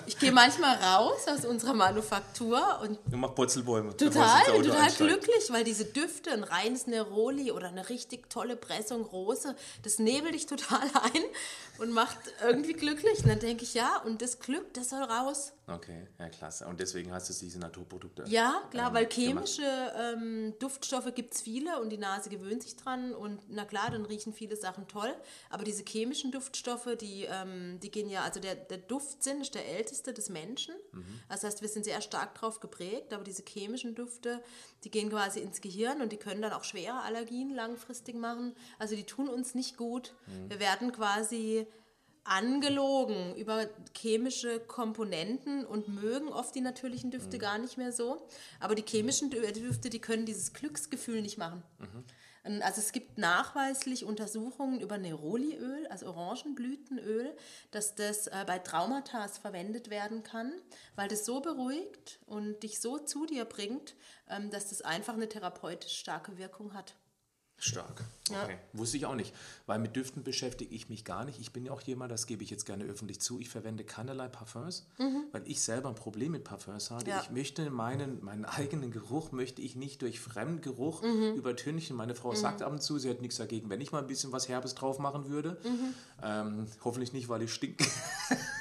Ich 0.07 0.19
gehe 0.19 0.31
manchmal 0.31 0.77
raus 0.77 1.27
aus 1.27 1.45
unserer 1.45 1.75
Manufaktur 1.75 2.81
und. 2.83 2.99
Du 3.11 3.17
machst 3.17 3.35
Purzelbäume. 3.35 3.97
Total, 3.97 4.45
total 4.45 4.91
glücklich, 4.93 5.51
weil 5.51 5.65
diese 5.65 5.85
Düfte, 5.85 6.31
ein 6.31 6.45
reines 6.45 6.87
Neroli 6.87 7.51
oder 7.51 7.69
eine 7.69 7.89
richtig 7.89 8.31
tolle 8.31 8.57
Pressung 8.57 9.05
Rose, 9.05 9.57
das 9.83 9.99
nebelt 9.99 10.35
dich 10.35 10.47
total 10.47 10.81
ein 11.03 11.23
und 11.79 11.93
macht 11.93 12.19
irgendwie 12.45 12.75
glücklich. 12.75 13.25
Und 13.25 13.29
dann 13.29 13.41
denke 13.41 13.65
ich, 13.65 13.75
ja, 13.75 14.01
und 14.05 14.23
das 14.23 14.39
Glück, 14.39 14.73
das 14.75 14.91
soll 14.91 15.03
raus. 15.03 15.53
Okay, 15.69 16.09
ja, 16.19 16.29
klasse. 16.31 16.67
Und 16.67 16.81
deswegen 16.81 17.13
hast 17.13 17.29
du 17.29 17.35
diese 17.35 17.59
Naturprodukte. 17.59 18.25
Ja, 18.27 18.63
klar, 18.71 18.89
ähm, 18.89 18.95
weil 18.95 19.09
chemische 19.09 19.63
ähm, 19.97 20.55
Duftstoffe 20.59 21.15
gibt 21.15 21.35
es 21.35 21.43
viele 21.43 21.81
und 21.81 21.91
die 21.91 21.99
Nase 21.99 22.31
gewöhnt 22.31 22.63
sich 22.63 22.77
dran. 22.77 23.13
Und 23.13 23.43
na 23.49 23.65
klar, 23.65 23.91
dann 23.91 24.07
riechen 24.07 24.33
viele 24.33 24.57
Sachen 24.57 24.89
toll. 24.89 25.15
Aber 25.51 25.65
diese 25.65 25.85
chemischen 25.85 26.33
Duftstoffe, 26.33 26.97
die, 26.99 27.25
ähm, 27.25 27.79
die 27.81 27.91
gehen 27.91 28.09
ja, 28.09 28.23
also 28.23 28.41
der, 28.41 28.55
der 28.55 28.79
Duftsinn 28.79 29.43
ist 29.43 29.55
der 29.55 29.69
älteste 29.69 30.15
des 30.15 30.31
Menschen. 30.31 30.75
Mhm. 30.93 31.21
Das 31.29 31.45
heißt, 31.45 31.61
wir 31.61 31.69
sind 31.69 31.85
sehr 31.85 32.01
stark 32.01 32.35
darauf 32.35 32.61
geprägt. 32.61 33.13
Aber 33.13 33.25
diese 33.25 33.43
chemischen 33.47 33.95
Düfte, 33.95 34.43
die 34.85 34.91
gehen 34.91 35.11
quasi 35.11 35.41
ins 35.41 35.61
Gehirn 35.61 36.01
und 36.01 36.13
die 36.13 36.19
können 36.19 36.41
dann 36.41 36.53
auch 36.53 36.65
schwere 36.65 37.03
Allergien 37.03 37.55
langfristig 37.55 38.17
machen. 38.17 38.55
Also 38.79 38.97
die 38.97 39.05
tun 39.05 39.29
uns 39.29 39.55
nicht 39.55 39.77
gut. 39.77 40.15
Mhm. 40.27 40.51
Wir 40.51 40.61
werden 40.61 40.93
quasi 40.93 41.67
angelogen 42.29 43.35
über 43.37 43.67
chemische 43.97 44.61
Komponenten 44.61 45.65
und 45.65 45.89
mögen 45.89 46.29
oft 46.29 46.55
die 46.55 46.61
natürlichen 46.61 47.11
Düfte 47.11 47.37
mhm. 47.37 47.41
gar 47.41 47.59
nicht 47.59 47.79
mehr 47.79 47.93
so. 47.93 48.27
Aber 48.61 48.75
die 48.75 48.85
chemischen 48.87 49.31
Düfte, 49.31 49.91
die 49.91 50.01
können 50.01 50.27
dieses 50.27 50.53
Glücksgefühl 50.53 51.23
nicht 51.23 51.39
machen. 51.39 51.63
Mhm. 51.79 52.05
Also 52.63 52.81
es 52.81 52.93
gibt 52.93 53.19
nachweislich 53.19 54.05
Untersuchungen 54.05 54.81
über 54.81 54.97
Neroliöl, 54.97 55.87
also 55.89 56.07
Orangenblütenöl, 56.07 57.37
dass 57.73 57.95
das 57.95 58.27
äh, 58.29 58.45
bei 58.47 58.59
Traumata 58.59 59.29
verwendet 59.29 59.91
werden 59.91 60.23
kann, 60.23 60.53
weil 60.97 61.09
das 61.09 61.27
so 61.27 61.41
beruhigt 61.41 62.21
und 62.27 62.63
dich 62.63 62.81
so 62.81 62.99
zu 62.99 63.27
dir 63.27 63.45
bringt, 63.45 63.97
ähm, 64.31 64.51
dass 64.51 64.71
das 64.71 64.81
einfach 64.83 65.15
eine 65.15 65.29
therapeutisch 65.29 65.99
starke 65.99 66.39
Wirkung 66.39 66.73
hat. 66.73 66.95
Stark. 67.61 68.05
Okay. 68.31 68.53
Ja. 68.53 68.59
Wusste 68.73 68.97
ich 68.99 69.07
auch 69.07 69.17
nicht. 69.17 69.35
Weil 69.67 69.81
mit 69.81 69.97
Düften 69.97 70.23
beschäftige 70.23 70.73
ich 70.73 70.89
mich 70.89 71.05
gar 71.05 71.25
nicht. 71.25 71.41
Ich 71.41 71.53
bin 71.53 71.65
ja 71.65 71.73
auch 71.73 71.81
jemand, 71.81 72.13
das 72.13 72.27
gebe 72.27 72.45
ich 72.45 72.51
jetzt 72.51 72.67
gerne 72.67 72.85
öffentlich 72.85 73.21
zu, 73.21 73.41
ich 73.41 73.49
verwende 73.49 73.83
keinerlei 73.83 74.29
Parfums, 74.29 74.87
mhm. 74.99 75.25
weil 75.33 75.43
ich 75.45 75.61
selber 75.61 75.89
ein 75.89 75.97
Problem 75.97 76.33
mit 76.33 76.45
Parfums 76.45 76.93
habe. 76.93 77.11
Ja. 77.11 77.21
Ich 77.21 77.31
möchte 77.31 77.69
meinen, 77.71 78.23
meinen 78.25 78.45
eigenen 78.45 78.93
Geruch 78.93 79.33
möchte 79.33 79.61
ich 79.61 79.75
nicht 79.75 80.03
durch 80.03 80.21
Fremdgeruch 80.21 81.03
mhm. 81.03 81.35
übertünchen. 81.35 81.97
Meine 81.97 82.15
Frau 82.15 82.31
mhm. 82.31 82.37
sagt 82.37 82.63
ab 82.63 82.71
und 82.71 82.81
zu, 82.81 82.99
sie 82.99 83.11
hat 83.11 83.21
nichts 83.23 83.39
dagegen, 83.39 83.71
wenn 83.71 83.81
ich 83.81 83.91
mal 83.91 84.01
ein 84.01 84.07
bisschen 84.07 84.31
was 84.31 84.49
Herbes 84.49 84.77
drauf 84.77 85.01
machen 85.01 85.29
würde. 85.29 85.59
Mhm. 85.65 85.95
Ähm, 86.23 86.67
hoffentlich 86.85 87.13
nicht, 87.13 87.29
weil 87.29 87.43
ich 87.43 87.53
stinke. 87.53 87.85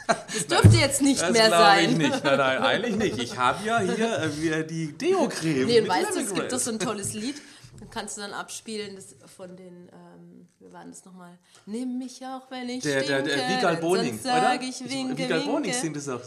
Das 0.08 0.48
dürfte 0.48 0.78
jetzt 0.78 1.02
nicht 1.02 1.22
mehr 1.32 1.50
sein. 1.50 1.92
Ich 1.92 1.98
nicht. 1.98 2.24
Nein, 2.24 2.38
nein, 2.38 2.58
eigentlich 2.62 2.96
nicht. 2.96 3.18
Ich 3.18 3.38
habe 3.38 3.66
ja 3.66 3.80
hier 3.80 4.20
äh, 4.20 4.42
wieder 4.42 4.64
die 4.64 4.94
Deo-Creme. 4.94 5.66
Nee, 5.66 5.88
weißt 5.88 6.16
du, 6.16 6.20
es 6.22 6.34
gibt 6.34 6.52
doch 6.52 6.60
so 6.60 6.72
ein 6.72 6.80
tolles 6.80 7.14
Lied 7.14 7.36
Dann 7.80 7.90
kannst 7.90 8.18
du 8.18 8.22
dann 8.22 8.34
abspielen 8.34 8.96
das 8.96 9.16
von 9.36 9.56
den, 9.56 9.90
ähm, 9.92 10.48
wir 10.60 10.72
waren 10.74 10.90
das 10.90 11.06
nochmal, 11.06 11.38
nimm 11.66 11.98
mich 12.00 12.24
auch, 12.26 12.50
wenn 12.50 12.68
ich 12.70 12.84
Der, 12.84 13.04
der, 13.04 13.22
der 13.22 13.38
stinke, 13.38 13.56
Vigal 13.58 13.78
Boning, 13.78 14.10
sonst 14.20 14.24
sag 14.24 14.64
ich 14.64 14.90
winke, 14.90 15.18
Vigal 15.18 15.42
Boning 15.42 15.74
singt 15.74 15.96
das 15.96 16.10
auch. 16.10 16.22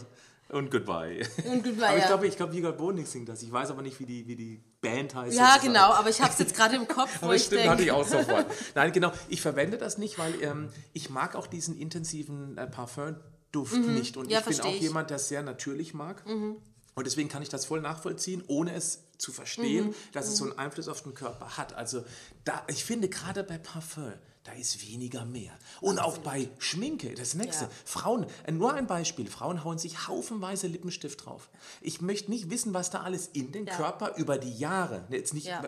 Und 0.49 0.69
Goodbye. 0.69 1.25
Und 1.49 1.63
Goodbye, 1.63 1.85
aber 1.87 1.97
ich 1.97 2.05
glaube, 2.05 2.27
ich 2.27 2.35
glaube, 2.35 2.53
Vigal 2.53 2.73
Boning 2.73 3.05
singt 3.05 3.29
das. 3.29 3.41
Ich 3.41 3.49
weiß 3.51 3.69
aber 3.71 3.81
nicht, 3.81 3.99
wie 4.01 4.05
die, 4.05 4.27
wie 4.27 4.35
die 4.35 4.61
Band 4.81 5.15
heißt. 5.15 5.33
Ja, 5.37 5.45
sozusagen. 5.53 5.67
genau, 5.73 5.93
aber 5.93 6.09
ich 6.09 6.19
habe 6.21 6.31
es 6.33 6.39
jetzt 6.39 6.53
gerade 6.55 6.75
im 6.75 6.87
Kopf, 6.89 7.09
wo 7.21 7.27
Aber 7.27 7.35
ich 7.35 7.43
stimmt, 7.43 7.67
hatte 7.67 7.83
ich 7.83 7.87
denke. 7.89 8.01
auch 8.01 8.07
sofort. 8.07 8.45
Nein, 8.75 8.91
genau. 8.91 9.13
Ich 9.29 9.41
verwende 9.41 9.77
das 9.77 9.97
nicht, 9.97 10.19
weil 10.19 10.33
ähm, 10.41 10.67
ich 10.91 11.09
mag 11.09 11.35
auch 11.37 11.47
diesen 11.47 11.77
intensiven 11.77 12.57
äh, 12.57 12.67
Parfumduft 12.67 13.77
nicht. 13.77 14.17
Und 14.17 14.25
Mhm. 14.25 14.31
Ja, 14.31 14.39
ich 14.39 14.45
bin 14.57 14.61
auch 14.61 14.73
ich. 14.73 14.81
jemand, 14.81 15.09
der 15.09 15.17
es 15.17 15.29
sehr 15.29 15.41
natürlich 15.41 15.93
mag. 15.93 16.21
Und 16.25 17.07
deswegen 17.07 17.29
kann 17.29 17.41
ich 17.41 17.49
das 17.49 17.65
voll 17.65 17.79
nachvollziehen, 17.79 18.43
ohne 18.47 18.73
es 18.73 19.03
zu 19.21 19.31
verstehen, 19.31 19.87
Mhm. 19.87 19.95
dass 20.13 20.27
es 20.27 20.37
so 20.37 20.45
einen 20.45 20.57
Einfluss 20.57 20.87
auf 20.87 21.03
den 21.03 21.13
Körper 21.13 21.57
hat. 21.57 21.73
Also 21.73 22.03
da, 22.43 22.63
ich 22.67 22.83
finde 22.83 23.07
gerade 23.09 23.43
bei 23.43 23.57
Parfum, 23.57 24.13
da 24.43 24.53
ist 24.53 24.81
weniger 24.89 25.23
mehr. 25.23 25.51
Und 25.81 25.99
auch 25.99 26.17
bei 26.17 26.49
Schminke, 26.57 27.13
das 27.13 27.35
nächste. 27.35 27.65
Ja. 27.65 27.71
Frauen, 27.85 28.25
äh, 28.47 28.51
nur 28.51 28.73
ein 28.73 28.87
Beispiel, 28.87 29.27
Frauen 29.29 29.63
hauen 29.63 29.77
sich 29.77 30.07
haufenweise 30.07 30.65
Lippenstift 30.65 31.23
drauf. 31.25 31.51
Ich 31.79 32.01
möchte 32.01 32.31
nicht 32.31 32.49
wissen, 32.49 32.73
was 32.73 32.89
da 32.89 33.01
alles 33.03 33.27
in 33.27 33.51
den 33.51 33.67
Ja. 33.67 33.75
Körper 33.75 34.15
über 34.17 34.39
die 34.39 34.51
Jahre, 34.57 35.05
ne, 35.09 35.17
jetzt 35.17 35.35
nicht 35.35 35.45
Ja. 35.45 35.63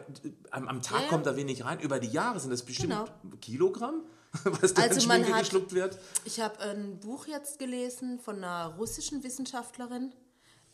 am, 0.49 0.67
am 0.67 0.81
Tag 0.81 1.07
kommt 1.09 1.27
da 1.27 1.35
wenig 1.35 1.63
rein, 1.63 1.79
über 1.81 1.99
die 1.99 2.07
Jahre 2.07 2.39
sind 2.39 2.49
das 2.49 2.63
bestimmt 2.63 2.89
Genau. 2.89 3.05
Kilogramm, 3.41 4.01
was 4.43 4.73
da 4.73 4.81
Also 4.81 4.95
in 4.95 5.01
Schminke 5.01 5.31
hat- 5.33 5.41
geschluckt 5.41 5.73
wird. 5.73 5.99
Ich 6.25 6.39
habe 6.39 6.59
ein 6.61 6.99
Buch 6.99 7.27
jetzt 7.27 7.59
gelesen 7.59 8.19
von 8.19 8.37
einer 8.37 8.73
russischen 8.79 9.23
Wissenschaftlerin. 9.23 10.11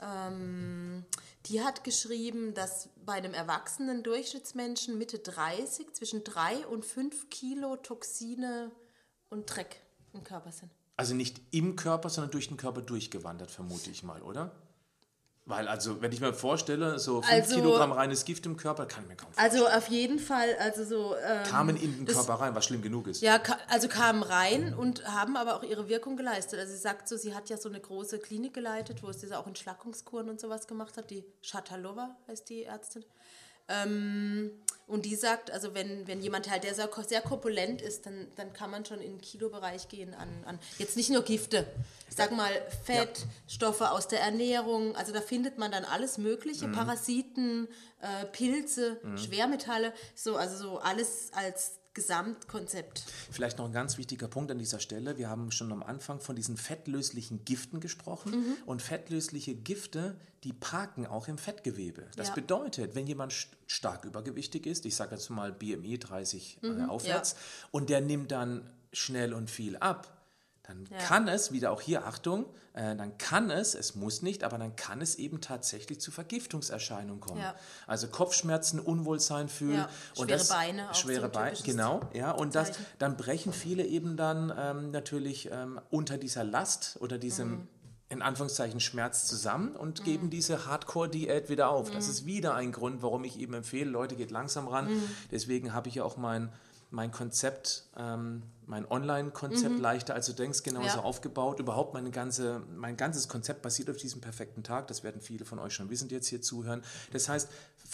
Ähm, 0.02 1.04
die 1.46 1.62
hat 1.62 1.84
geschrieben, 1.84 2.54
dass 2.54 2.90
bei 3.06 3.14
einem 3.14 3.34
erwachsenen 3.34 4.04
Durchschnittsmenschen 4.04 4.98
Mitte 4.98 5.20
30 5.20 5.94
zwischen 5.94 6.24
3 6.24 6.68
und 6.68 6.86
5 6.86 7.30
Kilo 7.30 7.78
Toxine 7.78 8.72
und 9.30 9.46
Dreck 9.46 9.82
im 10.14 10.24
Körper 10.24 10.52
sind. 10.52 10.72
Also 10.98 11.16
nicht 11.16 11.42
im 11.52 11.76
Körper, 11.76 12.10
sondern 12.10 12.32
durch 12.32 12.50
den 12.50 12.58
Körper 12.58 12.82
durchgewandert, 12.82 13.52
vermute 13.52 13.90
ich 13.90 14.04
mal, 14.04 14.22
oder? 14.22 14.52
Weil, 15.50 15.68
also, 15.68 16.00
wenn 16.00 16.12
ich 16.12 16.22
mir 16.22 16.32
vorstelle, 16.32 17.00
so 17.00 17.24
5 17.24 17.34
Also- 17.34 17.56
Kilogramm 17.56 17.92
reines 17.92 18.24
Gift 18.24 18.46
im 18.46 18.56
Körper, 18.56 18.86
kann 18.86 19.02
ich 19.04 19.10
mir 19.10 19.16
kaum 19.16 19.30
Also 19.36 19.68
auf 19.68 19.88
jeden 19.88 20.20
Fall, 20.20 20.56
also 20.60 20.86
so. 20.86 21.16
Ähm, 21.18 21.44
kamen 21.44 21.76
in 21.76 21.96
den 21.98 22.06
das- 22.06 22.16
Körper 22.16 22.36
rein, 22.36 22.54
was 22.54 22.66
schlimm 22.66 22.84
genug 22.84 23.08
ist. 23.08 23.22
Ja, 23.24 23.40
ka- 23.40 23.58
also 23.68 23.88
kamen 23.88 24.22
rein 24.22 24.76
und 24.76 25.04
haben 25.08 25.36
aber 25.36 25.56
auch 25.56 25.64
ihre 25.64 25.90
Wirkung 25.90 26.18
geleistet. 26.18 26.60
Also 26.60 26.74
sie 26.74 26.78
sagt 26.80 27.08
so, 27.10 27.18
sie 27.18 27.34
hat 27.34 27.50
ja 27.50 27.58
so 27.58 27.68
eine 27.68 27.80
große 27.80 28.20
Klinik 28.20 28.54
geleitet, 28.54 29.02
wo 29.02 29.12
sie 29.12 29.34
auch 29.36 29.48
Entschlackungskuren 29.48 30.30
und 30.30 30.40
sowas 30.40 30.68
gemacht 30.68 30.96
hat. 30.98 31.10
Die 31.10 31.26
Shatalova 31.42 32.16
heißt 32.28 32.48
die 32.48 32.66
Ärztin. 32.66 33.04
Ähm, 33.68 34.52
und 34.90 35.06
die 35.06 35.16
sagt, 35.16 35.52
also 35.52 35.74
wenn, 35.76 36.08
wenn 36.08 36.20
jemand 36.20 36.50
halt, 36.50 36.64
der 36.64 36.74
sehr, 36.74 36.90
sehr 37.08 37.22
korpulent 37.22 37.82
ist, 37.82 38.06
dann, 38.06 38.28
dann 38.36 38.52
kann 38.54 38.72
man 38.72 38.86
schon 38.86 39.00
in 39.00 39.14
den 39.14 39.22
Kilobereich 39.22 39.88
gehen 39.88 40.14
an, 40.16 40.28
an 40.46 40.60
jetzt 40.80 40.98
nicht 40.98 41.10
nur 41.12 41.24
Gifte, 41.24 41.66
ich 42.10 42.16
sag 42.16 42.32
mal 42.32 42.52
Fett, 42.84 43.26
Stoffe 43.48 43.92
aus 43.92 44.08
der 44.08 44.22
Ernährung, 44.22 44.96
also 44.96 45.14
da 45.14 45.22
findet 45.22 45.58
man 45.58 45.72
dann 45.72 45.86
alles 45.86 46.18
mögliche, 46.18 46.68
Parasiten, 46.68 47.68
äh, 48.02 48.26
Pilze, 48.26 49.00
Schwermetalle, 49.16 49.94
so, 50.16 50.36
also 50.36 50.58
so 50.58 50.80
alles 50.80 51.30
als 51.34 51.79
Gesamtkonzept. 52.00 53.04
Vielleicht 53.32 53.58
noch 53.58 53.66
ein 53.66 53.72
ganz 53.72 53.98
wichtiger 53.98 54.28
Punkt 54.28 54.52
an 54.52 54.58
dieser 54.58 54.80
Stelle. 54.80 55.18
Wir 55.18 55.30
haben 55.30 55.52
schon 55.52 55.72
am 55.72 55.84
Anfang 55.84 56.20
von 56.20 56.36
diesen 56.36 56.58
fettlöslichen 56.58 57.44
Giften 57.46 57.80
gesprochen. 57.80 58.32
Mhm. 58.32 58.56
Und 58.66 58.82
fettlösliche 58.82 59.56
Gifte, 59.56 60.16
die 60.44 60.54
parken 60.54 61.06
auch 61.06 61.28
im 61.28 61.38
Fettgewebe. 61.38 62.08
Das 62.16 62.30
Ja. 62.30 62.34
bedeutet, 62.36 62.96
wenn 62.96 63.06
jemand 63.08 63.34
st- 63.34 63.48
stark 63.68 64.06
übergewichtig 64.06 64.66
ist, 64.66 64.86
ich 64.86 64.96
sage 64.96 65.16
jetzt 65.16 65.30
mal 65.30 65.52
BMI 65.52 65.98
30 66.00 66.60
äh, 66.64 66.84
aufwärts, 66.88 67.34
Mhm. 67.34 67.38
ja. 67.40 67.68
und 67.72 67.90
der 67.90 68.02
nimmt 68.02 68.32
dann 68.32 68.70
schnell 68.94 69.34
und 69.34 69.50
viel 69.52 69.76
ab, 69.78 70.19
dann 70.70 70.86
Ja. 70.92 70.98
kann 71.00 71.28
es, 71.28 71.52
wieder 71.52 71.72
auch 71.72 71.82
hier 71.82 72.06
Achtung, 72.06 72.46
äh, 72.74 72.96
dann 72.96 73.18
kann 73.18 73.50
es, 73.50 73.74
es 73.74 73.96
muss 73.96 74.22
nicht, 74.22 74.44
aber 74.44 74.58
dann 74.60 74.76
kann 74.76 75.02
es 75.02 75.16
eben 75.16 75.42
tatsächlich 75.42 76.00
zu 76.00 76.12
Vergiftungserscheinungen 76.12 77.20
kommen. 77.20 77.42
Ja. 77.42 77.56
Also 77.88 78.08
Kopfschmerzen, 78.08 78.80
Unwohlsein 78.80 79.50
fühlen. 79.50 79.78
Ja, 79.78 79.90
und 80.16 80.28
schwere 80.28 80.38
das, 80.38 80.48
Beine 80.50 80.90
auch 80.90 80.94
so 80.94 81.02
Schwere 81.02 81.26
ein 81.26 81.32
Beine, 81.32 81.58
genau. 81.64 82.02
Ja, 82.14 82.32
und 82.32 82.54
das, 82.54 82.74
dann 83.00 83.18
brechen 83.18 83.52
viele 83.52 83.84
eben 83.86 84.16
dann 84.16 84.54
ähm, 84.56 84.92
natürlich 84.92 85.50
ähm, 85.52 85.82
unter 85.90 86.18
dieser 86.20 86.44
Last 86.44 86.98
oder 87.00 87.18
diesem 87.18 87.50
Mhm. 87.52 87.68
in 88.10 88.22
Anführungszeichen 88.22 88.80
Schmerz 88.80 89.26
zusammen 89.26 89.76
und 89.76 90.04
geben 90.04 90.30
diese 90.30 90.68
Hardcore-Diät 90.68 91.50
wieder 91.50 91.70
auf. 91.70 91.90
Mhm. 91.90 91.94
Das 91.96 92.08
ist 92.08 92.26
wieder 92.28 92.54
ein 92.54 92.72
Grund, 92.72 93.02
warum 93.02 93.24
ich 93.24 93.40
eben 93.40 93.56
empfehle, 93.56 93.90
Leute, 93.90 94.16
geht 94.16 94.30
langsam 94.30 94.68
ran. 94.68 94.86
Mhm. 94.94 95.04
Deswegen 95.32 95.74
habe 95.74 95.90
ich 95.90 95.96
ja 95.96 96.04
auch 96.04 96.18
mein, 96.18 96.52
mein 96.92 97.12
Konzept, 97.12 97.86
ähm, 97.98 98.44
mein 98.70 98.90
Online-Konzept 98.90 99.80
leichter 99.80 100.14
als 100.14 100.28
du 100.28 100.34
denkst, 100.34 100.64
genauso 100.64 100.88
Mhm. 100.88 100.96
Ja. 100.96 101.02
aufgebaut. 101.04 101.60
Überhaupt 101.60 101.94
meine 101.94 102.12
ganze, 102.12 102.62
mein 102.76 102.96
ganzes 102.98 103.28
Konzept 103.28 103.62
basiert 103.64 103.90
auf 103.90 103.98
diesem 103.98 104.22
perfekten 104.22 104.64
Tag. 104.64 104.88
Das 104.88 105.04
werden 105.04 105.22
viele 105.22 105.44
von 105.44 105.60
euch 105.60 105.74
schon 105.74 105.90
wissen, 105.90 106.08
die 106.08 106.16
jetzt 106.16 106.28
hier 106.28 106.42
zuhören. 106.42 106.84
Das 107.12 107.28
heißt, 107.28 107.50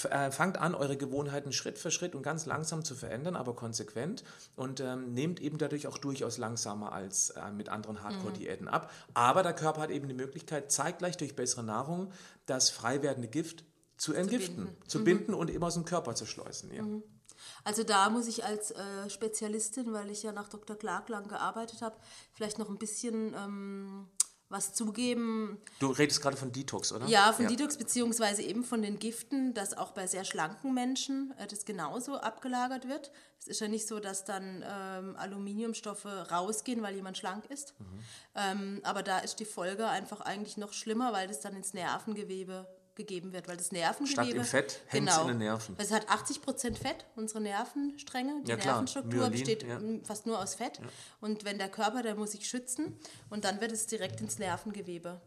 äh, 0.10 0.32
fangt 0.32 0.58
an, 0.58 0.76
eure 0.76 0.98
Gewohnheiten 0.98 1.54
Schritt 1.54 1.80
für 1.80 1.90
Schritt 1.92 2.14
und 2.14 2.24
ganz 2.24 2.46
langsam 2.46 2.84
zu 2.84 2.94
verändern, 2.96 3.36
aber 3.38 3.56
konsequent 3.56 4.24
und 4.58 4.82
ähm, 4.82 5.14
nehmt 5.14 5.40
eben 5.40 5.58
dadurch 5.58 5.88
auch 5.88 5.98
durchaus 5.98 6.38
langsamer 6.38 6.92
als 6.92 7.30
äh, 7.32 7.52
mit 7.52 7.70
anderen 7.70 8.04
Hardcore-Diäten 8.04 8.68
ab. 8.68 8.92
Aber 9.14 9.42
der 9.44 9.54
Körper 9.54 9.82
hat 9.82 9.90
eben 9.92 10.08
die 10.10 10.14
Möglichkeit, 10.14 10.72
zeitgleich 10.72 11.16
durch 11.16 11.36
bessere 11.36 11.64
Nahrung 11.64 12.12
das 12.46 12.70
frei 12.70 13.02
werdende 13.02 13.30
Gift 13.30 13.64
zu 13.98 14.14
entgiften, 14.14 14.68
zu 14.88 15.06
binden, 15.06 15.34
und 15.34 15.50
eben 15.50 15.64
aus 15.64 15.76
dem 15.76 15.86
Körper 15.86 16.16
zu 16.16 16.26
schleusen. 16.26 16.74
Ja. 16.74 16.84
Also 17.66 17.84
da 17.84 18.10
muss 18.10 18.28
ich 18.28 18.46
als 18.46 18.72
äh, 18.72 19.10
Spezialistin, 19.10 19.92
weil 19.92 20.10
ich 20.12 20.24
ja 20.24 20.32
nach 20.32 20.48
Dr. 20.48 20.78
Clark 20.78 21.10
lang 21.10 21.28
gearbeitet 21.28 21.82
habe, 21.82 21.98
vielleicht 22.32 22.60
noch 22.60 22.70
ein 22.70 22.78
bisschen 22.78 23.34
ähm, 23.34 24.08
was 24.50 24.74
zugeben. 24.74 25.58
Du 25.80 25.88
redest 25.88 26.22
gerade 26.22 26.38
von 26.38 26.52
Detox, 26.52 26.94
oder? 26.94 27.08
Ja, 27.08 27.34
von 27.34 27.48
Detox 27.48 27.78
beziehungsweise 27.78 28.44
eben 28.44 28.64
von 28.64 28.84
den 28.84 29.00
Giften, 29.00 29.56
dass 29.56 29.76
auch 29.76 29.92
bei 29.92 30.06
sehr 30.06 30.26
schlanken 30.26 30.76
Menschen 30.76 31.34
äh, 31.40 31.48
das 31.48 31.66
genauso 31.66 32.18
abgelagert 32.18 32.88
wird. 32.88 33.12
Es 33.40 33.48
ist 33.48 33.60
ja 33.62 33.68
nicht 33.68 33.88
so, 33.88 34.00
dass 34.00 34.26
dann 34.26 34.64
ähm, 34.64 35.16
Aluminiumstoffe 35.18 36.06
rausgehen, 36.06 36.84
weil 36.84 36.96
jemand 36.96 37.18
schlank 37.18 37.46
ist. 37.50 37.74
Ähm, 38.36 38.80
aber 38.84 39.02
da 39.02 39.20
ist 39.20 39.40
die 39.40 39.46
Folge 39.46 39.88
einfach 39.88 40.22
eigentlich 40.22 40.58
noch 40.58 40.74
schlimmer, 40.74 41.14
weil 41.14 41.28
das 41.28 41.42
dann 41.42 41.56
ins 41.56 41.74
Nervengewebe 41.74 42.68
gegeben 42.96 43.34
wird, 43.34 43.48
weil 43.48 43.58
das 43.58 43.72
Nervengewebe 43.72 44.24
Statt 44.24 44.34
im 44.34 44.44
Fett 44.44 44.82
hängt's 44.88 45.14
genau, 45.14 45.22
in 45.24 45.28
den 45.30 45.38
Nerven. 45.40 45.76
Es 45.78 45.92
hat 45.92 46.10
80 46.10 46.42
Prozent 46.42 46.78
Fett, 46.78 47.06
unsere 47.16 47.42
Nervenstränge. 47.42 48.42
Die 48.46 48.52
Ja. 48.52 48.58
Nervenstruktur 48.58 49.14
Myelin, 49.14 49.32
besteht 49.32 49.64
ja. 49.64 49.80
fast 50.04 50.26
nur 50.26 50.40
aus 50.40 50.56
Fett. 50.56 50.80
Und 51.22 51.46
wenn 51.46 51.58
der 51.58 51.70
Körper, 51.70 52.02
der 52.02 52.16
muss 52.16 52.32
sich 52.32 52.48
schützen 52.48 52.98
und 53.30 53.46
dann 53.46 53.62
wird 53.62 53.72
es 53.72 53.88
direkt 53.88 54.22
ins 54.22 54.40
Nervengewebe 54.40 55.22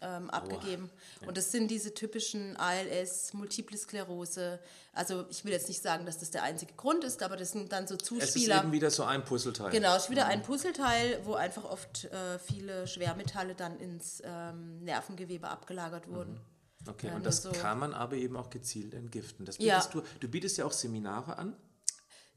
ähm, 0.00 0.30
abgegeben. 0.30 0.90
Und 1.26 1.36
das 1.36 1.50
sind 1.52 1.70
diese 1.70 1.94
typischen 1.94 2.56
ALS, 2.56 3.32
Multiple 3.32 3.76
Sklerose. 3.76 4.60
Also 4.92 5.24
ich 5.30 5.44
will 5.44 5.52
jetzt 5.52 5.68
nicht 5.68 5.82
sagen, 5.82 6.06
dass 6.06 6.18
das 6.18 6.30
der 6.30 6.42
einzige 6.42 6.74
Grund 6.74 7.04
ist, 7.04 7.22
aber 7.22 7.36
das 7.36 7.52
sind 7.52 7.72
dann 7.72 7.86
so 7.86 7.94
Es 7.94 8.02
ist 8.02 8.08
Zuspieler. 8.08 8.62
eben 8.62 8.72
wieder 8.72 8.90
so 8.90 9.04
ein 9.04 9.24
Puzzleteil. 9.24 9.70
Genau, 9.70 9.96
es 9.96 10.04
ist 10.04 10.10
wieder 10.10 10.26
ein 10.26 10.42
Puzzleteil, 10.42 11.20
wo 11.24 11.34
einfach 11.34 11.64
oft 11.64 12.04
äh, 12.04 12.38
viele 12.38 12.86
Schwermetalle 12.86 13.54
dann 13.54 13.78
ins 13.78 14.22
ähm, 14.24 14.82
Nervengewebe 14.84 15.48
abgelagert 15.48 16.08
wurden. 16.08 16.40
Okay, 16.88 17.08
Ja, 17.08 17.14
und 17.14 17.24
das 17.26 17.42
so. 17.42 17.50
kann 17.52 17.78
man 17.78 17.94
aber 17.94 18.16
eben 18.16 18.36
auch 18.36 18.50
gezielt 18.50 18.94
entgiften. 18.94 19.44
Das 19.46 19.58
Ja. 19.58 19.74
bietest 19.76 19.94
du, 19.94 20.02
du 20.20 20.28
bietest 20.28 20.58
ja 20.58 20.64
auch 20.66 20.72
Seminare 20.72 21.38
an. 21.38 21.56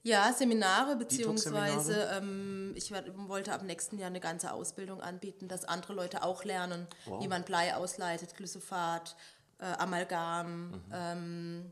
Ja, 0.04 0.32
Seminare, 0.32 0.96
beziehungsweise 0.96 2.10
ähm, 2.14 2.72
ich 2.76 2.92
wollte 2.94 3.52
ab 3.52 3.64
nächsten 3.64 3.98
Jahr 3.98 4.08
eine 4.08 4.22
ganze 4.22 4.54
Ausbildung 4.54 5.02
anbieten, 5.02 5.48
dass 5.50 5.66
andere 5.66 5.94
Leute 5.94 6.24
auch 6.24 6.44
lernen, 6.46 6.88
Wow. 7.06 7.22
wie 7.24 7.28
man 7.28 7.44
Blei 7.44 7.76
ausleitet, 7.76 8.36
Glyphosat, 8.38 9.18
äh, 9.60 9.66
Amalgam, 9.66 10.70
Mhm. 10.72 10.82
ähm, 10.94 11.72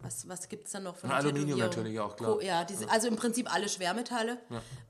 was, 0.00 0.28
was 0.28 0.48
gibt 0.48 0.66
es 0.66 0.72
da 0.72 0.80
noch 0.80 0.96
von 0.96 1.10
Na, 1.10 1.16
Aluminium 1.16 1.60
natürlich 1.60 2.00
auch, 2.00 2.16
klar. 2.16 2.32
Co- 2.32 2.40
Ja, 2.40 2.64
diese, 2.64 2.90
also 2.90 3.06
im 3.06 3.14
Prinzip 3.14 3.52
alle 3.54 3.68
Schwermetalle. 3.68 4.38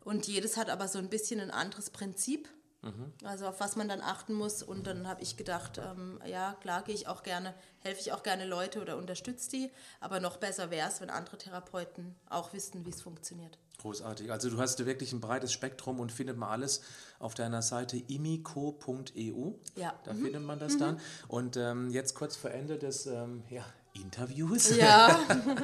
Und 0.05 0.27
jedes 0.27 0.57
hat 0.57 0.71
aber 0.71 0.89
so 0.89 0.99
ein 0.99 1.11
bisschen 1.11 1.41
ein 1.41 1.51
anderes 1.51 1.91
Prinzip. 1.91 2.49
Mhm. 2.83 3.13
Also 3.25 3.47
auf 3.47 3.61
was 3.61 3.77
man 3.77 3.89
dann 3.89 4.01
achten 4.01 4.35
muss. 4.35 4.63
Und 4.63 4.87
dann 4.87 5.09
habe 5.09 5.23
ich 5.23 5.37
gedacht, 5.37 5.79
ähm, 5.79 6.21
ja, 6.27 6.57
klar 6.61 6.83
gehe 6.83 6.95
ich 6.95 7.07
auch 7.09 7.23
gerne, 7.23 7.55
helfe 7.81 8.01
ich 8.01 8.13
auch 8.13 8.23
gerne 8.23 8.47
Leute 8.47 8.81
oder 8.81 8.97
unterstütze 8.97 9.51
die. 9.51 9.71
Aber 10.01 10.21
noch 10.21 10.37
besser 10.37 10.71
wäre 10.71 10.89
es, 10.89 11.01
wenn 11.01 11.11
andere 11.11 11.39
Therapeuten 11.39 12.17
auch 12.29 12.53
wissen, 12.53 12.85
wie 12.85 12.91
es 12.91 13.01
funktioniert. 13.01 13.59
Großartig. 13.79 14.31
Also 14.31 14.49
du 14.49 14.59
hast 14.59 14.85
wirklich 14.85 15.13
ein 15.13 15.21
breites 15.21 15.53
Spektrum 15.53 15.99
und 15.99 16.13
findet 16.13 16.37
man 16.37 16.51
alles 16.51 16.83
auf 17.19 17.35
deiner 17.35 17.63
Seite 17.63 17.97
imico.eu. 17.97 19.53
Ja. 19.77 19.95
Da 20.05 20.15
findet 20.15 20.43
man 20.43 20.59
das 20.59 20.79
dann. 20.79 21.01
Und 21.27 21.57
ähm, 21.57 21.91
jetzt 21.91 22.15
kurz 22.15 22.37
vor 22.37 22.51
Ende 22.51 22.79
des, 22.79 23.07
ähm, 23.07 23.43
ja, 23.51 23.65
Interviews. 23.95 24.77
Ja. 24.77 25.19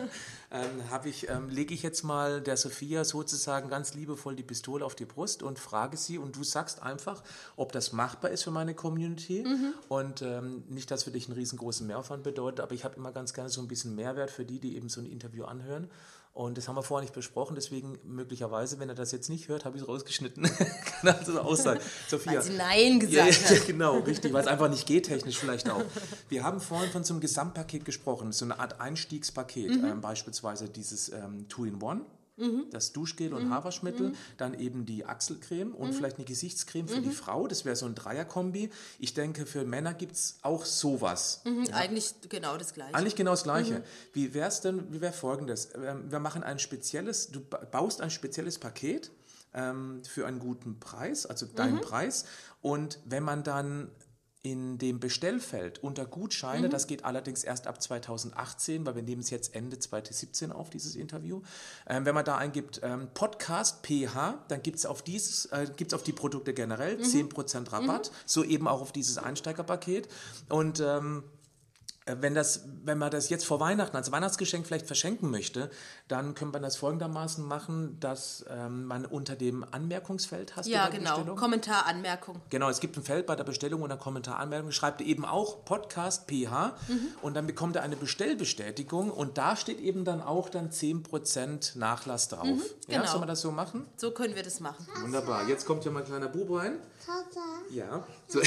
ähm, 0.50 0.90
habe 0.90 1.08
ich, 1.08 1.28
ähm, 1.28 1.48
lege 1.48 1.74
ich 1.74 1.82
jetzt 1.82 2.02
mal 2.02 2.40
der 2.40 2.56
Sophia 2.56 3.04
sozusagen 3.04 3.68
ganz 3.68 3.94
liebevoll 3.94 4.36
die 4.36 4.42
Pistole 4.42 4.84
auf 4.84 4.94
die 4.94 5.04
Brust 5.04 5.42
und 5.42 5.58
frage 5.58 5.96
sie 5.96 6.18
und 6.18 6.36
du 6.36 6.44
sagst 6.44 6.82
einfach, 6.82 7.22
ob 7.56 7.72
das 7.72 7.92
machbar 7.92 8.30
ist 8.30 8.44
für 8.44 8.50
meine 8.50 8.74
Community 8.74 9.44
und 9.88 10.22
ähm, 10.22 10.64
nicht, 10.68 10.90
dass 10.90 11.04
für 11.04 11.10
dich 11.10 11.26
einen 11.26 11.36
riesengroßen 11.36 11.86
Mehraufwand 11.86 12.22
bedeutet, 12.22 12.60
aber 12.60 12.72
ich 12.72 12.84
habe 12.84 12.96
immer 12.96 13.12
ganz 13.12 13.32
gerne 13.34 13.50
so 13.50 13.60
ein 13.60 13.68
bisschen 13.68 13.94
Mehrwert 13.94 14.30
für 14.30 14.44
die, 14.44 14.58
die 14.58 14.76
eben 14.76 14.88
so 14.88 15.00
ein 15.00 15.06
Interview 15.06 15.44
anhören. 15.44 15.88
Und 16.38 16.56
das 16.56 16.68
haben 16.68 16.76
wir 16.76 16.84
vorher 16.84 17.02
nicht 17.02 17.14
besprochen, 17.14 17.56
deswegen 17.56 17.98
möglicherweise, 18.04 18.78
wenn 18.78 18.88
er 18.88 18.94
das 18.94 19.10
jetzt 19.10 19.28
nicht 19.28 19.48
hört, 19.48 19.64
habe 19.64 19.76
ich 19.76 19.82
es 19.82 19.88
rausgeschnitten. 19.88 20.44
Kann 21.00 21.16
also 21.16 21.32
so 21.32 21.40
aussagen. 21.40 21.80
Sophia. 22.08 22.34
Weil 22.34 22.42
sie 22.42 22.52
Nein 22.52 23.00
Ja, 23.10 23.26
gesagt 23.26 23.50
ja, 23.50 23.56
hat. 23.56 23.66
genau, 23.66 23.98
richtig, 23.98 24.32
weil 24.32 24.42
es 24.42 24.46
einfach 24.46 24.70
nicht 24.70 24.86
geht, 24.86 25.06
technisch 25.06 25.36
vielleicht 25.36 25.68
auch. 25.68 25.82
Wir 26.28 26.44
haben 26.44 26.60
vorhin 26.60 26.92
von 26.92 27.02
so 27.02 27.14
einem 27.14 27.20
Gesamtpaket 27.20 27.84
gesprochen, 27.84 28.30
so 28.30 28.44
eine 28.44 28.60
Art 28.60 28.80
Einstiegspaket, 28.80 29.68
ähm, 29.82 30.00
beispielsweise 30.00 30.68
dieses 30.68 31.08
ähm, 31.08 31.48
Two-in-One. 31.48 32.02
Das 32.70 32.92
Duschgel 32.92 33.34
und 33.34 33.50
Haarwaschmittel, 33.50 34.12
dann 34.36 34.54
eben 34.54 34.86
die 34.86 35.04
Achselcreme 35.04 35.72
und 35.74 35.92
vielleicht 35.92 36.16
eine 36.16 36.24
Gesichtscreme 36.24 36.86
für 36.88 37.00
die 37.00 37.10
Frau. 37.10 37.46
Das 37.48 37.64
wäre 37.64 37.74
so 37.76 37.86
ein 37.86 37.94
Dreierkombi. 37.94 38.70
Ich 38.98 39.14
denke, 39.14 39.44
für 39.46 39.64
Männer 39.64 39.92
gibt 39.94 40.12
es 40.12 40.38
auch 40.42 40.64
sowas. 40.64 41.42
Mhm, 41.44 41.68
Eigentlich 41.72 42.14
genau 42.28 42.56
das 42.56 42.74
Gleiche. 42.74 42.94
Eigentlich 42.94 43.16
genau 43.16 43.32
das 43.32 43.42
Gleiche. 43.42 43.82
Wie 44.12 44.34
wäre 44.34 44.48
es 44.48 44.60
denn, 44.60 44.92
wie 44.92 45.00
wäre 45.00 45.12
folgendes? 45.12 45.70
Ähm, 45.74 46.10
Wir 46.10 46.20
machen 46.20 46.42
ein 46.42 46.58
spezielles, 46.58 47.28
du 47.30 47.40
ba- 47.40 47.64
baust 47.70 48.00
ein 48.00 48.10
spezielles 48.10 48.58
Paket 48.58 49.10
ähm, 49.54 50.02
für 50.04 50.26
einen 50.26 50.38
guten 50.38 50.78
Preis, 50.78 51.26
also 51.26 51.46
deinen 51.46 51.80
Preis. 51.80 52.24
Und 52.62 52.98
wenn 53.04 53.22
man 53.24 53.42
dann 53.42 53.90
in 54.42 54.78
dem 54.78 55.00
Bestellfeld 55.00 55.82
unter 55.82 56.06
Gutscheine, 56.06 56.68
das 56.68 56.86
geht 56.86 57.04
allerdings 57.04 57.42
erst 57.42 57.66
ab 57.66 57.82
2018, 57.82 58.86
weil 58.86 58.94
wir 58.94 59.02
nehmen 59.02 59.20
es 59.20 59.30
jetzt 59.30 59.54
Ende 59.54 59.78
2017 59.78 60.52
auf, 60.52 60.70
dieses 60.70 60.94
Interview. 60.94 61.42
Ähm, 61.88 62.04
wenn 62.04 62.14
man 62.14 62.24
da 62.24 62.36
eingibt 62.36 62.80
ähm, 62.84 63.08
Podcast 63.14 63.82
PH, 63.82 64.44
dann 64.48 64.62
gibt 64.62 64.78
es 64.78 64.86
auf 64.86 65.02
dieses, 65.02 65.46
äh, 65.46 65.66
gibt's 65.76 65.92
auf 65.92 66.04
die 66.04 66.12
Produkte 66.12 66.54
generell 66.54 66.98
10% 66.98 67.72
Rabatt, 67.72 68.12
so 68.26 68.44
eben 68.44 68.68
auch 68.68 68.80
auf 68.80 68.92
dieses 68.92 69.18
Einsteigerpaket. 69.18 70.08
Und 70.48 70.80
ähm, 70.80 71.24
äh, 71.24 71.37
wenn, 72.20 72.34
das, 72.34 72.64
wenn 72.84 72.98
man 72.98 73.10
das 73.10 73.28
jetzt 73.28 73.44
vor 73.44 73.60
Weihnachten 73.60 73.96
als 73.96 74.10
Weihnachtsgeschenk 74.12 74.66
vielleicht 74.66 74.86
verschenken 74.86 75.30
möchte, 75.30 75.70
dann 76.08 76.34
könnte 76.34 76.52
man 76.52 76.62
das 76.62 76.76
folgendermaßen 76.76 77.44
machen, 77.44 77.98
dass 78.00 78.44
ähm, 78.50 78.84
man 78.86 79.04
unter 79.04 79.36
dem 79.36 79.64
Anmerkungsfeld 79.70 80.56
hast 80.56 80.66
ja, 80.66 80.78
du 80.78 80.84
bei 80.84 80.90
der 80.90 80.98
genau. 81.00 81.14
Bestellung? 81.16 81.36
Kommentar, 81.36 81.86
Anmerkung. 81.86 82.40
Genau, 82.50 82.68
es 82.68 82.80
gibt 82.80 82.96
ein 82.96 83.02
Feld 83.02 83.26
bei 83.26 83.36
der 83.36 83.44
Bestellung 83.44 83.82
und 83.82 83.90
einer 83.90 84.00
Kommentaranmeldung, 84.00 84.72
schreibt 84.72 85.00
eben 85.00 85.24
auch 85.24 85.64
Podcast 85.64 86.26
PH 86.28 86.76
und 87.22 87.34
dann 87.34 87.46
bekommt 87.46 87.76
er 87.76 87.82
eine 87.82 87.96
Bestellbestätigung 87.96 89.10
und 89.10 89.38
da 89.38 89.56
steht 89.56 89.80
eben 89.80 90.04
dann 90.04 90.22
auch 90.22 90.48
dann 90.48 90.70
10% 90.70 91.78
Nachlass 91.78 92.28
drauf. 92.28 92.46
Ja, 92.88 93.00
genau. 93.00 93.10
soll 93.10 93.20
man 93.20 93.28
das 93.28 93.40
so 93.40 93.50
machen? 93.50 93.86
So 93.96 94.10
können 94.12 94.34
wir 94.34 94.42
das 94.42 94.60
machen. 94.60 94.86
Wunderbar. 95.02 95.48
Jetzt 95.48 95.66
kommt 95.66 95.84
ja 95.84 95.90
mein 95.90 96.04
kleiner 96.04 96.28
Bub 96.28 96.50
rein. 96.58 96.78
Ja. 97.70 98.04
So. 98.26 98.40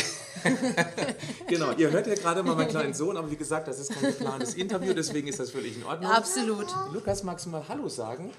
genau, 1.48 1.72
ihr 1.74 1.92
hört 1.92 2.08
ja 2.08 2.16
gerade 2.16 2.44
mal 2.44 2.56
meinen 2.56 2.70
kleinen 2.70 2.94
Sohn, 2.94 3.18
aber 3.18 3.30
wie 3.30 3.36
gesagt, 3.36 3.68
das 3.68 3.80
ist 3.80 3.92
kein 3.94 4.04
geplantes 4.12 4.54
Interview, 4.56 4.94
deswegen 4.94 5.28
ist 5.28 5.40
das 5.40 5.52
völlig 5.52 5.78
in 5.78 5.84
Ordnung. 5.84 6.12
Absolut. 6.12 6.68
Lukas, 6.94 7.24
magst 7.24 7.46
du 7.46 7.50
mal 7.50 7.64
Hallo 7.68 7.88
sagen? 7.90 8.32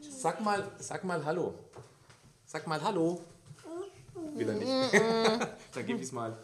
Sag 0.00 0.40
mal, 0.40 0.66
sag 0.78 1.04
mal 1.04 1.24
Hallo. 1.24 1.54
Sag 2.46 2.66
mal 2.66 2.82
Hallo. 2.82 3.20
Will 4.34 4.48
er 4.48 4.54
nicht. 4.54 5.02
Dann 5.74 5.86
gebe 5.86 5.98
ich 5.98 6.06
es 6.06 6.12
mal 6.12 6.36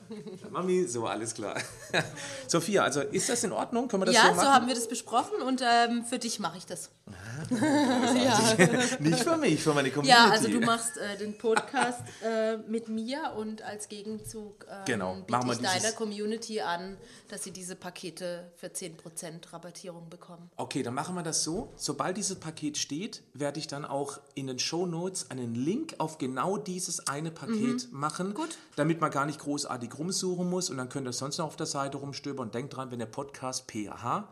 der 0.42 0.50
Mami. 0.50 0.86
So, 0.86 1.06
alles 1.06 1.34
klar. 1.34 1.56
Sophia, 2.48 2.82
also 2.84 3.00
ist 3.00 3.28
das 3.28 3.44
in 3.44 3.52
Ordnung? 3.52 3.88
Können 3.88 4.02
wir 4.02 4.06
das 4.06 4.14
Ja, 4.14 4.22
so 4.22 4.28
so 4.28 4.34
machen? 4.36 4.48
haben 4.48 4.66
wir 4.66 4.74
das 4.74 4.88
besprochen 4.88 5.42
und 5.42 5.62
ähm, 5.62 6.04
für 6.04 6.18
dich 6.18 6.38
mache 6.38 6.58
ich 6.58 6.66
das. 6.66 6.90
nicht 8.98 9.20
für 9.20 9.36
mich, 9.36 9.62
für 9.62 9.72
meine 9.72 9.90
Community. 9.90 10.08
Ja, 10.08 10.30
also 10.30 10.48
du 10.48 10.60
machst 10.60 10.96
äh, 10.96 11.16
den 11.16 11.38
Podcast 11.38 12.00
äh, 12.24 12.56
mit 12.68 12.88
mir 12.88 13.32
und 13.36 13.62
als 13.62 13.88
Gegenzug 13.88 14.66
ähm, 14.68 14.84
Genau, 14.86 15.14
biete 15.26 15.52
ich 15.52 15.58
deiner 15.58 15.92
Community 15.92 16.60
an, 16.60 16.96
dass 17.28 17.44
sie 17.44 17.52
diese 17.52 17.76
Pakete 17.76 18.50
für 18.56 18.66
10% 18.68 19.52
Rabattierung 19.52 20.08
bekommen. 20.08 20.50
Okay, 20.56 20.82
dann 20.82 20.94
machen 20.94 21.14
wir 21.14 21.22
das 21.22 21.44
so. 21.44 21.72
Sobald 21.76 22.16
dieses 22.16 22.40
Paket 22.40 22.76
steht, 22.76 23.22
werde 23.34 23.60
ich 23.60 23.68
dann 23.68 23.84
auch 23.84 24.18
in 24.34 24.48
den 24.48 24.58
Show 24.58 24.86
Notes 24.86 25.30
einen 25.30 25.54
Link 25.54 25.94
auf 25.98 26.18
genau 26.18 26.56
dieses 26.56 27.06
eine 27.06 27.30
Paket 27.30 27.92
machen, 27.92 28.34
Gut. 28.34 28.58
damit 28.74 29.00
man 29.00 29.12
gar 29.12 29.26
nicht 29.26 29.38
großartig 29.38 29.96
rumsuchen 29.96 30.50
muss 30.50 30.70
und 30.70 30.76
dann 30.76 30.88
könnt 30.88 31.06
ihr 31.06 31.12
sonst 31.12 31.38
noch 31.38 31.46
auf 31.46 31.56
der 31.56 31.66
Seite 31.66 31.98
rumstöbern 31.98 32.46
und 32.46 32.54
denkt 32.54 32.76
dran, 32.76 32.90
wenn 32.90 32.98
der 32.98 33.06
Podcast 33.06 33.70
PH 33.70 34.28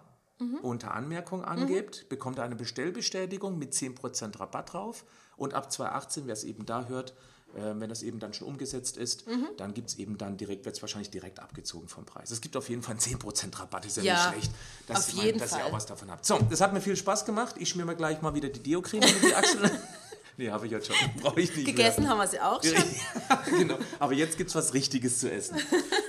unter 0.63 0.93
Anmerkung 0.95 1.45
angebt, 1.45 2.09
bekommt 2.09 2.39
ihr 2.39 2.43
eine 2.43 2.57
Bestellbestätigung 2.57 3.59
mit 3.59 3.73
10% 3.73 4.39
Rabatt 4.41 4.73
drauf 4.73 5.05
und 5.37 5.55
ab 5.55 5.71
2018, 5.73 6.27
wer 6.27 6.33
es 6.33 6.45
eben 6.45 6.67
da 6.67 6.87
hört, 6.87 7.15
äh, 7.55 7.73
wenn 7.77 7.89
das 7.89 8.03
eben 8.03 8.19
dann 8.19 8.33
schon 8.35 8.49
umgesetzt 8.49 8.97
ist, 8.97 9.25
dann 9.57 9.75
gibt 9.75 9.91
es 9.91 9.99
eben 9.99 10.19
dann 10.19 10.37
direkt, 10.37 10.65
wird 10.65 10.75
es 10.75 10.83
wahrscheinlich 10.83 11.11
direkt 11.11 11.39
abgezogen 11.39 11.87
vom 11.89 12.05
Preis. 12.05 12.33
Es 12.33 12.41
gibt 12.41 12.57
auf 12.57 12.69
jeden 12.69 12.83
Fall 12.83 12.93
einen 12.93 13.01
10% 13.01 13.59
Rabatt, 13.61 13.87
ist 13.87 13.97
ja, 13.99 14.03
Ja, 14.03 14.15
nicht 14.15 14.33
schlecht. 14.47 14.53
Dass 14.89 14.99
auf 14.99 15.09
ich 15.15 15.23
jeden 15.23 15.39
dass 15.39 15.53
ihr 15.53 15.59
Fall. 15.59 15.69
auch 15.69 15.73
was 15.73 15.87
davon 15.87 16.11
habt. 16.11 16.25
So, 16.27 16.39
das 16.51 16.61
hat 16.61 16.73
mir 16.73 16.81
viel 16.81 16.97
Spaß 16.97 17.25
gemacht. 17.25 17.55
Ich 17.59 17.69
schmier 17.69 17.85
mir 17.85 17.95
gleich 17.95 18.21
mal 18.23 18.35
wieder 18.35 18.49
die 18.49 18.61
Deo-Creme 18.61 19.03
in 19.05 19.21
die 19.29 19.35
Achseln. 19.35 19.71
nee, 20.37 20.51
habe 20.51 20.67
ich 20.67 20.73
jetzt 20.73 20.87
schon. 20.87 20.97
Brauche 21.21 21.41
ich 21.41 21.55
nicht 21.55 21.67
Gegessen 21.67 22.09
haben 22.09 22.19
wir 22.19 22.27
sie 22.27 22.41
auch 22.41 22.63
schon. 22.63 22.73
mehr. 22.73 23.43
genau. 23.59 23.79
Aber 23.99 24.13
jetzt 24.13 24.37
gibt 24.37 24.51
es 24.51 24.57
was 24.57 24.75
Richtiges 24.75 25.19
zu 25.19 25.31
essen. 25.31 25.59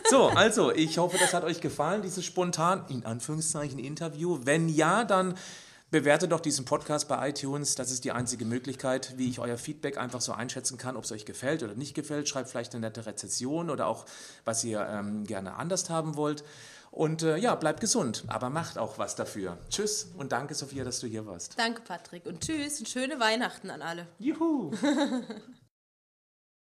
So, 0.10 0.28
also, 0.28 0.72
ich 0.72 0.98
hoffe, 0.98 1.18
das 1.18 1.34
hat 1.34 1.44
euch 1.44 1.62
gefallen, 1.62 2.02
dieses 2.02 2.26
spontan, 2.26 2.86
in 2.90 3.06
Anführungszeichen, 3.06 3.80
Interview. 3.80 4.40
Wenn 4.44 4.70
ja, 4.70 5.04
dann 5.04 5.36
bewertet 5.92 6.32
doch 6.32 6.40
diesen 6.40 6.66
Podcast 6.66 7.08
bei 7.08 7.30
iTunes. 7.30 7.76
Das 7.76 7.92
ist 7.92 8.04
die 8.04 8.12
einzige 8.12 8.46
Möglichkeit, 8.46 9.14
wie 9.18 9.30
ich 9.30 9.40
euer 9.40 9.58
Feedback 9.58 9.98
einfach 9.98 10.22
so 10.22 10.34
einschätzen 10.34 10.78
kann, 10.78 10.98
ob 10.98 11.04
es 11.04 11.12
euch 11.12 11.26
gefällt 11.26 11.64
oder 11.64 11.76
nicht 11.76 11.94
gefällt. 11.94 12.28
Schreibt 12.28 12.50
vielleicht 12.50 12.74
eine 12.74 12.82
nette 12.82 13.06
Rezession 13.06 13.70
oder 13.70 13.88
auch, 13.88 14.06
was 14.44 14.64
ihr 14.64 14.86
ähm, 14.86 15.26
gerne 15.26 15.56
anders 15.56 15.90
haben 15.90 16.16
wollt. 16.16 16.44
Und 16.96 17.24
äh, 17.24 17.36
ja, 17.36 17.56
bleibt 17.56 17.82
gesund, 17.82 18.24
aber 18.28 18.50
macht 18.50 18.78
auch 18.78 18.98
was 18.98 19.16
dafür. 19.16 19.58
Tschüss 19.70 20.14
und 20.16 20.32
danke, 20.32 20.56
Sophia, 20.56 20.86
dass 20.86 21.02
du 21.02 21.08
hier 21.08 21.26
warst. 21.26 21.60
Danke, 21.60 21.82
Patrick. 21.82 22.26
Und 22.26 22.40
tschüss 22.40 22.80
und 22.80 22.88
schöne 22.88 23.20
Weihnachten 23.20 23.70
an 23.70 23.82
alle. 23.82 24.08
Juhu! 24.18 24.72